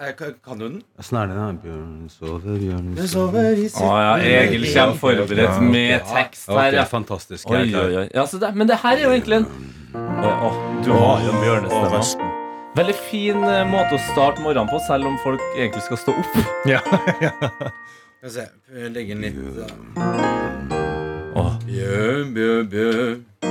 Eh, 0.00 0.12
Kan, 0.44 0.58
du 0.58 0.68
den? 0.68 0.82
Snarere 1.02 1.48
er? 1.48 1.56
Bjørn 1.58 2.06
sover, 2.12 2.54
bjørn 2.60 3.08
sover 3.10 3.48
i 3.58 3.64
Å 3.66 3.88
ja, 3.98 4.12
Egil 4.44 4.66
kommer 4.70 4.94
forberedt 5.00 5.58
med 5.64 6.04
tekst 6.06 6.46
her. 6.54 6.76
Ja. 6.76 6.84
fantastisk. 6.86 7.50
Oi, 7.50 7.64
oi, 7.74 7.96
oi. 8.04 8.06
Ja, 8.14 8.22
så 8.30 8.38
det, 8.38 8.52
men 8.54 8.70
det 8.70 8.78
her 8.84 8.94
er 8.94 9.08
jo 9.08 9.10
egentlig 9.16 9.40
en 9.40 9.48
oh, 10.22 10.54
Du 10.86 10.92
har 10.94 11.24
jo 11.26 11.32
en 11.34 11.42
bjørnestemme. 11.42 12.30
Veldig 12.78 12.94
fin 13.08 13.42
eh, 13.42 13.64
måte 13.66 13.98
å 13.98 14.04
starte 14.12 14.44
morgenen 14.44 14.70
på, 14.70 14.78
selv 14.86 15.10
om 15.10 15.18
folk 15.24 15.42
egentlig 15.56 15.82
skal 15.88 16.02
stå 16.04 16.14
opp. 16.22 16.38
Ja. 16.76 16.78
Skal 16.86 18.30
vi 18.30 18.34
se. 18.38 18.46
Legge 18.94 19.18
den 19.18 19.26
litt 19.26 19.34
Bjørn, 21.66 22.34
bjørn, 22.38 22.70
bjørn. 22.70 23.47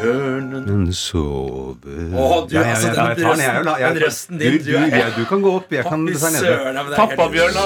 Bjørnen 0.00 0.66
Den 0.66 0.92
sover 0.92 2.16
Å, 2.16 2.46
du, 2.48 2.54
Ja, 2.54 2.62
ja, 2.62 2.74
altså, 2.74 2.88
ja, 2.88 2.94
den 2.94 3.08
jeg 3.10 3.16
tar 3.20 3.34
den, 3.36 3.44
jeg 3.44 3.64
la- 3.64 3.78
jeg- 3.80 3.94
den 3.94 4.02
røsten 4.04 4.38
din, 4.38 4.52
du, 4.52 4.58
du 4.58 4.70
du, 4.72 4.96
ja, 4.96 5.06
du 5.16 5.24
kan 5.28 5.40
gå 5.44 5.54
opp, 5.60 5.72
jeg 5.72 5.84
kan 5.84 6.06
ta 6.06 6.30
nede. 6.30 6.94
Pappabjørn 6.96 7.56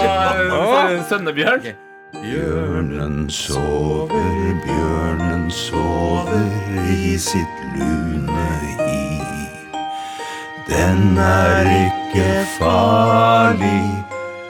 og 0.58 1.08
sønnebjørn. 1.10 1.68
Bjørnen 2.14 3.16
sover, 3.30 4.60
bjørnen 4.66 5.50
sover 5.50 6.44
i 6.94 7.16
sitt 7.18 7.56
lune 7.78 8.48
hi. 8.78 9.00
Den 10.68 11.18
er 11.18 11.66
ikke 11.82 12.28
farlig, 12.58 13.82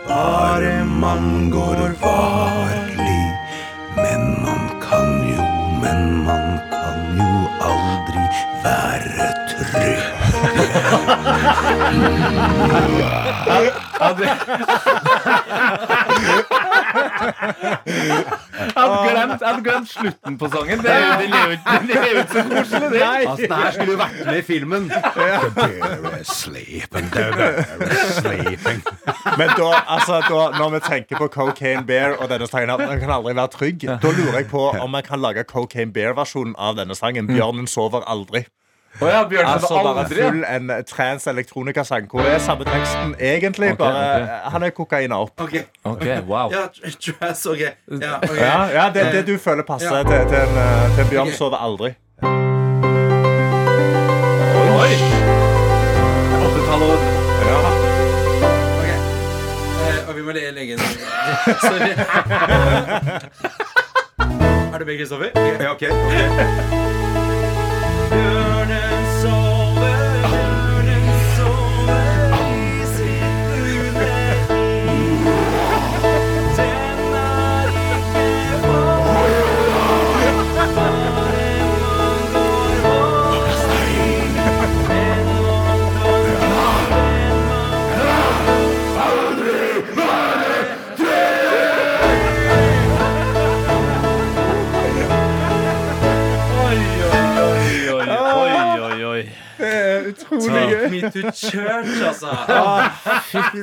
bare 0.08 0.84
man 0.84 1.50
går 1.50 1.80
varlig. 2.02 2.83
Aldri 8.14 8.44
være 8.64 9.26
trygg. 9.50 11.10
Hadde 18.74 18.96
glemt, 19.10 19.40
jeg 19.40 19.48
hadde 19.48 19.62
glemt 19.62 19.90
slutten 19.90 20.38
på 20.38 20.48
sangen. 20.48 20.78
Det 20.82 20.90
er 20.90 20.98
jo, 20.98 21.10
den 21.10 21.90
er 21.90 22.04
ikke 22.20 22.32
så 22.32 22.42
koselig, 22.50 22.90
det. 22.90 23.02
Altså, 23.02 23.46
det 23.48 23.56
her 23.56 23.70
skulle 23.76 23.92
jo 23.92 23.98
vært 23.98 24.26
med 24.26 24.38
i 24.38 24.42
filmen. 24.42 24.88
The 24.90 25.50
bear 25.58 26.20
is 26.20 26.28
sleeping, 26.28 27.10
the 27.12 27.24
bear 27.36 27.92
is 27.92 28.14
sleeping. 28.20 28.82
Men 29.38 29.54
da, 29.58 29.70
altså, 29.96 30.20
da, 30.28 30.40
når 30.58 30.74
vi 30.76 30.80
tenker 30.88 31.18
på 31.18 31.28
Cocaine 31.28 31.84
Bear 31.86 32.16
og 32.18 32.28
denne 32.30 32.46
sangen, 32.50 32.70
at 32.70 32.84
den 32.88 33.00
kan 33.00 33.10
aldri 33.10 33.36
være 33.36 33.48
trygg, 33.56 33.86
da 34.02 34.10
lurer 34.18 34.40
jeg 34.40 34.50
på 34.50 34.68
om 34.80 34.94
jeg 35.00 35.04
kan 35.04 35.20
lage 35.20 35.44
Cocaine 35.48 35.92
Bear-versjonen 35.92 36.54
av 36.58 36.76
denne 36.78 36.94
sangen. 36.94 37.26
'Bjørnen 37.28 37.66
sover 37.66 38.00
aldri'. 38.08 38.44
Oh 39.00 39.08
ja, 39.08 39.28
altså, 39.44 39.80
bare 39.82 40.06
full 40.06 40.44
en 40.44 40.84
trans 40.86 41.26
elektronikasang 41.26 42.06
hvor 42.10 42.20
det 42.20 42.34
er 42.34 42.38
samme 42.38 42.64
teksten, 42.64 43.14
egentlig. 43.20 43.72
Okay, 43.72 43.76
bare 43.76 44.22
okay. 44.22 44.50
han 44.52 44.62
er 44.62 44.70
kokaina 44.70 45.14
opp. 45.14 45.40
Okay. 45.40 45.62
okay. 45.84 46.20
wow 46.28 46.52
Ja, 46.52 46.58
trans, 47.00 47.46
ok. 47.46 47.58
Ja, 47.58 47.72
ja, 48.34 48.64
ja 48.64 48.90
det, 48.94 49.12
det, 49.12 49.18
eh, 49.18 49.26
du 49.26 49.38
føler 49.38 49.62
passer 49.62 50.02
til, 50.02 50.28
til, 50.28 50.38
en, 50.38 50.58
eh, 50.58 50.94
til 50.94 51.04
en 51.04 51.10
Bjørn 51.10 51.32
sover 51.32 51.56
aldri. 51.56 51.94
Oi! 54.74 54.94
80-tallet. 56.44 56.98
Eh, 60.08 60.14
vi 60.14 60.22
må 60.22 60.32
legge 60.32 60.72
inn 60.72 60.78
Sorry. 61.60 61.90
er 64.74 64.78
du 64.78 64.84
med, 64.84 64.98
Kristoffer? 64.98 65.26
Ja, 65.34 65.72
OK. 65.72 65.82
okay. 65.82 67.13
Utrolig 100.38 100.62
Ta 100.64 100.70
gøy. 100.70 100.84
Me 100.92 101.00
to 101.14 101.22
church, 101.32 101.94
altså. 102.10 102.30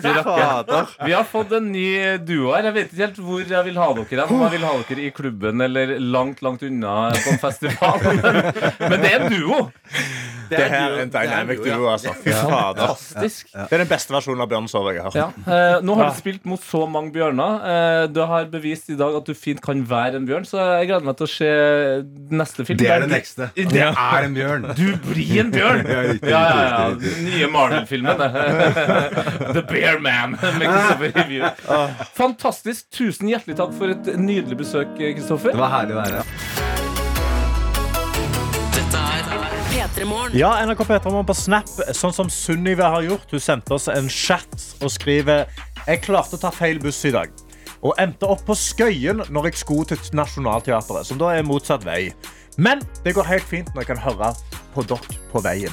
Rakkeren. 0.05 0.91
Vi 1.05 1.15
har 1.15 1.28
fått 1.30 1.55
en 1.57 1.72
ny 1.74 1.88
duo 2.26 2.51
her. 2.55 2.69
Jeg 2.69 2.78
vet 2.78 2.91
ikke 2.91 3.03
helt 3.05 3.22
hvor 3.28 3.53
jeg 3.55 3.67
vil 3.69 3.80
ha 3.82 3.88
dere. 3.99 4.28
Om 4.28 4.43
jeg 4.45 4.53
vil 4.55 4.67
ha 4.67 4.74
dere 4.89 5.05
i 5.05 5.13
klubben 5.15 5.65
eller 5.67 5.95
langt, 5.99 6.41
langt 6.45 6.63
unna 6.67 6.95
på 7.15 7.36
en 7.36 7.41
festival. 7.41 8.05
Men 8.91 8.97
det 9.01 9.11
er 9.13 9.26
en 9.26 9.34
duo. 9.36 9.61
Det 10.52 10.68
her 10.72 10.95
er 10.97 11.02
en 11.06 11.12
dynamic 11.14 11.62
duo, 11.64 11.88
altså. 11.93 12.14
Fy 12.24 12.30
fader. 12.36 12.82
Fantastisk. 12.91 13.52
Det 13.54 13.72
er 13.78 13.84
den 13.84 13.89
beste 13.91 14.14
versjonen 14.16 14.41
av 14.45 14.49
Bjørnsover 14.52 14.93
jeg 14.97 15.04
har 15.08 15.16
Ja. 15.16 15.26
hørt. 15.32 15.47
Eh, 15.47 15.82
nå 15.88 15.95
har 15.97 16.10
du 16.12 16.18
spilt 16.20 16.45
mot 16.45 16.60
så 16.62 16.84
mange 16.91 17.12
bjørner. 17.16 17.62
Eh, 17.74 18.08
du 18.12 18.20
har 18.26 18.45
bevist 18.52 18.89
i 18.91 18.97
dag 18.99 19.16
at 19.22 19.26
du 19.26 19.34
fint 19.34 19.62
kan 19.64 19.82
være 19.88 20.16
en 20.20 20.28
bjørn, 20.28 20.45
så 20.45 20.60
jeg 20.80 20.88
gleder 20.91 21.06
meg 21.08 21.18
til 21.18 21.28
å 21.28 21.32
se 21.32 21.52
neste 22.36 22.66
film. 22.68 22.78
Det 22.82 22.89
er 22.89 22.99
det 23.06 23.10
neste. 23.14 23.49
Det 23.56 23.86
er 23.88 24.24
en 24.28 24.36
bjørn. 24.36 24.68
Du 24.76 24.88
blir 25.10 25.39
en 25.45 25.52
bjørn! 25.52 25.86
Ja, 25.88 26.41
Ja, 26.41 26.43
ja. 26.68 26.89
Den 26.99 27.26
nye 27.26 27.47
Marvel-filmen. 27.52 28.18
The 29.56 29.62
Bear 29.70 29.99
Man 29.99 30.36
Review. 30.99 31.47
Fantastisk. 32.18 32.89
Tusen 32.91 33.30
hjertelig 33.32 33.58
takk 33.60 33.74
for 33.78 33.93
et 33.93 34.12
nydelig 34.18 34.58
besøk, 34.62 34.93
Kristoffer. 34.97 35.52
Det 35.56 35.62
var 35.62 35.76
herlig 35.80 35.97
å 35.97 36.02
være 36.04 36.22
her. 36.24 36.80
P3 40.02 40.06
Morgen. 40.06 40.38
Ja, 40.38 40.66
NRK 40.66 40.86
Petermann 40.88 41.26
på 41.26 41.34
Snap, 41.38 41.70
sånn 41.93 42.14
som 42.16 42.30
Sunniva 42.32 42.89
har 42.95 43.06
gjort. 43.06 43.30
Hun 43.32 43.41
sendte 43.43 43.76
oss 43.76 43.88
en 43.91 44.10
chat 44.10 44.49
og 44.82 44.89
skriver 44.89 45.45
Jeg 45.86 46.02
klarte 46.06 46.38
å 46.38 46.41
ta 46.41 46.52
feil 46.54 46.80
buss 46.82 47.04
i 47.06 47.14
dag. 47.14 47.30
Og 47.82 47.93
endte 48.02 48.30
opp 48.30 48.43
på 48.45 48.56
Skøyen 48.58 49.24
når 49.30 49.49
jeg 49.52 49.62
skulle 49.64 49.91
til 49.93 50.02
Nationaltheatret, 50.18 51.06
som 51.10 51.22
da 51.22 51.34
er 51.36 51.45
motsatt 51.45 51.86
vei. 51.86 52.12
Men 52.62 52.82
det 53.06 53.14
går 53.16 53.30
helt 53.30 53.45
fint 53.47 53.70
når 53.74 53.86
jeg 53.86 53.91
kan 53.93 54.02
høre 54.04 54.34
på 54.72 54.84
dere 54.88 55.16
på 55.32 55.39
veien. 55.43 55.72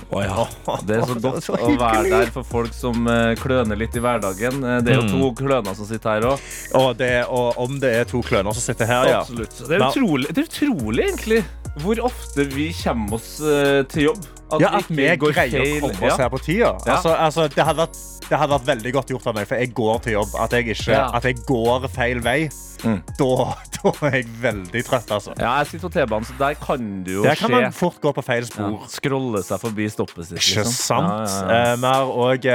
Det 0.86 0.96
er 0.96 1.02
så 1.06 1.16
godt 1.24 1.44
Så 1.44 1.54
å 1.54 1.72
være 1.78 2.04
der 2.10 2.30
for 2.34 2.46
folk 2.46 2.74
som 2.74 3.08
eh, 3.10 3.32
kløner 3.38 3.78
litt 3.78 3.96
i 3.98 4.02
hverdagen. 4.02 4.60
Eh, 4.62 4.78
Det 4.86 4.94
er 4.94 5.00
jo 5.02 5.08
to 5.10 5.30
kløner 5.38 5.76
som 5.78 5.88
sitter 5.88 6.16
her 6.16 6.26
òg. 6.32 6.46
Og, 6.78 7.02
og 7.28 7.60
om 7.64 7.76
det 7.82 7.92
er 8.00 8.08
to 8.10 8.22
kløner 8.26 8.56
som 8.56 8.64
sitter 8.64 8.88
her, 8.90 9.10
ja. 9.10 9.20
Absolutt. 9.22 9.58
Det 9.68 9.78
er, 9.78 9.84
utrolig, 9.88 10.30
det 10.34 10.44
er 10.44 10.48
utrolig, 10.50 11.04
egentlig, 11.10 11.42
hvor 11.82 12.00
ofte 12.08 12.44
vi 12.54 12.68
kommer 12.82 13.18
oss 13.18 13.38
eh, 13.40 13.82
til 13.92 14.08
jobb. 14.10 14.26
Ja, 14.62 14.70
at 14.78 14.88
vi 14.88 15.04
greier 15.20 15.60
å 15.60 15.80
komme 15.82 15.92
oss 16.08 16.14
Ja. 16.14 16.16
her 16.24 16.30
på 16.32 16.38
tida. 16.40 16.70
Ja. 16.86 16.94
Altså, 16.96 17.12
altså, 17.12 17.48
det, 17.52 17.64
hadde 17.64 17.82
vært, 17.84 17.98
det 18.28 18.38
hadde 18.40 18.54
vært 18.54 18.68
veldig 18.70 18.92
godt 18.96 19.10
gjort 19.12 19.26
av 19.28 19.34
meg, 19.36 19.48
for 19.50 19.60
jeg 19.60 19.74
går 19.76 19.98
til 20.06 20.12
jobb. 20.16 20.34
At 20.40 20.56
jeg, 20.56 20.68
ikke, 20.72 20.92
Ja. 20.92 21.10
at 21.12 21.24
jeg 21.28 21.36
går 21.46 21.88
feil 21.92 22.20
vei. 22.24 22.38
Mm. 22.84 23.00
Da, 23.18 23.54
da 23.78 23.90
er 24.08 24.14
jeg 24.20 24.26
veldig 24.42 24.80
trøtt, 24.86 25.10
altså. 25.14 25.32
Ja, 25.38 25.56
jeg 25.58 25.66
sitter 25.72 25.88
på 25.88 25.92
T-banen, 25.96 26.26
så 26.28 26.34
der 26.38 26.54
kan 26.60 26.84
det 27.06 27.14
jo 27.16 27.22
Der 27.26 27.34
kan 27.38 27.50
skje. 27.50 27.60
man 27.62 27.72
fort 27.74 27.98
gå 28.02 28.12
på 28.14 28.22
feil 28.26 28.44
Ja, 28.44 28.48
spor. 28.50 28.84
scrolle 28.92 29.42
seg 29.46 29.60
forbi 29.62 29.86
stoppet 29.90 30.28
sitt. 30.28 30.38
Ikke 30.38 30.62
liksom. 30.62 30.74
sant? 30.74 31.08
Ja, 31.08 31.40
ja, 31.48 31.58
ja. 31.58 31.72
Eh, 31.72 31.76
Vi 31.78 31.86
har 31.92 32.12
òg 32.26 32.48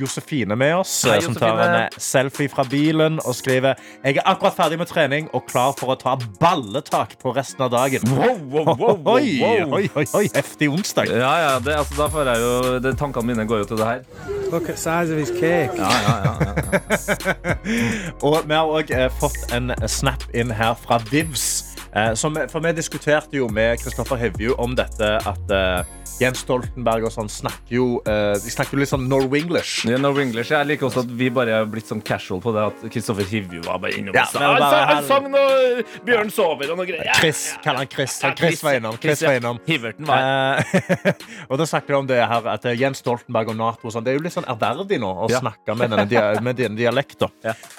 Josefine 0.00 0.56
med 0.56 0.74
oss, 0.78 0.94
Hei, 1.04 1.16
eh, 1.18 1.24
som 1.26 1.34
tar 1.36 1.60
en 1.66 1.74
eh, 1.82 1.98
selfie 2.00 2.48
fra 2.52 2.64
bilen 2.68 3.18
og 3.24 3.34
skriver 3.36 3.76
Jeg 4.04 4.16
er 4.20 4.22
akkurat 4.32 4.56
ferdig 4.56 4.78
med 4.80 4.88
trening 4.88 5.28
og 5.36 5.44
klar 5.50 5.74
for 5.78 5.92
å 5.92 5.98
ta 6.00 6.16
balletak 6.40 7.16
på 7.22 7.34
resten 7.36 7.64
av 7.66 7.70
dagen. 7.76 8.00
Wow, 8.16 8.40
wow, 8.48 8.72
wow, 8.72 8.96
wow. 9.06 9.16
oi, 9.16 9.84
oi, 9.96 10.06
oi, 10.16 10.24
heftig 10.34 10.70
onsdag. 10.72 11.12
Ja, 11.12 11.34
ja, 11.44 11.52
det, 11.60 11.76
altså, 11.76 11.96
da 12.00 12.08
får 12.12 12.32
jeg 12.32 12.44
jo 12.46 12.78
det, 12.84 12.94
Tankene 13.00 13.32
mine 13.34 13.44
går 13.48 13.64
jo 13.64 13.70
til 13.72 13.82
det 13.82 13.86
her. 13.92 14.04
Look 14.52 14.68
at 14.70 14.78
size 14.78 15.10
of 15.12 15.18
his 15.18 15.32
cake. 15.34 15.74
Ja, 15.76 15.90
ja, 16.06 16.16
ja, 16.24 16.34
ja. 16.40 17.56
Og 18.26 18.38
vi 18.46 18.54
har 18.54 18.70
òg 18.70 18.92
fått 19.20 19.40
en 19.56 19.65
snap 19.86 20.26
inn 20.34 20.52
her 20.54 20.74
fra 20.78 21.00
Vivs. 21.10 21.76
Eh, 21.96 22.14
som, 22.14 22.36
for 22.50 22.60
vi 22.60 22.72
diskuterte 22.76 23.38
jo 23.38 23.48
med 23.48 23.80
Kristoffer 23.80 24.20
Hevju 24.20 24.54
om 24.60 24.76
dette 24.76 25.16
at 25.16 25.52
eh, 25.52 25.80
Jens 26.16 26.40
Stoltenberg 26.44 27.04
og 27.04 27.12
sånn 27.12 27.28
snakker 27.28 27.74
jo 27.76 27.86
eh, 28.08 28.36
De 28.40 28.52
snakker 28.52 28.76
jo 28.76 28.80
litt 28.80 28.90
sånn 28.92 29.04
Norwenglish. 29.10 29.84
Ja, 29.84 29.98
er. 30.00 30.52
Jeg 30.54 30.68
liker 30.70 30.88
også 30.88 31.02
at 31.04 31.10
vi 31.18 31.28
bare 31.34 31.58
er 31.60 31.68
blitt 31.68 31.90
sånn 31.90 32.00
casual 32.04 32.40
på 32.44 32.54
det. 32.56 32.64
At 32.70 32.86
Kristoffer 32.92 33.26
Hivju 33.28 33.62
var 33.66 33.80
bare 33.82 33.98
innom 34.00 34.16
Ja, 34.16 34.24
han, 34.32 34.62
han 34.90 35.02
sang 35.08 35.28
noe 35.32 35.82
Bjørn 36.06 36.32
sover 36.32 36.72
og 36.72 36.80
noe 36.80 36.88
greier. 36.88 37.12
Chris, 37.20 37.50
kaller 37.64 37.84
han 37.84 37.90
Chris. 37.92 38.16
Han 38.24 38.36
Chris 38.38 38.64
var 38.64 38.78
innom. 38.80 38.96
Chris 39.02 39.24
var 39.26 39.40
innom. 39.40 39.60
Hiverten 39.68 40.08
var 40.08 40.24
Eh, 40.26 41.10
og 41.50 41.60
da 41.60 41.66
snakker 41.68 41.94
de 41.94 41.98
om 41.98 42.08
det 42.08 42.18
her 42.30 42.48
at 42.50 42.64
Jens 42.78 43.02
Stoltenberg 43.02 43.52
og 43.52 43.58
NATO 43.58 43.88
og 43.88 43.94
sånn, 43.94 44.06
Det 44.06 44.14
er 44.14 44.18
jo 44.18 44.24
litt 44.24 44.34
sånn 44.34 44.48
ærverdig 44.48 44.98
nå 45.02 45.10
å 45.26 45.28
snakke 45.30 45.76
med 45.78 45.92
denne, 45.92 46.24
med 46.46 46.58
denne 46.58 46.78
dialekten. 46.78 47.32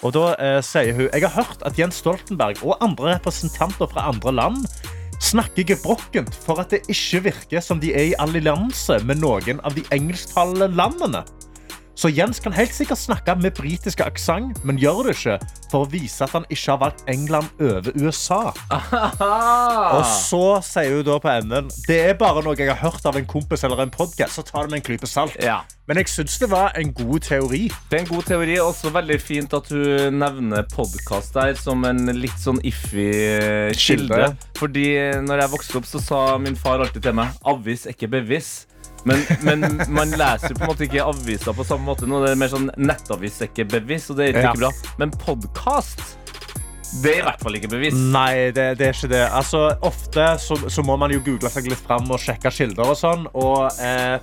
Og 0.06 0.14
da 0.16 0.28
eh, 0.36 0.60
sier 0.66 0.94
hun 0.98 1.08
Jeg 1.08 1.26
har 1.26 1.36
hørt 1.38 1.66
at 1.68 1.80
Jens 1.80 2.00
Stoltenberg 2.04 2.62
og 2.64 2.78
andre 2.84 3.18
representanter 3.18 3.90
fra 3.92 4.08
andre 4.12 4.36
land 4.36 4.70
snakker 5.24 5.66
gebrokkent 5.68 6.36
for 6.46 6.62
at 6.62 6.74
det 6.74 6.84
ikke 6.92 7.24
virker 7.30 7.64
som 7.64 7.82
de 7.82 7.94
er 7.96 8.12
i 8.12 8.18
allianse 8.22 9.00
med 9.08 9.22
noen 9.24 9.62
av 9.66 9.76
de 9.78 9.86
engelsktalende 9.96 10.70
landene. 10.78 11.24
Så 11.98 12.12
Jens 12.14 12.38
kan 12.40 12.54
helt 12.54 12.76
sikkert 12.78 13.00
snakke 13.02 13.34
med 13.42 13.56
britisk 13.58 14.04
aksent, 14.06 14.60
men 14.62 14.78
gjør 14.78 15.08
det 15.08 15.16
ikke 15.18 15.38
for 15.72 15.82
å 15.82 15.90
vise 15.90 16.22
at 16.28 16.36
han 16.36 16.46
ikke 16.54 16.76
har 16.76 16.82
valgt 16.84 17.02
England 17.10 17.50
over 17.58 17.90
USA. 17.98 18.42
Og 19.98 20.04
så 20.06 20.44
sier 20.66 21.00
hun 21.00 21.08
da 21.08 21.18
på 21.22 21.32
enden 21.32 21.72
Det 21.88 21.98
er 22.12 22.20
bare 22.20 22.44
noe 22.46 22.54
jeg 22.60 22.70
har 22.70 22.78
hørt 22.84 23.08
av 23.10 23.18
en 23.18 23.26
kompis 23.26 23.66
eller 23.66 23.82
en 23.82 23.94
podcast, 23.94 24.38
så 24.38 24.46
ta 24.46 24.62
det 24.62 24.76
med 24.76 24.84
en 24.84 24.86
klype 24.92 25.10
salt. 25.10 25.34
Ja. 25.42 25.64
Men 25.88 26.02
jeg 26.02 26.12
syns 26.12 26.38
det 26.42 26.52
var 26.52 26.78
en 26.78 26.94
god 26.94 27.26
teori. 27.26 27.64
Det 27.90 27.98
er 27.98 28.04
en 28.04 28.10
god 28.12 28.30
teori. 28.30 28.60
Også 28.60 28.92
veldig 28.94 29.18
fint 29.24 29.54
at 29.56 29.70
du 29.72 30.12
nevner 30.14 30.68
podkast 30.70 31.34
der 31.34 31.58
som 31.58 31.86
en 31.88 32.12
litt 32.14 32.38
sånn 32.44 32.60
iffy 32.68 33.10
kilde. 33.74 34.34
Fordi 34.60 34.88
når 35.26 35.46
jeg 35.46 35.54
vokste 35.56 35.80
opp, 35.80 35.88
så 35.88 36.04
sa 36.04 36.24
min 36.44 36.60
far 36.60 36.84
alltid 36.84 37.08
til 37.08 37.16
meg 37.18 37.34
'avis, 37.42 37.88
ikke 37.90 38.12
bevis'. 38.20 38.67
Men, 39.06 39.22
men 39.42 39.60
man 39.94 40.10
leser 40.12 40.56
på 40.58 40.64
en 40.66 40.72
måte 40.72 40.84
ikke 40.88 41.04
aviser 41.08 41.54
på 41.56 41.64
samme 41.68 41.86
måte 41.88 42.08
nå. 42.10 42.24
Det 42.26 42.32
er 42.34 42.40
mer 42.42 42.52
sånn 42.52 42.70
nettavis, 42.78 43.42
ikke 43.46 43.66
bevis, 43.70 44.10
og 44.12 44.18
det 44.18 44.26
er 44.30 44.34
ikke 44.40 44.48
Ja. 44.50 44.54
bra. 44.54 44.72
Men 45.00 45.12
podkast, 45.12 46.02
det 47.04 47.14
er 47.14 47.20
i 47.22 47.26
hvert 47.28 47.42
fall 47.44 47.56
ikke 47.60 47.70
bevis. 47.72 47.94
Nei, 47.94 48.52
det, 48.56 48.78
det 48.80 48.88
er 48.90 48.94
ikke 48.96 49.12
det. 49.12 49.24
Altså, 49.30 49.64
ofte 49.82 50.28
så, 50.44 50.58
så 50.72 50.84
må 50.88 50.98
man 50.98 51.12
jo 51.12 51.20
google 51.26 51.50
seg 51.54 51.68
litt 51.72 51.84
fram 51.88 52.10
og 52.12 52.20
sjekke 52.20 52.52
kilder 52.52 52.92
og 52.94 52.98
sånn. 53.00 53.28
Og 53.38 53.68
eh, 53.80 54.18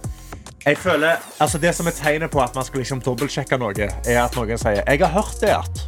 jeg 0.64 0.78
føler 0.80 1.18
altså 1.44 1.58
Det 1.60 1.74
som 1.76 1.86
er 1.90 1.92
tegnet 1.92 2.32
på 2.32 2.40
at 2.40 2.54
man 2.56 2.64
skal 2.64 2.80
liksom 2.80 3.02
dobbeltsjekke 3.04 3.58
noe, 3.60 3.74
er 3.88 4.20
at 4.24 4.36
noen 4.36 4.56
sier 4.58 4.80
'Jeg 4.84 5.00
har 5.04 5.12
hørt 5.12 5.40
det 5.40 5.52
at'. 5.52 5.82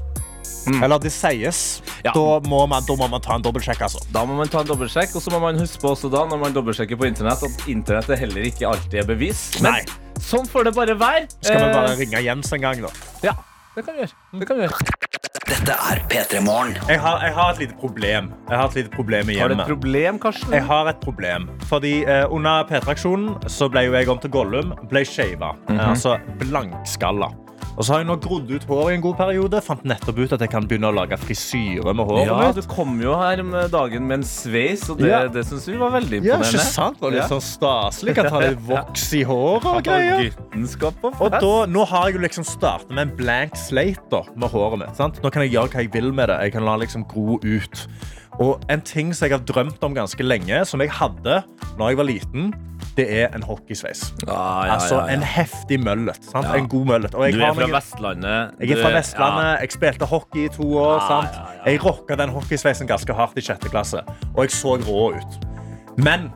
Eller 0.83 0.99
det 1.03 1.13
sies. 1.15 1.61
Ja. 2.05 2.13
Da, 2.15 2.25
må 2.49 2.67
man, 2.67 2.83
da 2.87 2.97
må 2.99 3.09
man 3.13 3.23
ta 3.25 3.37
en 3.39 3.45
dobbeltsjekk, 3.45 3.83
altså. 3.89 4.03
Da 4.15 4.25
må 4.29 4.37
man 4.39 4.49
ta 4.53 4.61
en 4.65 4.71
dobbeltsjekk, 4.71 5.15
og 5.17 5.23
så 5.23 5.31
må 5.35 5.41
man 5.43 5.59
huske 5.61 5.81
på 5.83 5.93
også 5.95 6.11
da, 6.13 6.25
når 6.31 6.39
man 6.43 6.57
dobbeltsjekker 6.57 6.99
på 7.01 7.07
internett, 7.11 7.43
at 7.47 7.69
internett 7.71 8.11
er 8.11 8.23
heller 8.27 8.49
ikke 8.51 8.67
alltid 8.69 9.01
er 9.03 9.07
bevis. 9.09 9.49
Men 9.63 9.79
Nei. 9.79 9.83
sånn 10.23 10.47
får 10.51 10.71
det 10.71 10.75
bare 10.77 10.99
være. 10.99 11.27
Skal 11.41 11.61
vi 11.63 11.73
bare 11.75 11.93
Eh, 11.93 11.99
ringe 12.03 12.23
Jens 12.23 12.53
en 12.53 12.61
gang, 12.61 12.83
da? 12.83 12.91
Ja, 13.23 13.37
det 13.77 13.85
kan 13.87 13.95
vi 13.95 14.01
gjøre. 14.05 14.17
Det 14.41 14.49
kan 14.49 14.57
vi 14.57 14.67
gjøre. 14.67 15.05
Dette 15.47 15.71
er 15.79 16.01
P3 16.11 16.41
Morgen. 16.43 16.75
Jeg 16.91 16.99
har, 16.99 17.21
jeg 17.23 17.33
har 17.37 17.53
et 17.53 17.59
lite 17.63 17.77
problem. 17.79 18.33
Jeg 18.51 18.59
har 18.59 18.67
et 18.67 18.75
lite 18.75 18.91
problem 18.91 19.31
i 19.31 19.37
Har 19.39 19.49
du 19.49 19.55
et 19.55 19.69
problem, 19.69 20.19
Karsten? 20.19 20.53
Jeg 20.53 20.65
har 20.67 20.91
et 20.91 20.99
problem. 21.05 21.47
Fordi 21.71 22.03
eh, 22.03 22.25
Under 22.35 22.65
P3-aksjonen 22.67 23.47
så 23.49 23.69
ble 23.71 23.85
jo 23.87 23.95
jeg 23.95 24.09
om 24.11 24.19
til 24.19 24.31
Gollum. 24.35 24.75
Ble 24.91 25.05
shava. 25.07 25.53
Mm 25.69 25.79
-hmm. 25.79 25.89
altså 25.89 26.19
blankskalla. 26.43 27.31
Og 27.77 27.85
så 27.85 27.93
har 27.93 28.01
jeg 28.01 28.07
nå 28.09 28.17
grodd 28.25 28.49
ut 28.51 28.65
håret 28.65 28.95
i 28.95 28.97
en 28.97 29.03
god 29.05 29.17
periode. 29.19 29.61
Fant 29.63 29.83
nettopp 29.85 30.17
ut 30.19 30.33
at 30.33 30.41
jeg 30.41 30.49
kan 30.51 30.65
begynne 30.67 30.89
å 30.89 30.95
lage 30.97 31.19
frisyre 31.21 31.93
med 31.95 32.07
håret 32.09 32.27
Ja, 32.31 32.39
mitt. 32.47 32.57
du 32.57 32.69
kom 32.73 32.95
jo 33.03 33.13
her 33.21 33.43
med 33.45 33.71
dagen 33.71 34.07
med 34.09 34.21
en 34.21 34.25
sveis, 34.25 34.89
og 34.89 34.99
det, 34.99 35.11
Ja. 35.11 35.27
det 35.29 35.45
syns 35.45 35.67
vi 35.69 35.77
var 35.77 35.91
veldig 35.93 36.23
Ja, 36.25 36.39
imponerende. 36.39 36.57
ikke 36.57 36.73
sant? 36.73 37.01
Var 37.01 37.11
litt 37.11 37.21
Ja. 37.23 37.29
sånn 37.29 37.45
staselig. 37.45 38.15
Kan 38.15 38.31
ta 38.31 38.41
litt 38.41 38.59
voks 38.67 39.13
i 39.13 39.23
håret 39.25 39.65
og 39.67 39.83
greier. 39.85 40.33
Og 41.21 41.31
da, 41.31 41.67
nå 41.67 41.85
har 41.87 42.07
jeg 42.07 42.15
jo 42.17 42.21
liksom 42.21 42.45
startet 42.45 42.91
med 42.91 43.11
en 43.11 43.17
blank 43.17 43.53
slate 43.57 44.23
med 44.37 44.51
håret 44.51 44.79
mitt. 44.79 44.97
Sant? 44.97 45.21
Nå 45.23 45.31
kan 45.31 45.43
jeg 45.43 45.53
gjøre 45.53 45.69
hva 45.71 45.83
jeg 45.85 45.93
vil 45.93 46.13
med 46.13 46.29
det. 46.29 46.41
Jeg 46.47 46.53
kan 46.53 46.65
la 46.65 46.77
liksom 46.77 47.05
gro 47.07 47.39
ut. 47.43 47.87
Og 48.41 48.61
en 48.69 48.81
ting 48.81 49.13
som 49.15 49.29
jeg 49.29 49.39
har 49.39 49.45
drømt 49.47 49.83
om 49.83 49.95
ganske 49.95 50.21
lenge, 50.25 50.65
som 50.67 50.81
jeg 50.81 50.91
hadde 50.91 51.43
da 51.79 51.89
jeg 51.89 51.97
var 51.97 52.05
liten, 52.05 52.53
det 52.97 53.07
er 53.21 53.35
en 53.37 53.43
hockeysveis. 53.45 54.03
Ah, 54.25 54.65
ja, 54.67 54.75
altså 54.75 54.95
ja, 54.95 55.07
ja. 55.07 55.17
en 55.17 55.23
heftig 55.23 55.81
møllet. 55.85 56.31
En 56.35 56.69
god 56.69 56.87
møllet. 56.93 57.13
Du 57.13 57.43
er 57.43 57.53
fra 57.59 57.69
Vestlandet. 57.75 58.57
Jeg 58.61 58.79
er 58.79 58.83
fra 58.83 58.95
Vestlandet. 58.95 59.51
Jeg 59.61 59.77
spilte 59.77 60.09
hockey 60.09 60.47
i 60.47 60.49
to 60.55 60.71
år. 60.81 61.05
Ah. 61.05 61.29
Jeg 61.67 61.85
rocka 61.85 62.17
den 62.17 62.33
hockeysveisen 62.33 62.89
ganske 62.89 63.13
hardt 63.15 63.39
i 63.39 63.45
sjette 63.45 63.69
klasse. 63.73 64.03
Og 64.35 64.47
jeg 64.47 64.57
så 64.57 64.79
rå 64.89 65.11
ut. 65.19 65.39
Men 66.01 66.31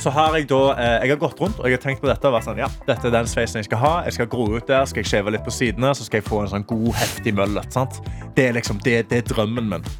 så 0.00 0.10
har 0.14 0.36
jeg 0.36 0.46
da 0.48 0.60
eh, 0.80 0.94
Jeg 1.04 1.12
har 1.12 1.18
gått 1.20 1.40
rundt 1.42 1.58
og 1.60 1.66
jeg 1.68 1.76
har 1.76 1.82
tenkt 1.82 2.00
på 2.00 2.08
dette 2.08 2.24
og 2.28 2.32
vært 2.32 2.46
sånn, 2.48 2.60
ja, 2.60 2.68
dette 2.86 3.08
er 3.08 3.12
den 3.12 3.28
sveisen 3.28 3.60
jeg 3.60 3.68
skal 3.68 3.82
ha. 3.82 3.94
Jeg 4.08 4.16
skal 4.16 4.30
gro 4.32 4.46
ut 4.54 4.68
der, 4.68 4.86
skal 4.88 5.02
jeg 5.02 5.10
skjeve 5.12 5.34
litt 5.34 5.44
på 5.44 5.52
sidene, 5.52 5.92
så 5.96 6.06
skal 6.06 6.22
jeg 6.22 6.28
få 6.28 6.44
en 6.44 6.52
sånn 6.54 6.64
god, 6.68 6.92
heftig 6.96 7.34
møllet. 7.36 7.68
Sant? 7.74 8.00
Det 8.36 8.48
er 8.48 8.56
liksom, 8.56 8.80
det, 8.86 9.02
det 9.12 9.20
er 9.20 9.28
drømmen 9.28 9.68
min. 9.74 9.90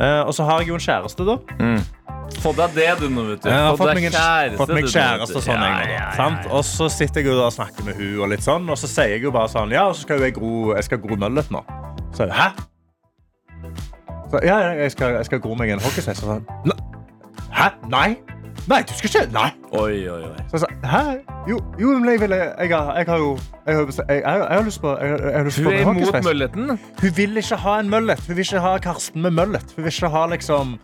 Eh, 0.00 0.22
og 0.24 0.32
så 0.36 0.46
har 0.48 0.62
jeg 0.62 0.72
jo 0.72 0.78
en 0.78 0.86
kjæreste, 0.86 1.26
da. 1.28 1.36
Få 2.42 2.52
deg 2.56 2.74
det, 2.74 2.88
du 3.00 3.06
nå, 3.12 3.24
vet 3.28 3.44
du. 3.44 3.48
Jeg 3.50 3.66
har 3.66 3.76
fått 3.78 3.92
meg, 3.94 4.06
kjæreste, 4.08 4.58
fått 4.60 4.74
meg 4.74 4.88
kjæreste 4.88 5.38
og 5.38 5.44
sånn. 5.44 5.62
Ja, 5.62 5.70
jeg, 5.82 5.92
ja, 5.94 6.08
ja. 6.18 6.28
Og 6.50 6.64
så 6.66 6.88
sitter 6.92 7.22
jeg 7.22 7.36
og 7.36 7.52
snakker 7.54 7.86
med 7.86 8.00
hun 8.00 8.24
og 8.24 8.32
litt 8.32 8.44
sånn, 8.46 8.66
og 8.72 8.80
så 8.80 8.90
sier 8.90 9.16
jeg 9.16 9.26
jo 9.26 9.34
bare 9.34 9.50
sånn 9.52 9.74
Ja, 9.74 9.86
og 9.90 9.96
så 9.98 10.06
skal 10.06 10.24
jeg 10.24 10.36
gro, 10.38 10.72
jeg 10.76 10.88
skal 10.88 11.02
gro 11.04 11.18
møllet 11.20 11.52
nå. 11.54 11.62
Så 12.16 12.26
jeg, 12.26 12.34
hæ? 12.36 12.50
Så, 14.32 14.40
ja, 14.46 14.58
jeg 14.80 14.94
skal, 14.94 15.18
jeg 15.20 15.28
skal 15.28 15.42
gro 15.44 15.56
meg 15.58 15.74
en 15.74 15.82
hockeysveis. 15.84 16.22
Sånn, 16.24 16.46
Hæ? 17.52 17.68
Nei? 17.92 18.14
Nei, 18.70 18.78
du 18.86 18.92
skal 18.94 19.10
ikke 19.10 19.32
Nei. 19.34 19.48
Oi, 19.74 19.96
oi, 20.08 20.20
oi. 20.28 20.44
Så 20.48 20.56
jeg 20.56 20.62
sa, 20.62 20.68
hæ? 20.86 21.00
Jo, 21.50 21.58
jo 21.80 21.96
men 21.98 22.10
jeg, 22.12 22.20
vil, 22.22 22.34
jeg, 22.38 22.70
har, 22.70 22.92
jeg 22.96 23.06
har 23.08 23.18
jo 23.18 23.30
jeg 23.66 23.76
har, 23.76 23.82
jeg, 23.82 24.06
jeg, 24.08 24.22
jeg 24.22 24.56
har 24.56 24.64
lyst 24.66 24.80
på 24.80 24.92
jeg, 24.96 25.10
jeg 25.10 25.36
har 25.36 25.44
lyst 25.44 25.58
Hun 25.58 25.66
på 25.66 25.72
er 25.72 25.80
imot 25.82 26.24
mølleten. 26.24 26.78
Hun 27.02 27.16
vil 27.16 27.36
ikke 27.42 27.58
ha 27.64 27.78
en 27.80 27.90
møllet. 27.90 28.24
Hun 28.26 28.36
vil 28.36 28.46
ikke 28.46 28.62
ha 28.64 28.76
Karsten 28.82 29.22
med 29.22 29.34
møllet. 29.38 29.74
Hun 29.76 29.84
vil 29.84 29.92
ikke 29.92 30.12
ha 30.14 30.26
liksom 30.32 30.76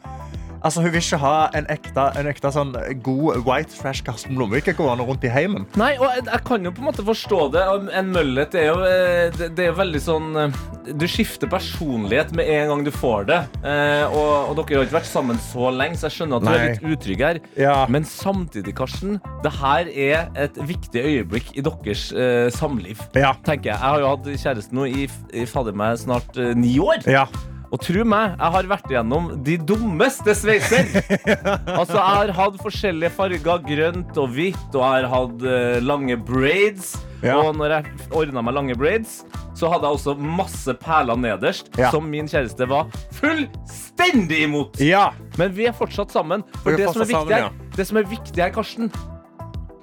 Altså, 0.63 0.83
Hun 0.83 0.93
vil 0.93 1.03
ikke 1.03 1.21
ha 1.23 1.35
en 1.59 1.69
ekte, 1.71 2.05
en 2.19 2.29
ekte 2.31 2.51
sånn 2.55 2.75
god 3.07 3.43
white 3.47 3.75
trash 3.79 4.05
Karsten 4.07 4.37
Blomvik 4.39 4.71
gående 4.79 5.07
rundt 5.07 5.25
i 5.27 5.31
heimen. 5.33 5.67
Nei, 5.79 5.93
og 6.01 6.09
jeg, 6.17 6.27
jeg 6.29 6.45
kan 6.49 6.67
jo 6.67 6.73
på 6.75 6.83
en 6.83 6.89
måte 6.91 7.05
forstå 7.07 7.41
det. 7.55 7.65
En 7.99 8.13
møllet 8.15 8.57
er 8.59 8.69
jo, 8.71 8.79
eh, 8.87 9.29
det, 9.37 9.51
det 9.59 9.69
er 9.69 9.77
veldig 9.79 10.03
sånn 10.03 10.29
eh, 10.39 10.59
Du 10.99 11.07
skifter 11.11 11.51
personlighet 11.51 12.33
med 12.37 12.51
en 12.57 12.73
gang 12.73 12.85
du 12.87 12.93
får 12.95 13.29
det. 13.31 13.41
Eh, 13.63 14.05
og, 14.09 14.53
og 14.53 14.59
dere 14.61 14.81
har 14.83 14.89
ikke 14.89 14.99
vært 14.99 15.11
sammen 15.11 15.41
så 15.49 15.71
lenge, 15.75 15.99
så 16.01 16.09
jeg 16.09 16.19
skjønner 16.19 16.41
at 16.41 16.47
du 16.47 16.53
er 16.53 16.65
litt 16.67 16.89
utrygg 16.97 17.25
her. 17.27 17.43
Ja. 17.59 17.77
Men 17.93 18.07
samtidig, 18.09 18.75
Karsten, 18.79 19.19
det 19.45 19.55
her 19.61 19.93
er 19.93 20.33
et 20.47 20.59
viktig 20.69 21.05
øyeblikk 21.05 21.55
i 21.59 21.65
deres 21.65 22.09
eh, 22.13 22.49
samliv. 22.55 23.03
Ja. 23.17 23.35
tenker 23.47 23.73
Jeg 23.73 23.79
Jeg 23.79 23.85
har 23.85 24.01
jo 24.03 24.11
hatt 24.11 24.27
kjæreste 24.43 24.75
nå 24.75 24.89
i, 24.91 25.07
i 25.37 25.45
fader 25.49 25.77
meg 25.77 25.99
snart 26.01 26.37
eh, 26.41 26.55
ni 26.59 26.79
år. 26.83 27.05
Ja. 27.09 27.27
Og 27.69 27.81
tro 27.85 28.05
meg, 28.09 28.33
jeg 28.39 28.53
har 28.55 28.69
vært 28.71 28.93
igjennom 28.93 29.27
de 29.45 29.57
dummeste 29.69 30.33
sveiser. 30.37 30.89
altså, 31.79 31.99
jeg 31.99 32.07
har 32.07 32.33
hatt 32.39 32.57
forskjellige 32.63 33.13
farger, 33.13 33.61
grønt 33.67 34.21
og 34.21 34.33
hvitt, 34.33 34.71
og 34.73 34.81
jeg 34.81 35.05
har 35.05 35.09
hatt 35.13 35.45
eh, 35.45 35.77
lange 35.85 36.17
braids. 36.17 36.95
Ja. 37.21 37.37
Og 37.43 37.59
når 37.59 37.75
jeg 37.77 37.99
ordna 38.15 38.45
meg 38.47 38.57
lange 38.57 38.77
braids, 38.79 39.19
så 39.59 39.69
hadde 39.73 39.89
jeg 39.89 39.99
også 39.99 40.15
masse 40.17 40.73
perler 40.81 41.19
nederst, 41.19 41.69
Ja. 41.77 41.91
som 41.93 42.07
min 42.09 42.31
kjæreste 42.31 42.69
var 42.71 42.89
fullstendig 43.19 44.45
imot. 44.47 44.81
Ja. 44.81 45.11
Men 45.37 45.53
vi 45.57 45.67
er 45.69 45.77
fortsatt 45.77 46.15
sammen. 46.15 46.47
For 46.63 46.79
det 46.79 46.89
som, 46.89 47.03
er 47.03 47.11
viktig 47.11 47.43
sammen, 47.43 47.71
det 47.77 47.89
som 47.91 48.01
er 48.01 48.09
viktig 48.09 48.43
her, 48.43 48.55
Karsten 48.55 48.93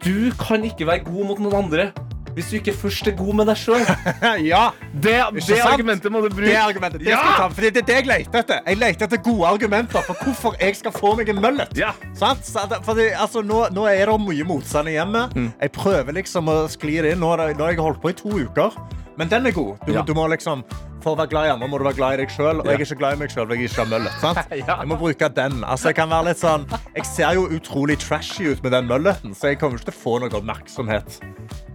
Du 0.06 0.32
kan 0.38 0.64
ikke 0.66 0.86
være 0.88 1.06
god 1.06 1.30
mot 1.32 1.40
noen 1.42 1.60
andre 1.66 1.90
hvis 2.36 2.50
du 2.52 2.58
ikke 2.60 2.74
først 2.76 3.08
er 3.08 3.16
god 3.18 3.34
med 3.40 3.48
deg 3.50 3.60
sjøl. 3.60 3.86
ja. 4.52 4.66
Det, 4.92 5.16
det, 5.36 5.44
det 5.48 5.60
argumentet 5.64 6.12
må 6.12 6.22
du 6.26 6.30
bruke. 6.30 6.50
Det 6.50 6.58
argumentet. 6.60 7.00
Det, 7.04 7.14
skal 7.14 7.30
jeg 7.32 7.40
ta, 7.40 7.48
for 7.48 7.64
det 7.66 7.72
er 7.72 7.88
det 7.88 7.96
jeg 7.96 8.10
leter 8.12 8.42
etter. 8.42 8.60
Jeg 8.68 8.82
leter 8.82 9.08
etter 9.08 9.24
gode 9.24 9.54
argumenter 9.56 10.06
for 10.08 10.24
hvorfor 10.24 10.60
jeg 10.60 10.76
skal 10.82 10.96
få 10.96 11.16
meg 11.20 11.32
en 11.32 11.42
møllet. 11.44 11.72
Ja. 11.80 11.94
Altså, 12.20 13.44
nå, 13.46 13.66
nå 13.76 13.88
er 13.92 14.12
det 14.12 14.20
mye 14.26 14.48
motstand 14.48 14.92
i 14.92 14.98
hjemmet. 14.98 15.36
Mm. 15.36 15.50
Jeg 15.62 15.76
prøver 15.76 16.20
liksom 16.20 16.52
å 16.52 16.60
skli 16.72 17.00
det 17.02 17.16
inn. 17.16 17.24
Nå 17.24 17.36
nå 17.36 17.64
har 17.64 17.74
jeg 17.74 17.82
holdt 17.82 18.02
på 18.04 18.12
i 18.12 18.18
to 18.20 18.32
uker. 18.46 18.76
Men 19.16 19.32
den 19.32 19.48
er 19.48 19.56
god. 19.56 19.78
Du, 19.86 19.94
Ja. 19.94 20.04
du 20.04 20.14
må 20.14 20.28
liksom, 20.28 20.64
For 21.06 21.14
å 21.14 21.20
være 21.20 21.30
glad 21.30 21.45
i 21.45 21.49
andre 21.53 21.68
må 21.70 21.78
du 21.78 21.84
være 21.86 21.99
glad 21.99 22.16
i 22.16 22.20
deg 22.24 22.32
sjøl. 22.34 22.64
Og 22.64 22.66
jeg 22.66 22.80
er 22.80 22.84
ikke 22.88 22.95
glad 22.97 23.14
i 23.14 23.20
meg 23.22 23.30
sjøl, 23.30 23.45
for 23.45 23.53
jeg 23.53 23.70
ikke 23.70 23.84
har 23.84 23.89
møllet. 23.91 24.24
Jeg 24.76 24.89
må 24.89 24.97
bruke 24.97 25.28
den. 25.38 25.60
Altså, 25.62 25.91
jeg 25.91 25.97
kan 25.99 26.10
være 26.10 26.32
litt 26.32 26.39
sånn 26.41 26.64
Jeg 26.95 27.06
ser 27.06 27.36
jo 27.38 27.43
utrolig 27.53 27.97
trashy 28.01 28.47
ut 28.49 28.64
med 28.66 28.74
den 28.74 28.88
mølleten, 28.89 29.36
så 29.38 29.51
jeg 29.51 29.60
kommer 29.62 29.78
ikke 29.78 29.91
til 29.91 29.93
å 29.93 30.01
få 30.01 30.14
noe 30.24 30.34
oppmerksomhet. 30.39 31.20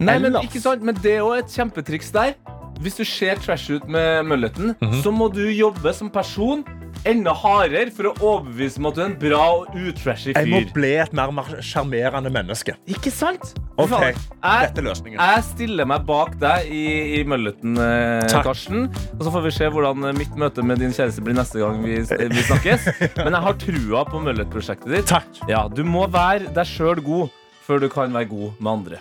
Nei, 0.02 0.16
men 0.22 0.34
ikke 0.42 0.62
sant, 0.62 0.82
men 0.86 0.98
det 0.98 1.18
er 1.20 1.22
også 1.22 1.44
et 1.44 1.54
kjempetriks 1.60 2.10
der. 2.16 2.34
Hvis 2.80 2.96
du 2.96 3.04
ser 3.04 3.36
trash 3.36 3.70
ut 3.76 3.88
med 3.88 4.24
mølleten, 4.24 4.74
Mhm. 4.80 5.02
så 5.04 5.10
må 5.12 5.28
du 5.32 5.42
jobbe 5.52 5.92
som 5.94 6.08
person 6.10 6.64
enda 7.06 7.32
hardere 7.32 7.90
for 7.94 8.08
å 8.10 8.12
overbevise 8.20 8.78
om 8.80 8.86
at 8.90 8.94
du 8.96 9.00
er 9.00 9.06
en 9.06 9.14
bra 9.20 9.44
og 9.54 9.74
utrashy 9.78 10.32
Jeg 10.34 10.48
må 10.50 10.58
bli 10.74 10.90
et 11.00 11.12
mer 11.16 11.30
mer 11.32 11.44
sjarmerende 11.64 12.32
menneske. 12.32 12.74
Ikke 12.88 13.12
sant? 13.12 13.54
OK, 13.78 13.90
jeg, 13.90 14.16
dette 14.42 14.82
er 14.82 14.84
løsningen. 14.84 15.16
jeg 15.20 15.44
stiller 15.44 15.86
meg 15.88 16.04
bak 16.08 16.34
deg 16.40 16.66
i, 16.72 17.20
i 17.20 17.24
mølleten, 17.24 17.78
eh, 17.78 18.26
Takk. 18.28 18.44
Karsten. 18.50 18.88
Og 19.16 19.22
så 19.24 19.32
får 19.32 19.42
vi 19.46 19.50
se 19.50 19.70
hvordan 19.72 20.04
eh, 20.10 20.12
mitt 20.18 20.34
møte 20.36 20.64
med 20.64 20.78
din 20.82 20.92
kjæreste 20.92 21.24
blir 21.24 21.36
neste 21.38 21.60
gang 21.62 21.80
vi, 21.84 22.00
vi 22.00 22.42
snakkes. 22.48 22.88
Men 23.24 23.32
jeg 23.38 23.42
har 23.46 23.54
trua 23.64 24.04
på 24.10 24.20
mølletprosjektet 24.24 24.88
ditt. 24.96 25.06
Takk. 25.08 25.40
Ja, 25.48 25.66
du 25.68 25.84
må 25.84 26.04
være 26.10 26.52
deg 26.52 26.66
sjøl 26.68 27.00
god 27.04 27.28
før 27.64 27.80
du 27.80 27.88
kan 27.92 28.12
være 28.12 28.28
god 28.28 28.52
med 28.60 28.72
andre. 28.72 29.00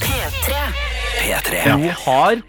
P3. 0.00 0.60
P3. 1.20 1.64
Du 1.76 1.88
har 2.06 2.42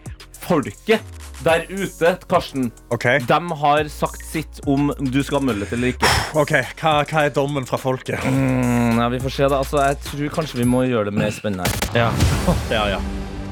folket 0.48 1.24
der 1.46 1.68
ute, 1.70 2.16
Karsten. 2.28 2.72
okay. 2.90 3.20
De 3.30 3.38
har 3.62 3.90
sagt 3.94 4.24
sitt 4.26 4.60
om 4.68 4.90
du 5.00 5.20
skal 5.24 5.40
ha 5.40 5.46
møllet 5.52 5.72
eller 5.76 5.94
ikke. 5.94 6.10
ok, 6.34 6.54
hva, 6.82 6.94
hva 7.08 7.26
er 7.28 7.34
dommen 7.36 7.68
fra 7.70 7.78
folket? 7.80 8.24
Mm, 8.26 8.98
ja, 8.98 9.08
vi 9.14 9.20
får 9.22 9.36
se 9.36 9.50
da. 9.52 9.60
Altså, 9.62 9.82
jeg 9.86 10.00
tror 10.08 10.34
kanskje 10.40 10.62
vi 10.64 10.68
må 10.68 10.84
gjøre 10.90 11.12
det 11.12 11.18
mer 11.20 11.32
spennende. 11.36 11.70
Ja, 11.96 12.10
ja. 12.74 12.88
ja. 12.96 13.02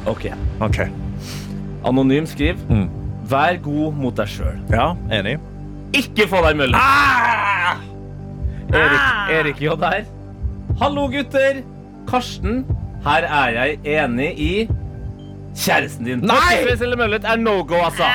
Ok. 0.10 0.28
OK. 0.66 0.82
Anonym 1.86 2.26
skriv. 2.30 2.60
Mm. 2.70 2.88
Vær 3.30 3.58
god 3.66 3.96
mot 3.98 4.18
deg 4.18 4.30
sjøl. 4.30 4.58
Ja, 4.74 4.92
enig. 5.14 5.38
Ikke 5.96 6.28
få 6.30 6.42
deg 6.46 6.58
møllet! 6.60 6.78
Ah! 6.78 7.80
Erik, 8.76 9.06
Erik 9.32 9.62
J 9.62 9.76
her. 9.82 10.06
Hallo, 10.82 11.06
gutter. 11.14 11.62
Karsten, 12.10 12.64
her 13.06 13.26
er 13.26 13.54
jeg 13.56 13.80
enig 13.96 14.32
i 14.42 14.50
kjæresten 15.56 16.06
din. 16.06 16.24
Nei! 16.28 16.62
Eller 16.76 16.98
møllet 17.00 17.26
er 17.26 17.40
no 17.42 17.62
go, 17.64 17.80
altså. 17.86 18.08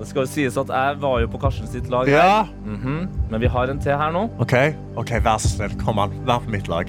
Det 0.00 0.08
skal 0.08 0.24
jo 0.24 0.30
sies 0.30 0.56
at 0.56 0.70
jeg 0.72 0.98
var 1.02 1.20
jo 1.20 1.28
på 1.28 1.38
Karsten 1.42 1.68
sitt 1.68 1.90
lag. 1.92 2.08
her. 2.08 2.16
Ja. 2.16 2.44
-hmm. 2.64 3.06
Men 3.30 3.40
vi 3.40 3.46
har 3.46 3.68
en 3.68 3.80
til 3.80 3.92
her 3.92 4.10
nå. 4.10 4.30
OK, 4.38 4.54
ok, 4.96 5.10
vær 5.24 5.38
så 5.38 5.48
snill. 5.48 5.74
Kom 5.84 5.98
an, 5.98 6.10
vær 6.26 6.38
på 6.38 6.50
mitt 6.50 6.68
lag. 6.68 6.86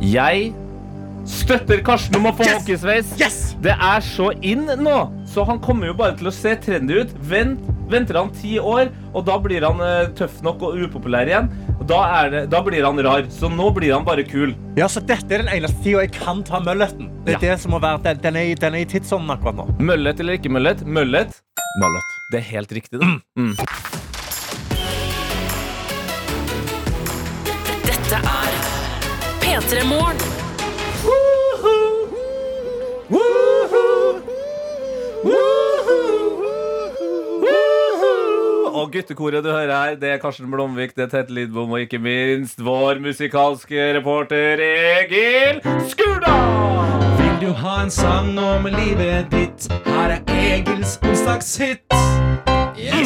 Jeg 0.00 0.52
støtter 1.26 1.80
Karsten 1.84 2.16
om 2.16 2.26
å 2.26 2.32
få 2.36 2.44
Yes! 2.44 2.54
hockeysveis. 2.58 3.12
Yes! 3.20 3.56
Det 3.62 3.72
er 3.72 4.00
så 4.00 4.30
inn 4.42 4.64
nå, 4.78 5.10
så 5.26 5.44
han 5.44 5.58
kommer 5.58 5.86
jo 5.86 5.94
bare 5.94 6.16
til 6.16 6.28
å 6.28 6.30
se 6.34 6.54
trendy 6.56 7.00
ut. 7.00 7.14
Vent, 7.20 7.60
venter 7.90 8.18
han 8.18 8.30
ti 8.30 8.58
år, 8.58 8.88
og 9.14 9.24
da 9.26 9.38
blir 9.38 9.64
han 9.64 9.80
uh, 9.80 10.10
tøff 10.16 10.42
nok 10.42 10.62
og 10.62 10.76
upopulær 10.84 11.26
igjen. 11.30 11.48
Da, 11.84 11.98
er 12.22 12.30
det, 12.32 12.42
da 12.52 12.62
blir 12.64 12.84
han 12.86 12.98
rar. 13.04 13.26
Så 13.30 13.50
nå 13.52 13.66
blir 13.76 13.92
han 13.92 14.04
bare 14.06 14.24
kul. 14.24 14.54
Ja, 14.78 14.86
så 14.88 15.02
Dette 15.04 15.34
er 15.36 15.42
den 15.44 15.50
eneste 15.52 15.82
tida 15.84 16.04
jeg 16.06 16.14
kan 16.16 16.40
ta 16.46 16.60
mølleten. 16.64 17.10
Det 17.26 17.34
er 17.34 17.38
Ja. 17.38 17.42
det 17.54 17.60
som 17.60 17.74
må 17.76 17.80
være, 17.82 18.00
den, 18.06 18.22
den, 18.24 18.36
er, 18.40 18.54
den 18.56 18.74
er 18.74 18.84
i 18.86 18.88
tidsånden 18.88 19.30
akkurat 19.36 19.56
nå. 19.60 19.66
Møllet 19.84 20.20
eller 20.20 20.38
ikke 20.38 20.48
møllet? 20.52 20.84
Møllet. 20.86 21.36
Møllet. 21.82 22.08
Det 22.32 22.40
er 22.40 22.46
helt 22.54 22.72
riktig, 22.72 23.00
det. 23.00 23.10
Mm. 23.36 23.54
Dette 27.84 28.22
er 28.22 28.56
P3 29.44 29.84
Morgen. 29.92 30.24
Og 38.84 38.90
guttekoret 38.92 39.40
du 39.40 39.48
hører 39.48 39.70
her, 39.72 39.94
det 39.96 40.08
er 40.12 40.18
Karsten 40.20 40.50
Blomvik, 40.52 40.90
det 40.96 41.06
er 41.06 41.08
Tete 41.08 41.32
Lidbom 41.32 41.70
og 41.72 41.80
ikke 41.80 41.96
minst 41.98 42.60
vår 42.60 43.00
musikalske 43.00 43.86
reporter 43.96 44.60
Egil 44.60 45.62
Skurdal! 45.88 46.92
Vil 47.16 47.38
du 47.46 47.54
ha 47.62 47.78
en 47.86 47.90
sang 47.90 48.36
om 48.38 48.68
livet 48.68 49.32
ditt? 49.32 49.70
Her 49.88 50.18
er 50.18 50.36
Egils 50.36 50.98
onsdagshit. 51.00 52.23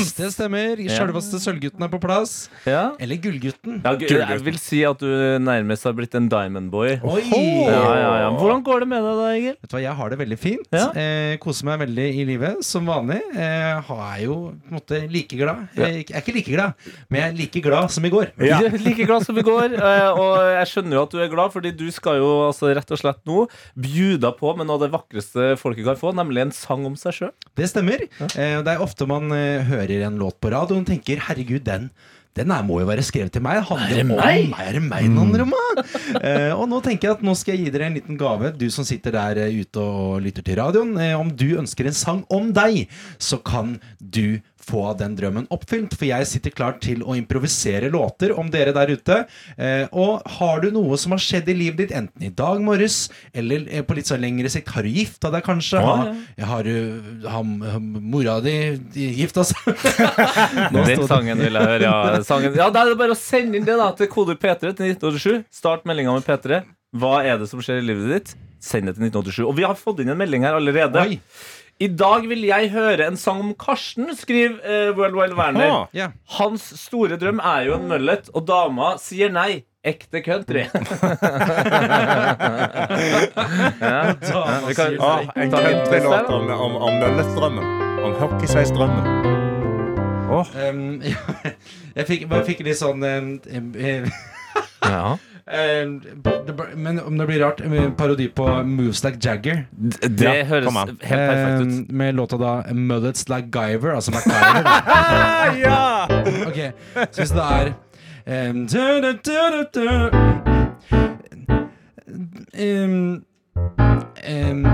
Yes, 0.09 0.15
det 0.17 0.29
stemmer. 0.33 0.81
Sjølveste 0.89 1.39
Sølvgutten 1.43 1.85
er 1.85 1.91
på 1.93 1.99
plass. 2.01 2.35
Ja. 2.65 2.95
Eller 3.03 3.19
Gullgutten. 3.21 3.81
Ja, 3.85 3.93
jeg 4.01 4.41
vil 4.47 4.57
si 4.63 4.81
at 4.89 5.03
du 5.03 5.09
nærmest 5.45 5.85
har 5.85 5.93
blitt 5.97 6.15
en 6.17 6.29
diamond 6.33 6.71
boy. 6.73 6.95
Oi! 7.05 7.23
Ja, 7.29 7.83
ja, 7.99 8.13
ja. 8.25 8.31
Hvordan 8.39 8.63
går 8.65 8.85
det 8.85 8.89
med 8.95 9.05
deg 9.05 9.19
da, 9.21 9.27
Egil? 9.35 9.57
Vet 9.61 9.69
du 9.71 9.77
hva, 9.77 9.83
Jeg 9.85 9.97
har 9.99 10.13
det 10.15 10.19
veldig 10.23 10.39
fint. 10.41 10.69
Ja. 10.73 10.87
Eh, 10.97 11.35
koser 11.43 11.69
meg 11.69 11.83
veldig 11.85 12.07
i 12.09 12.25
livet, 12.29 12.65
som 12.65 12.89
vanlig. 12.89 13.21
Eh, 13.37 13.83
har 13.89 14.03
er 14.09 14.23
jo 14.25 14.37
på 14.57 14.71
en 14.73 14.79
måte 14.79 15.01
like 15.13 15.37
glad. 15.37 15.67
Eh, 15.77 15.99
Jeg 15.99 16.15
er 16.15 16.23
ikke 16.23 16.35
like 16.39 16.55
glad, 16.55 16.89
men 17.11 17.21
jeg 17.21 17.29
er 17.29 17.37
like 17.43 17.63
glad 17.69 17.91
som 17.93 18.05
i 18.09 18.13
går. 18.15 18.33
Like 18.89 19.05
glad 19.05 19.27
som 19.27 19.37
i 19.39 19.45
går. 19.45 19.75
eh, 19.77 20.09
Og 20.15 20.35
jeg 20.55 20.71
skjønner 20.73 20.97
jo 20.99 21.03
at 21.05 21.13
du 21.13 21.19
er 21.21 21.29
glad, 21.33 21.53
fordi 21.53 21.73
du 21.77 21.87
skal 21.93 22.17
jo 22.23 22.29
altså 22.47 22.71
rett 22.77 22.91
og 22.95 23.01
slett 23.03 23.21
nå 23.29 23.45
bjuda 23.77 24.33
på 24.39 24.55
med 24.57 24.69
noe 24.69 24.79
av 24.79 24.85
det 24.87 24.91
vakreste 24.95 25.51
folket 25.61 25.85
kan 25.89 25.99
få, 26.01 26.13
nemlig 26.17 26.47
en 26.47 26.55
sang 26.55 26.87
om 26.89 26.97
seg 26.99 27.17
sjøl. 27.19 27.33
Det 27.59 27.69
stemmer. 27.71 28.07
Eh, 28.33 28.59
det 28.65 28.73
er 28.75 28.83
ofte 28.85 29.07
man 29.11 29.29
eh, 29.35 29.67
hører 29.99 30.13
en 30.13 30.23
låt 30.23 30.39
på 30.41 30.53
radioen 30.55 30.87
og 30.87 30.89
tenker 30.89 31.19
'herregud, 31.19 31.65
den'. 31.67 31.91
den 32.37 32.53
er, 32.55 32.63
må 32.63 32.79
jo 32.79 32.87
være 32.87 33.03
skrevet 33.03 33.33
til 33.33 33.43
meg. 33.43 33.65
Handler 33.67 33.91
Er 33.91 33.95
det 33.95 34.05
om 34.05 34.17
meg? 34.17 34.55
Er 34.63 34.73
det 34.73 34.83
meg 34.83 35.03
den 35.03 35.17
handler 35.19 35.43
om? 35.43 35.55
da? 35.75 35.83
Eh, 36.23 36.53
og 36.55 36.69
nå 36.69 36.81
tenker 36.81 37.09
jeg 37.09 37.17
at 37.17 37.23
nå 37.23 37.35
skal 37.35 37.57
jeg 37.57 37.65
gi 37.65 37.73
dere 37.75 37.89
en 37.89 37.99
liten 37.99 38.19
gave, 38.19 38.53
du 38.55 38.71
som 38.71 38.85
sitter 38.85 39.11
der 39.11 39.43
eh, 39.43 39.59
ute 39.59 39.83
og 39.83 40.23
lytter 40.23 40.43
til 40.43 40.57
radioen. 40.61 40.95
Uh, 40.95 41.19
om 41.19 41.31
du 41.35 41.59
ønsker 41.59 41.87
en 41.87 41.99
sang 41.99 42.25
om 42.31 42.53
deg, 42.55 42.87
så 43.19 43.43
kan 43.43 43.81
du 43.99 44.39
få 44.69 44.85
den 45.01 45.16
drømmen 45.19 45.47
oppfylt. 45.55 45.97
For 45.99 46.07
jeg 46.09 46.29
sitter 46.31 46.53
klar 46.55 46.77
til 46.85 47.01
å 47.05 47.16
improvisere 47.19 47.89
låter 47.93 48.35
om 48.39 48.51
dere 48.53 48.75
der 48.77 48.93
ute. 48.95 49.19
Eh, 49.57 49.87
og 49.97 50.25
har 50.39 50.62
du 50.64 50.69
noe 50.75 50.99
som 51.01 51.14
har 51.16 51.23
skjedd 51.25 51.49
i 51.53 51.57
livet 51.57 51.81
ditt, 51.87 51.95
enten 51.97 52.29
i 52.29 52.33
dag 52.37 52.61
morges 52.64 53.07
eller 53.33 53.64
eh, 53.73 53.85
på 53.87 53.97
litt 53.99 54.09
sånn 54.11 54.23
lengre 54.23 54.51
sikt, 54.53 54.73
har 54.77 54.85
du 54.87 54.93
gifta 54.93 55.33
deg 55.35 55.45
kanskje? 55.47 55.81
Ja, 55.81 55.97
Har, 55.99 56.49
har 56.53 56.69
du 56.69 57.23
har, 57.27 57.45
har 57.73 57.81
mora 57.83 58.39
di 58.45 58.55
gifta 59.19 59.45
seg? 59.49 59.69
Den 60.75 61.07
sangen 61.09 61.41
vil 61.41 61.57
jeg 61.59 61.71
høre. 61.73 61.85
Ja, 61.85 62.23
sangen. 62.27 62.55
ja, 62.59 62.69
Da 62.75 62.85
er 62.85 62.93
det 62.93 62.99
bare 63.01 63.14
å 63.16 63.19
sende 63.19 63.59
inn 63.59 63.66
det 63.69 63.79
da 63.81 63.91
til 63.99 64.11
koder 64.12 64.39
P3 64.39 64.75
til 64.77 64.93
1987. 64.95 65.47
Start 65.61 65.87
meldinga 65.89 66.14
med 66.19 66.27
P3. 66.29 66.62
Hva 66.99 67.19
er 67.27 67.41
det 67.41 67.49
som 67.51 67.61
skjer 67.64 67.83
i 67.83 67.87
livet 67.91 68.12
ditt? 68.14 68.35
Send 68.64 68.89
det 68.89 68.97
til 68.97 69.07
1987. 69.11 69.45
Og 69.47 69.55
vi 69.59 69.66
har 69.66 69.77
fått 69.79 70.01
inn 70.03 70.11
en 70.12 70.19
melding 70.19 70.47
her 70.47 70.57
allerede. 70.59 71.05
Oi. 71.05 71.19
I 71.79 71.87
dag 71.95 72.24
vil 72.26 72.43
jeg 72.43 72.70
høre 72.72 73.07
en 73.07 73.16
sang 73.20 73.39
om 73.45 73.53
Karsten, 73.55 74.09
skriver 74.18 74.59
eh, 74.66 74.89
World 74.99 75.14
Wild 75.14 75.37
Werner. 75.39 75.68
Ah. 75.70 75.85
yeah. 75.95 76.11
Hans 76.39 76.64
store 76.81 77.14
drøm 77.20 77.39
er 77.39 77.68
jo 77.68 77.76
en 77.79 77.87
møllet, 77.91 78.26
og 78.35 78.47
dama 78.49 78.97
sier 78.99 79.31
nei. 79.31 79.62
Ekte 79.87 80.18
country. 80.26 80.64
ja. 83.81 84.14
Vi 84.66 84.74
kan- 84.74 84.97
Ah, 85.01 85.20
en 85.37 85.51
countrylåt 85.55 86.26
om, 86.35 86.51
om, 86.51 86.76
om 86.76 86.95
møllesdrømmen. 86.99 87.64
Om 88.05 88.12
hockeysveisdrømmen. 88.20 89.07
Um, 90.29 91.03
jeg 91.97 92.07
fikk, 92.11 92.26
bare 92.29 92.45
fikk 92.45 92.61
litt 92.66 92.76
sånn 92.83 93.03
um, 93.07 93.31
um, 93.55 93.72
Ja. 94.83 95.16
Eh, 95.51 96.77
Men 96.77 97.01
om 97.01 97.19
det 97.19 97.27
blir 97.27 97.45
rart, 97.45 97.63
parodi 97.97 98.29
på 98.29 98.47
Moves 98.65 99.05
Like 99.05 99.19
Jagger. 99.25 99.65
Det 100.09 100.21
Ja, 100.21 100.45
høres 100.45 100.75
helt 100.75 101.01
perfekt 101.03 101.61
ut. 101.61 101.73
Eh, 101.89 101.95
med 101.95 102.15
låta 102.15 102.37
da 102.37 102.63
'Mullets 102.73 103.29
Like 103.29 103.49
Guyver', 103.51 103.95
altså 103.95 104.11
MacGyver. 104.11 104.63
Ah, 104.67 105.59
ja! 105.65 106.05
Ok, 106.47 106.59
så 107.13 107.21
hvis 107.21 107.31
det 107.31 107.45
er 107.45 108.51
um, 108.51 108.67
da, 108.67 109.01
da, 109.01 109.13
da. 109.75 110.11
Um, 112.59 113.23
um, 114.29 114.67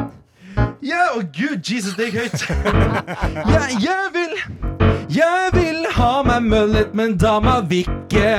Ja, 0.84 1.08
å 1.16 1.22
gud, 1.32 1.64
Jesus, 1.64 1.94
det 1.96 2.10
gikk 2.12 2.20
høyt. 2.20 2.44
ja, 3.54 3.62
jeg 3.80 4.12
vil 4.14 4.73
jeg 5.14 5.50
vil 5.52 5.84
ha 5.94 6.22
meg 6.26 6.42
mullet, 6.42 6.94
men 6.94 7.16
dama 7.18 7.60
vikke. 7.70 8.30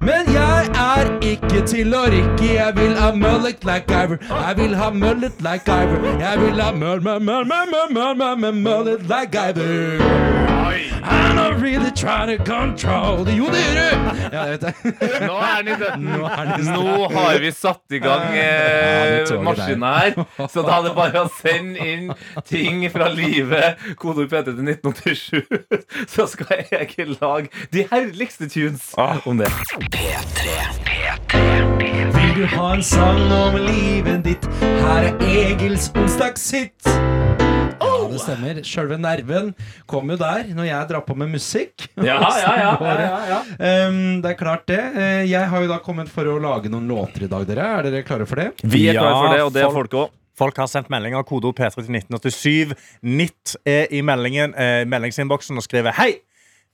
Men 0.00 0.28
jeg 0.34 0.68
er 0.76 1.08
ikke 1.24 1.62
til 1.70 1.94
å 1.96 2.02
rikke. 2.12 2.50
Jeg 2.58 2.76
vil 2.76 2.92
ha 3.00 3.12
møllet 3.16 3.64
like 3.64 3.88
Iver. 3.88 4.18
Jeg 4.28 4.58
vil 4.58 4.76
ha 4.76 4.90
møllet 4.90 5.40
like 5.40 5.78
Iver. 5.78 6.10
Jeg 6.20 6.42
vil 6.44 6.60
ha 6.60 6.68
mullet, 6.72 7.22
mullet, 7.22 7.48
mullet, 7.48 8.18
mullet, 8.18 8.54
mullet 8.60 9.08
like 9.08 9.48
Iver. 9.48 10.31
Really 11.62 11.92
trying 11.92 12.38
to 12.38 12.44
control 12.44 13.28
Jo, 13.36 13.46
det 13.46 13.60
gjør 13.62 13.76
du! 13.76 14.08
Ja, 14.32 14.42
jeg 14.42 14.50
vet 14.50 14.62
det. 14.62 14.72
Nå 15.28 15.36
er 15.36 15.60
den 15.62 15.68
i 15.68 15.76
døden. 15.78 16.06
Nå 16.08 16.24
er 16.26 16.40
den 16.48 16.54
i 16.54 16.64
døden. 16.64 16.72
Nå 16.74 17.08
har 17.14 17.38
vi 17.38 17.52
satt 17.54 17.94
i 17.94 18.00
gang 18.02 18.34
eh, 18.34 19.20
Ja, 19.30 19.38
maskina 19.46 19.92
her. 19.98 20.48
Så 20.50 20.64
da 20.66 20.80
er 20.80 20.88
det 20.88 20.94
bare 20.96 21.22
å 21.22 21.30
sende 21.38 21.86
inn 21.86 22.10
ting 22.48 22.82
fra 22.90 23.12
livet. 23.14 23.78
Kodeord 24.00 24.32
P3 24.32 24.42
til 24.50 24.72
1987. 24.74 25.70
Så 26.16 26.26
skal 26.34 26.64
jeg 26.72 27.08
lage 27.20 27.52
de 27.70 27.86
herligste 27.92 28.50
tunes 28.50 28.90
om 28.98 29.38
det. 29.38 29.52
Vil 32.18 32.34
du 32.40 32.46
ha 32.56 32.72
en 32.74 32.82
sang 32.82 33.22
om 33.38 33.60
livet 33.68 34.26
ditt? 34.26 34.50
Her 34.82 35.12
er 35.12 35.28
Egils 35.30 35.92
onsdagshit. 35.94 37.21
Det 38.12 38.20
stemmer. 38.22 38.60
Sjølve 38.68 38.98
nerven 39.00 39.52
kommer 39.90 40.14
jo 40.16 40.22
der 40.22 40.50
når 40.54 40.68
jeg 40.68 40.88
drar 40.92 41.04
på 41.08 41.16
med 41.18 41.32
musikk. 41.34 41.88
Ja, 42.02 42.18
ja, 42.20 42.54
ja, 42.58 42.72
ja, 42.80 42.98
ja, 43.02 43.20
ja. 43.32 43.38
Um, 43.88 44.00
det 44.24 44.32
er 44.32 44.38
klart, 44.38 44.66
det. 44.70 44.80
Eh, 44.96 45.22
Jeg 45.30 45.48
har 45.48 45.62
jo 45.64 45.68
da 45.70 45.78
kommet 45.84 46.08
for 46.12 46.28
å 46.28 46.38
lage 46.42 46.70
noen 46.72 46.88
låter 46.90 47.24
i 47.26 47.30
dag, 47.30 47.46
dere. 47.48 47.68
Er 47.78 47.88
dere 47.90 48.02
klare 48.06 48.26
for 48.28 48.36
det? 48.42 48.50
Vi 48.62 48.86
er 48.90 48.98
klare 49.00 49.16
for 49.20 49.32
det, 49.36 49.42
og 49.46 49.52
det 49.56 49.62
er 49.62 49.70
folk- 49.70 49.90
folk 49.92 49.98
òg. 50.06 50.18
Folk 50.42 50.56
har 50.56 50.66
sendt 50.72 50.88
meldinger. 50.88 51.22
Kodeord 51.28 51.54
P3 51.58 51.82
til 51.84 51.92
1987. 51.92 52.72
NIT 53.04 53.56
er 53.68 53.90
i 53.92 54.00
meldingen, 54.02 54.54
eh, 54.56 54.84
meldingsinnboksen 54.88 55.58
og 55.60 55.66
skriver 55.66 55.92
Hei! 55.98 56.14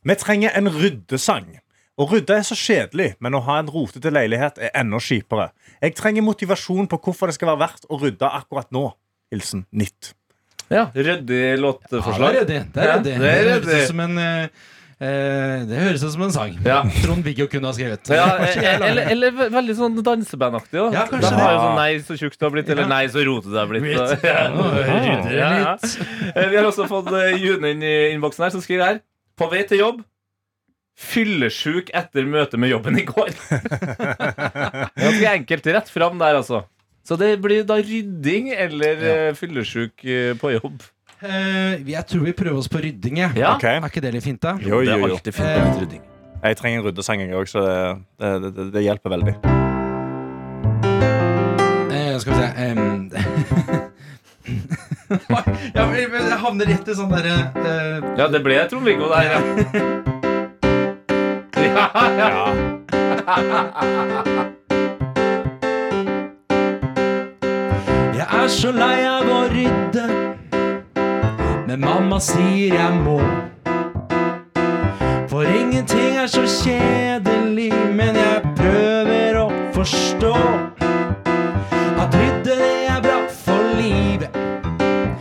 Vi 0.06 0.14
trenger 0.14 0.52
en 0.56 0.68
ryddesang. 0.70 1.56
Å 1.98 2.06
rydde 2.06 2.36
er 2.38 2.44
så 2.46 2.54
kjedelig, 2.54 3.16
men 3.20 3.34
å 3.34 3.40
ha 3.42 3.56
en 3.58 3.66
rotete 3.74 4.12
leilighet 4.14 4.60
er 4.62 4.70
enda 4.78 5.00
kjipere. 5.02 5.48
Jeg 5.82 5.96
trenger 5.98 6.22
motivasjon 6.22 6.86
på 6.86 7.00
hvorfor 7.02 7.26
det 7.26 7.34
skal 7.34 7.50
være 7.50 7.64
verdt 7.66 7.88
å 7.90 7.98
rydde 8.00 8.30
akkurat 8.30 8.70
nå. 8.70 8.84
Hilsen 9.34 9.66
NIT. 9.74 10.12
Ja, 10.68 10.88
Ryddig 10.94 11.58
låtforslag. 11.62 12.34
Ja, 12.34 12.42
det 12.44 12.56
er 12.58 12.64
ryddig. 12.64 12.74
Det 12.74 12.82
det 13.04 13.14
Det 13.22 13.36
høres 13.64 13.86
som 13.88 14.00
en 14.04 14.18
eh, 14.20 14.42
eh, 15.00 15.62
Det 15.70 15.78
høres 15.80 16.02
ut 16.04 16.12
som 16.12 16.24
en 16.26 16.34
sang. 16.34 16.58
Ja. 16.66 16.82
Trond-Viggo 17.02 17.46
kunne 17.48 17.70
ha 17.70 17.76
skrevet. 17.76 18.10
Lager 18.12 18.84
eller, 18.88 19.08
eller 19.14 19.38
veldig 19.54 19.76
sånn 19.78 19.96
dansebandaktig. 20.04 20.82
Ja, 20.92 21.06
kanskje 21.08 21.32
De 21.32 21.40
har 21.40 21.54
jo 21.54 21.62
sånn 21.64 21.78
Nei, 21.80 21.88
så 22.04 22.18
tjukt 22.20 22.36
du 22.38 22.44
har 22.48 22.52
blitt, 22.56 22.68
eller. 22.74 22.88
Nei, 22.90 23.02
så 23.14 23.24
rotete 23.24 23.54
du 23.54 23.58
har 23.58 23.72
blitt. 23.72 23.88
Det. 23.88 24.36
Eh, 26.34 26.48
Vi 26.52 26.56
har 26.60 26.68
også 26.68 26.84
fått 26.90 27.08
eh, 27.16 27.36
June 27.40 27.72
inn 27.74 27.82
i 27.82 27.94
innboksen 28.12 28.44
her, 28.48 28.54
som 28.54 28.64
skriver 28.64 28.84
her 28.92 29.00
På 29.38 29.48
vei 29.52 29.64
til 29.68 29.80
jobb 29.84 30.04
Fyllesjuk 30.98 31.92
etter 31.94 32.26
møtet 32.26 32.58
med 32.58 32.72
jobben 32.72 32.96
i 32.98 33.04
går 33.06 33.28
Ganske 34.98 35.28
enkelt 35.30 35.68
rett 35.76 35.92
fram 35.94 36.18
der 36.18 36.40
altså 36.40 36.64
Så 37.08 37.16
det 37.16 37.38
blir 37.40 37.64
da 37.64 37.78
rydding 37.80 38.50
Eller 38.52 39.00
ja. 39.00 39.34
fyllesjuk 39.34 40.04
eh, 40.04 40.36
på 40.38 40.52
jobb 40.58 40.82
Uh, 41.18 41.90
jeg 41.90 42.06
tror 42.06 42.20
vi 42.22 42.32
prøver 42.32 42.58
oss 42.60 42.68
på 42.70 42.78
rydding. 42.78 43.16
Ja. 43.18 43.56
Okay. 43.56 43.80
Er 43.80 43.84
ikke 43.90 44.00
det 44.04 44.12
litt 44.14 44.22
fint, 44.22 44.38
da? 44.38 44.52
Jo, 44.62 44.78
jo, 44.78 44.86
jo, 44.86 44.92
er 44.92 44.98
jo. 45.02 45.04
alltid 45.16 45.34
fint 45.34 45.48
med 45.48 45.80
rydding 45.80 46.02
Jeg 46.44 46.56
trenger 46.60 46.78
en 46.78 46.84
ryddesang, 46.86 47.20
jeg 47.24 47.34
òg, 47.34 47.48
så 47.50 47.64
det, 47.66 48.28
det, 48.44 48.52
det, 48.54 48.66
det 48.76 48.82
hjelper 48.84 49.10
veldig. 49.16 49.34
Uh, 51.90 52.14
skal 52.22 52.30
vi 52.30 52.38
se 52.38 52.46
um, 52.70 53.10
ja, 55.74 55.82
men 55.88 55.96
Jeg 55.98 56.38
havner 56.44 56.70
rett 56.70 56.86
i 56.86 56.94
sånn 57.00 57.10
derre 57.16 57.34
eh, 57.64 57.98
Ja, 58.20 58.28
det 58.30 58.40
ble 58.46 58.60
Trond-Viggo 58.70 59.10
der 59.10 59.22
ja. 61.66 61.90
ja, 62.14 62.28
ja. 64.14 64.48
er 68.48 68.54
så 68.54 68.70
lei 68.72 69.02
av 69.04 69.28
å 69.28 69.40
rydde, 69.52 70.04
men 71.68 71.82
mamma 71.82 72.16
sier 72.22 72.72
jeg 72.78 73.00
må. 73.04 73.18
For 75.28 75.44
ingenting 75.44 76.16
er 76.16 76.30
så 76.32 76.44
kjedelig, 76.48 77.68
men 77.98 78.16
jeg 78.16 78.52
prøver 78.56 79.36
å 79.42 79.46
forstå 79.76 80.32
at 82.00 82.16
rydde 82.16 82.56
det 82.62 82.70
er 82.88 83.02
bra 83.04 83.18
for 83.44 83.68
livet. 83.76 84.40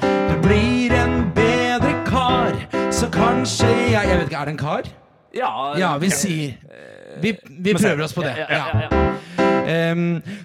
Du 0.07 0.35
blir 0.45 0.95
en 0.95 1.19
bedre 1.35 1.91
kar, 2.07 2.55
så 2.95 3.11
kanskje 3.11 3.67
jeg 3.91 4.07
Jeg 4.07 4.17
vet 4.21 4.29
ikke, 4.31 4.39
er 4.39 4.45
det 4.51 4.55
en 4.55 4.61
kar? 4.63 4.87
ja, 5.35 5.51
Ja, 5.77 5.97
vi 5.97 6.09
sier 6.09 6.55
Vi, 7.21 7.35
vi 7.49 7.73
prøver 7.73 8.03
oss 8.05 8.13
på 8.13 8.21
det. 8.23 8.37
ja, 8.37 8.47
ja, 8.49 8.87
ja. 8.87 9.36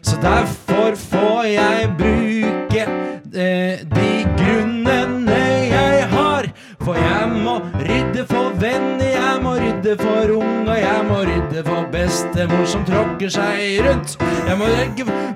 Så 0.02 0.16
derfor 0.22 0.96
får 0.98 1.44
jeg 1.46 1.90
bruke 1.98 2.86
eh, 3.34 3.78
de 3.94 4.10
grunnene 4.38 5.42
jeg 5.70 6.08
har. 6.10 6.48
For 6.82 6.98
jeg 6.98 7.28
må 7.44 7.54
rydde 7.78 8.24
for 8.26 8.50
venner, 8.58 9.12
jeg 9.14 9.36
må 9.44 9.52
rydde 9.54 9.94
for 10.00 10.32
unga, 10.34 10.74
jeg 10.80 11.04
må 11.06 11.20
rydde 11.28 11.62
for 11.68 11.86
bestemor 11.92 12.66
som 12.66 12.82
tråkker 12.88 13.30
seg 13.30 13.86
rundt. 13.86 14.16
Jeg 14.48 14.58
må 14.58 14.70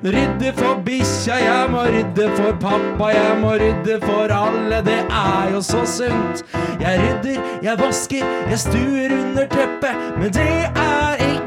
rydde 0.03 0.53
for 0.59 0.82
bikkja, 0.87 1.39
jeg 1.45 1.70
må 1.70 1.87
rydde 1.95 2.30
for 2.34 2.59
pappa, 2.66 3.12
jeg 3.14 3.39
må 3.45 3.55
rydde 3.62 4.01
for 4.03 4.34
alle. 4.34 4.82
Det 4.91 5.01
er 5.07 5.55
jo 5.55 5.62
så 5.62 5.87
sunt. 5.87 6.43
Jeg 6.82 6.99
rydder, 7.05 7.43
jeg 7.62 7.78
vasker, 7.78 8.26
jeg 8.51 8.64
stuer 8.66 9.18
under 9.20 9.47
teppet, 9.55 10.09
men 10.18 10.34
det 10.34 10.51
er 10.74 11.22
ikke 11.22 11.46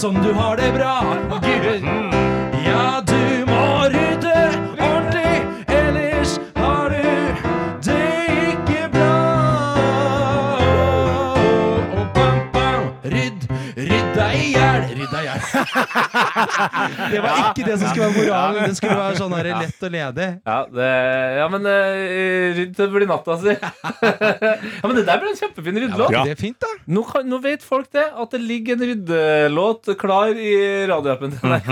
som 0.00 0.14
du 0.14 0.32
har 0.32 0.56
det 0.56 0.72
bra. 0.72 0.99
Det 17.10 17.20
var 17.24 17.40
ikke 17.50 17.66
det 17.66 17.76
som 17.80 17.90
skulle 17.90 18.06
være 18.06 18.16
moralen. 18.16 18.68
Det 18.70 18.78
skulle 18.78 18.96
være 18.98 19.18
sånn 19.20 19.34
her 19.36 19.48
lett 19.50 19.84
og 19.86 19.94
ledig. 19.94 20.28
Ja, 20.50 20.58
det, 20.78 20.88
ja 21.40 21.48
men 21.52 21.68
uh, 21.68 22.54
rydd 22.58 22.74
til 22.76 22.84
det 22.84 22.88
blir 22.94 23.10
natta 23.10 23.36
si. 23.42 23.54
ja, 23.56 24.84
men 24.86 24.96
det 24.98 25.04
der 25.08 25.22
ble 25.22 25.32
en 25.32 25.40
kjempefin 25.40 25.80
ryddelåt. 25.84 26.14
Ja, 26.14 26.24
det 26.28 26.36
fint, 26.40 26.58
da? 26.62 26.70
Nå, 26.90 27.04
kan, 27.08 27.28
nå 27.30 27.40
vet 27.44 27.64
folk 27.66 27.90
det, 27.96 28.06
at 28.10 28.36
det 28.36 28.42
ligger 28.44 28.78
en 28.78 28.86
ryddelåt 28.92 29.92
klar 30.00 30.32
i 30.34 30.54
radioappen 30.90 31.36
til 31.36 31.54
NRK 31.54 31.70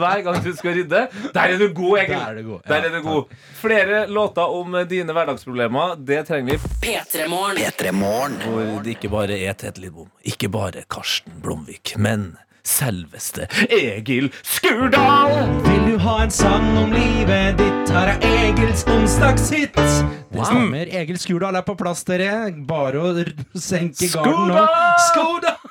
hver 0.00 0.24
gang 0.28 0.40
du 0.44 0.50
skal 0.58 0.78
rydde. 0.80 1.04
Der 1.34 1.56
er 1.56 1.60
du 1.60 1.68
god, 1.74 1.98
Egil. 2.04 2.16
Der 2.16 2.26
er 2.30 2.40
du 2.40 2.50
god. 2.52 2.64
Der 2.66 2.76
Ja, 2.76 2.90
er 2.90 2.96
du 2.98 3.02
god. 3.06 3.36
Flere 3.56 4.06
låter 4.12 4.56
om 4.60 4.76
dine 4.88 5.14
hverdagsproblemer, 5.16 5.96
det 6.06 6.22
trenger 6.28 6.56
vi. 6.56 6.74
P3 6.84 7.26
P3 7.26 7.92
Morgen. 7.92 8.36
Hvor 8.44 8.82
det 8.84 8.96
ikke 8.96 9.10
bare 9.12 9.38
er 9.38 9.56
Tete 9.58 9.80
Lidbom, 9.80 10.10
ikke 10.24 10.48
bare 10.52 10.84
Karsten 10.90 11.40
Blomvik, 11.42 11.94
men 11.98 12.36
selveste 12.66 13.46
Egil 13.70 14.30
Skurdal! 14.42 15.36
Vil 15.66 15.84
du 15.92 15.98
ha 16.02 16.18
en 16.24 16.34
sang 16.34 16.66
om 16.80 16.92
livet 16.94 17.60
ditt? 17.60 17.92
Her 17.94 18.12
er 18.16 18.26
Egils 18.48 18.84
onsdagshit. 18.90 19.76
Det 19.76 20.42
stemmer. 20.42 20.90
Egil 21.00 21.20
Skurdal 21.22 21.56
er 21.56 21.64
på 21.66 21.76
plass, 21.78 22.04
dere. 22.08 22.50
Bare 22.68 23.00
å 23.00 23.14
senke 23.54 24.10
garden 24.12 24.52
nå. 24.52 24.66
Skurdal! 25.12 25.65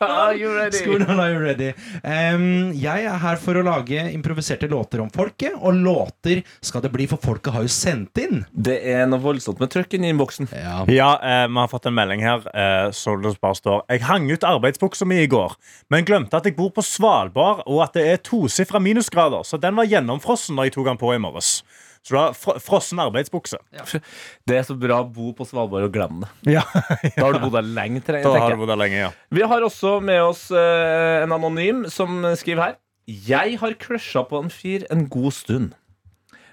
Are 0.00 0.34
you 0.36 0.50
ready? 0.54 0.78
Skurdal, 0.78 1.20
are 1.20 1.32
you 1.32 1.40
ready? 1.40 1.72
Um, 2.02 2.72
jeg 2.76 3.06
er 3.08 3.18
her 3.22 3.40
for 3.40 3.58
å 3.58 3.64
lage 3.66 4.02
improviserte 4.12 4.68
låter 4.70 5.02
om 5.02 5.10
folket, 5.12 5.56
og 5.56 5.78
låter 5.78 6.42
skal 6.64 6.84
det 6.84 6.92
bli, 6.94 7.06
for 7.10 7.20
folket 7.22 7.54
har 7.54 7.66
jo 7.66 7.72
sendt 7.72 8.20
inn. 8.22 8.44
Det 8.52 8.78
er 8.92 9.06
noe 9.10 9.22
voldsomt 9.22 9.60
med 9.62 9.72
trøkk 9.72 9.96
i 9.96 10.02
innboksen. 10.10 10.50
Ja. 10.52 10.82
Ja, 10.92 11.10
eh, 11.22 11.46
vi 11.48 11.60
har 11.60 11.72
fått 11.72 11.88
en 11.90 11.96
melding 11.98 12.24
her. 12.26 12.46
Eh, 12.52 12.90
så 12.96 13.16
det 13.22 13.34
bare 13.42 13.58
står 13.58 13.84
Jeg 13.88 14.06
hang 14.08 14.30
ut 14.30 14.46
arbeidsbuksa 14.46 15.08
mi 15.08 15.22
i 15.24 15.30
går, 15.30 15.56
men 15.90 16.06
glemte 16.08 16.38
at 16.38 16.46
jeg 16.48 16.56
bor 16.58 16.70
på 16.74 16.84
Svalbard, 16.84 17.64
og 17.66 17.82
at 17.86 17.98
det 17.98 18.06
er 18.06 18.22
tosifra 18.22 18.80
minusgrader, 18.82 19.44
så 19.44 19.60
den 19.60 19.78
var 19.78 19.88
gjennomfrossen 19.88 20.58
da 20.58 20.68
jeg 20.68 20.76
tok 20.76 20.92
den 20.92 21.00
på 21.00 21.14
i 21.14 21.20
morges. 21.22 21.58
Så 22.02 22.14
du 22.14 22.18
har 22.20 22.36
fr 22.38 22.58
frossen 22.64 23.00
arbeidsbukse. 23.02 23.58
Det 24.48 24.56
er 24.60 24.66
så 24.68 24.76
bra 24.78 25.00
å 25.02 25.08
bo 25.12 25.32
på 25.36 25.46
Svalbard 25.48 25.88
og 25.88 25.92
glemme 25.94 26.28
det. 26.44 26.54
Ja. 26.58 26.62
Da 27.18 27.26
har 27.26 27.34
du 27.36 27.42
bodd 27.46 27.56
der 27.58 27.66
lenge. 27.68 28.00
tre- 28.06 28.22
Da 28.24 28.32
har 28.38 28.54
du 28.54 28.60
bodd 28.62 28.72
der 28.72 28.80
lenge, 28.80 29.02
ja. 29.06 29.10
Vi 29.34 29.42
har 29.42 29.64
også 29.66 29.98
med 30.04 30.22
oss 30.22 30.46
uh, 30.54 31.22
en 31.24 31.32
anonym 31.36 31.84
som 31.92 32.22
skriver 32.38 32.62
her. 32.70 32.78
Jeg 33.08 33.58
har 33.60 33.72
crusha 33.80 34.22
på 34.28 34.40
en 34.44 34.50
fyr 34.52 34.84
en 34.92 35.06
god 35.08 35.32
stund. 35.32 35.70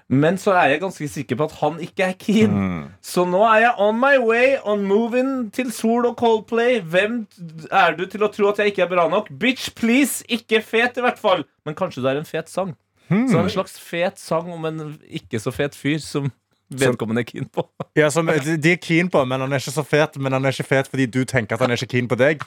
Men 0.08 0.36
så 0.38 0.52
er 0.54 0.68
jeg 0.70 0.80
ganske 0.84 1.08
sikker 1.10 1.34
på 1.40 1.48
at 1.48 1.54
han 1.58 1.80
ikke 1.82 2.04
er 2.06 2.12
keen. 2.14 2.52
Så 3.02 3.24
nå 3.26 3.40
er 3.42 3.64
jeg 3.64 3.72
on 3.82 3.96
my 3.98 4.12
way 4.22 4.52
on 4.62 4.84
moving 4.86 5.48
til 5.56 5.72
Sol 5.74 6.06
og 6.06 6.14
Coldplay. 6.20 6.78
Hvem 6.78 7.24
er 7.74 7.96
du 7.98 8.04
til 8.06 8.22
å 8.22 8.28
tro 8.30 8.52
at 8.52 8.60
jeg 8.62 8.70
ikke 8.70 8.84
er 8.86 8.92
bra 8.92 9.08
nok? 9.10 9.32
Bitch, 9.34 9.72
please! 9.74 10.22
Ikke 10.30 10.60
fet, 10.62 11.00
i 11.00 11.02
hvert 11.02 11.18
fall. 11.18 11.42
Men 11.66 11.74
kanskje 11.74 12.04
det 12.06 12.12
er 12.12 12.20
en 12.22 12.28
fet 12.28 12.48
sang. 12.52 12.76
Så 13.08 13.38
en 13.38 13.50
slags 13.52 13.78
fet 13.78 14.18
sang 14.18 14.48
om 14.52 14.64
en 14.68 14.96
ikke 15.06 15.38
så 15.42 15.52
fet 15.54 15.74
fyr 15.78 15.98
som 16.02 16.30
vedkommende 16.66 17.22
er 17.22 17.28
keen 17.28 17.44
på. 17.54 17.62
Ja, 17.94 18.08
som, 18.10 18.26
de 18.26 18.72
er 18.72 18.80
keen 18.82 19.06
på, 19.12 19.20
men 19.30 19.38
han 19.44 19.52
er 19.54 19.60
ikke 19.62 19.70
så 19.76 19.84
fet. 19.86 20.16
Men 20.18 20.34
han 20.34 20.42
er 20.48 20.56
ikke 20.56 20.66
fet 20.66 20.88
fordi 20.90 21.06
du 21.06 21.20
tenker 21.24 21.54
at 21.54 21.62
han 21.62 21.70
er 21.70 21.78
ikke 21.78 21.92
keen 21.94 22.08
på 22.10 22.18
deg. 22.18 22.42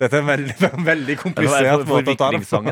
Dette 0.00 0.16
er 0.16 0.22
en 0.24 0.30
veldig, 0.30 0.54
en 0.78 0.86
veldig 0.88 1.16
komplisert 1.20 1.84
for- 1.84 1.92
måte 1.98 2.14
å 2.14 2.16
ta 2.22 2.30
det 2.32 2.40
på. 2.48 2.62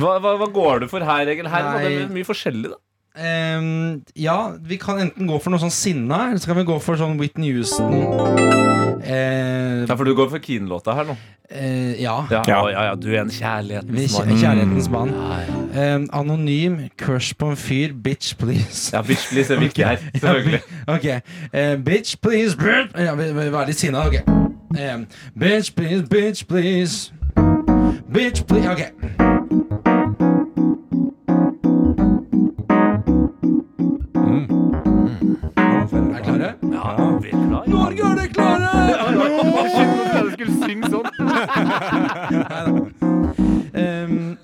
Hva, 0.00 0.12
hva, 0.22 0.32
hva 0.38 0.46
går 0.54 0.84
du 0.84 0.86
for 0.92 1.02
her, 1.04 1.28
Egil? 1.32 1.48
Her 1.50 1.64
var 1.66 1.82
det 1.84 2.06
mye 2.14 2.26
forskjellig, 2.28 2.70
da. 2.72 2.78
Em, 3.18 4.02
ja, 4.16 4.52
vi 4.62 4.76
kan 4.78 5.00
enten 5.02 5.26
gå 5.26 5.38
for 5.42 5.50
noe 5.50 5.58
sånn 5.60 5.72
sinna, 5.74 6.28
eller 6.30 6.38
så 6.38 6.46
kan 6.52 6.56
vi 6.60 6.64
gå 6.68 6.76
for 6.80 6.94
sånn 7.00 7.16
Whitney 7.18 7.50
Houston. 7.56 7.96
Uh, 9.00 9.86
Ja, 9.88 9.96
for 9.96 10.04
du 10.04 10.12
går 10.14 10.28
for 10.30 10.38
Keen-låta 10.38 10.94
her 10.94 11.04
nå. 11.08 11.16
Uh, 11.50 11.96
ja. 12.00 12.14
Ja, 12.30 12.42
Ja. 12.46 12.58
ja, 12.70 12.82
ja, 12.90 12.94
du 12.94 13.08
er 13.10 13.20
en 13.24 13.28
Vi, 13.32 13.38
kjærlighetens 13.40 14.18
mann. 14.18 14.36
kjærlighetens 14.38 14.88
mann. 14.90 15.10
Em, 15.74 16.06
anonym, 16.12 16.78
crush 16.98 17.34
på 17.38 17.50
en 17.50 17.56
fyr, 17.56 17.92
bitch 17.94 18.36
please. 18.38 18.90
Ja, 18.94 19.02
bitch, 19.02 19.26
please 19.32 19.50
er 19.54 19.58
viktig 19.58 19.84
her. 19.86 19.96
Selvfølgelig. 20.14 20.60
Ok, 20.94 21.04
eh, 21.52 21.76
bitch 21.84 22.16
please 22.22 22.56
bitch. 22.56 22.94
Ja, 22.98 23.14
vi, 23.14 23.32
vi 23.34 23.50
var 23.52 23.66
litt 23.66 23.78
sinna, 23.78 24.06
ok 24.06 24.22
Um, 24.70 25.06
Bitch 25.34 25.74
please, 25.74 26.04
bitch 26.06 26.44
please 26.46 27.10
Bitch 28.14 28.44
please, 28.46 28.70
ok 28.70 29.29
Em, 43.74 44.36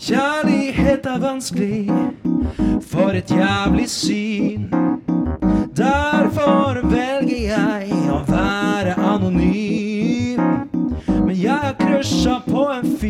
kjærlighet 0.00 1.06
er 1.06 1.18
vanskelig, 1.18 1.90
for 2.90 3.08
et 3.08 3.30
jævlig 3.30 3.90
syn. 3.90 4.70
Derfor 5.76 6.80
velger 6.90 7.42
jeg 7.54 7.92
å 8.10 8.20
være 8.28 8.94
anonym. 8.98 10.40
Men 11.26 11.36
jeg 11.42 11.58
har 11.62 11.76
krysja 11.80 12.40
på 12.48 12.68
en 12.74 12.96
fyr. 13.00 13.09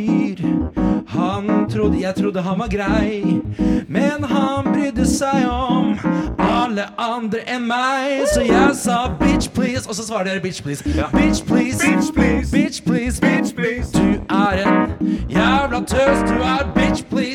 Trodde, 1.81 2.01
jeg 2.01 2.15
trodde 2.15 2.43
han 2.43 2.59
var 2.59 2.69
grei, 2.69 3.41
men 3.89 4.25
han 4.25 4.65
brydde 4.73 5.07
seg 5.09 5.47
om 5.49 5.95
alle 6.39 6.85
andre 6.99 7.41
enn 7.49 7.65
meg. 7.71 8.27
Så 8.35 8.43
jeg 8.45 8.75
sa 8.77 8.97
bitch 9.21 9.49
please, 9.55 9.89
og 9.89 9.95
så 9.95 10.05
svarer 10.07 10.25
dere 10.29 10.41
bitch 10.45 10.63
please. 10.63 10.85
Bitch 10.85 11.41
please, 11.49 11.81
bitch 11.81 12.13
please, 12.17 12.51
bitch 12.53 12.85
please, 12.85 13.21
bitch 13.21 13.55
please. 13.57 13.89
Du 13.97 14.21
er 14.29 14.61
en 14.61 14.93
jævla 15.31 15.81
tøs, 15.87 16.19
du 16.29 16.37
er. 16.45 16.69
Bitch 16.75 17.05
please, 17.11 17.30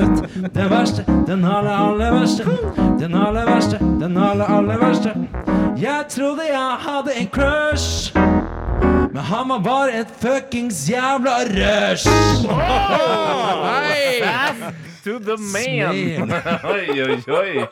har. 0.00 0.48
Den 0.54 0.70
verste, 0.70 1.04
den 1.26 1.44
aller, 1.44 1.70
aller 1.70 2.12
verste. 2.12 2.44
Den 3.00 3.14
aller 3.14 3.46
verste, 3.46 3.78
den 3.78 4.16
aller, 4.16 4.44
aller 4.44 4.78
verste. 4.78 5.14
Jeg 5.78 6.04
trodde 6.08 6.42
jeg 6.50 6.76
hadde 6.86 7.10
en 7.20 7.28
crush. 7.32 8.12
Men 9.12 9.22
han 9.22 9.48
var 9.48 9.58
bare 9.58 10.00
et 10.00 10.10
fuckings 10.20 10.90
jævla 10.90 11.30
rush. 11.48 12.08
Hei! 13.64 14.87
To 15.08 15.18
the 15.24 15.36
man. 15.40 16.32
Oi, 16.72 17.00
oi, 17.00 17.16
oi. 17.32 17.66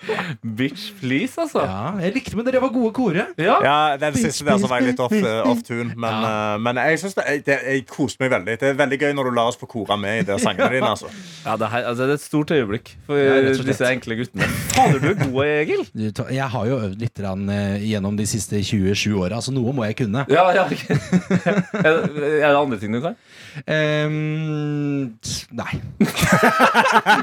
Bitch, 0.57 0.87
please, 1.01 1.37
altså. 1.41 1.61
Ja, 1.67 1.91
jeg 2.01 2.15
likte 2.17 2.37
men 2.39 2.47
dere 2.47 2.63
var 2.63 2.71
gode 2.73 2.93
kore. 2.97 3.27
Ja. 3.37 3.57
Ja, 3.65 3.75
Den 4.01 4.17
siste 4.17 4.47
der 4.47 4.57
som 4.63 4.71
var 4.73 4.81
litt 4.85 5.01
off, 5.05 5.13
eh, 5.13 5.41
off 5.45 5.61
tune. 5.67 5.93
Men, 6.01 6.25
eh, 6.25 6.57
men 6.65 6.81
jeg 6.81 7.01
synes 7.03 7.17
det, 7.19 7.25
det, 7.47 7.59
jeg 7.67 7.85
koste 7.91 8.23
meg 8.25 8.33
veldig. 8.33 8.57
Det 8.63 8.71
er 8.71 8.79
veldig 8.81 8.99
gøy 9.03 9.13
når 9.19 9.29
du 9.31 9.37
lar 9.37 9.51
oss 9.53 9.61
få 9.61 9.69
kore 9.69 9.99
med 10.01 10.23
i 10.23 10.27
de 10.31 10.39
sangene 10.43 10.71
dine. 10.79 10.89
Altså. 10.97 11.13
Ja, 11.47 11.55
det, 11.61 11.69
her, 11.71 11.85
altså, 11.87 12.07
det 12.09 12.11
er 12.17 12.19
et 12.19 12.23
stort 12.25 12.51
øyeblikk 12.51 12.89
for 13.07 13.21
Ja, 13.21 13.35
disse 13.55 13.87
enkle 13.87 14.17
guttene. 14.19 14.47
Fader, 14.73 14.99
du 14.99 15.07
er 15.13 15.19
god, 15.21 15.37
Egil. 15.47 15.85
Du, 15.95 16.23
Jeg 16.35 16.49
har 16.51 16.65
jo 16.67 16.79
øvd 16.89 16.97
litt 17.05 17.15
grann, 17.21 17.45
eh, 17.53 17.77
gjennom 17.87 18.17
de 18.19 18.27
siste 18.27 18.59
27 18.67 19.15
åra, 19.21 19.39
så 19.45 19.55
noe 19.55 19.71
må 19.77 19.85
jeg 19.87 19.95
kunne. 20.01 20.25
Ja, 20.33 20.49
ja, 20.57 20.65
er, 20.67 22.01
det- 22.03 22.43
er 22.43 22.51
det 22.51 22.57
andre 22.59 22.81
ting 22.83 22.97
du 22.97 23.03
kan? 23.05 23.15
Um, 23.67 25.15
nei. 25.57 25.79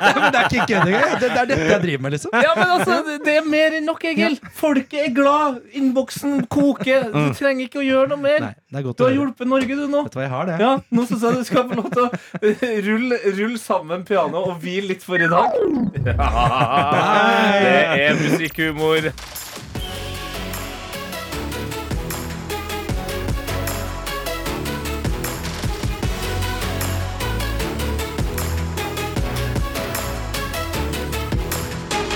Men 0.04 0.28
det 0.34 0.39
er 0.39 0.47
ikke 0.49 0.66
kødd 0.70 0.88
engang. 0.91 1.14
Det, 1.14 1.30
det 1.30 1.39
er 1.41 1.47
dette 1.54 1.68
jeg 1.72 1.82
driver 1.84 2.01
med, 2.06 2.12
liksom. 2.18 2.32
Ja, 2.43 2.51
men 2.58 2.72
altså, 2.78 2.97
det- 3.26 3.36
er 3.38 3.47
mer 3.49 3.76
enn 3.80 3.86
nok, 3.89 4.04
Egil. 4.10 4.36
Folket 4.58 4.99
er 5.08 5.14
glad. 5.16 5.62
Innboksen 5.80 6.45
koker. 6.54 7.08
Du 7.14 7.34
trenger 7.38 7.66
ikke 7.68 7.80
å 7.82 7.86
gjøre 7.86 8.10
noe 8.14 8.22
mer. 8.24 8.39
Nei, 8.47 8.54
det 8.74 8.80
er 8.82 8.86
godt 8.88 8.97
Du 8.97 9.04
å 9.04 9.08
har 9.08 9.14
høre. 9.14 9.20
hjulpet 9.22 9.47
Norge, 9.54 9.78
du, 9.80 9.86
nå. 9.91 10.04
Vet 10.08 10.14
du 10.16 10.20
hva 10.20 10.26
jeg 10.28 10.34
har, 10.36 10.45
det? 10.51 10.58
Ja, 10.64 10.74
Nå 10.93 11.06
syns 11.10 11.24
jeg 11.28 11.39
du 11.39 11.43
skal 11.47 11.70
få 11.70 11.80
lov 11.82 11.89
til 11.93 12.04
å 12.04 12.10
rulle, 12.89 13.20
rulle 13.39 13.60
sammen 13.62 14.04
pianoet 14.08 14.51
og 14.54 14.60
hvile 14.64 14.88
litt 14.93 15.04
for 15.06 15.18
i 15.22 15.30
dag. 15.32 15.58
Ja, 16.06 17.60
det 17.64 18.04
er 18.08 18.20
musikkhumor. 18.20 19.12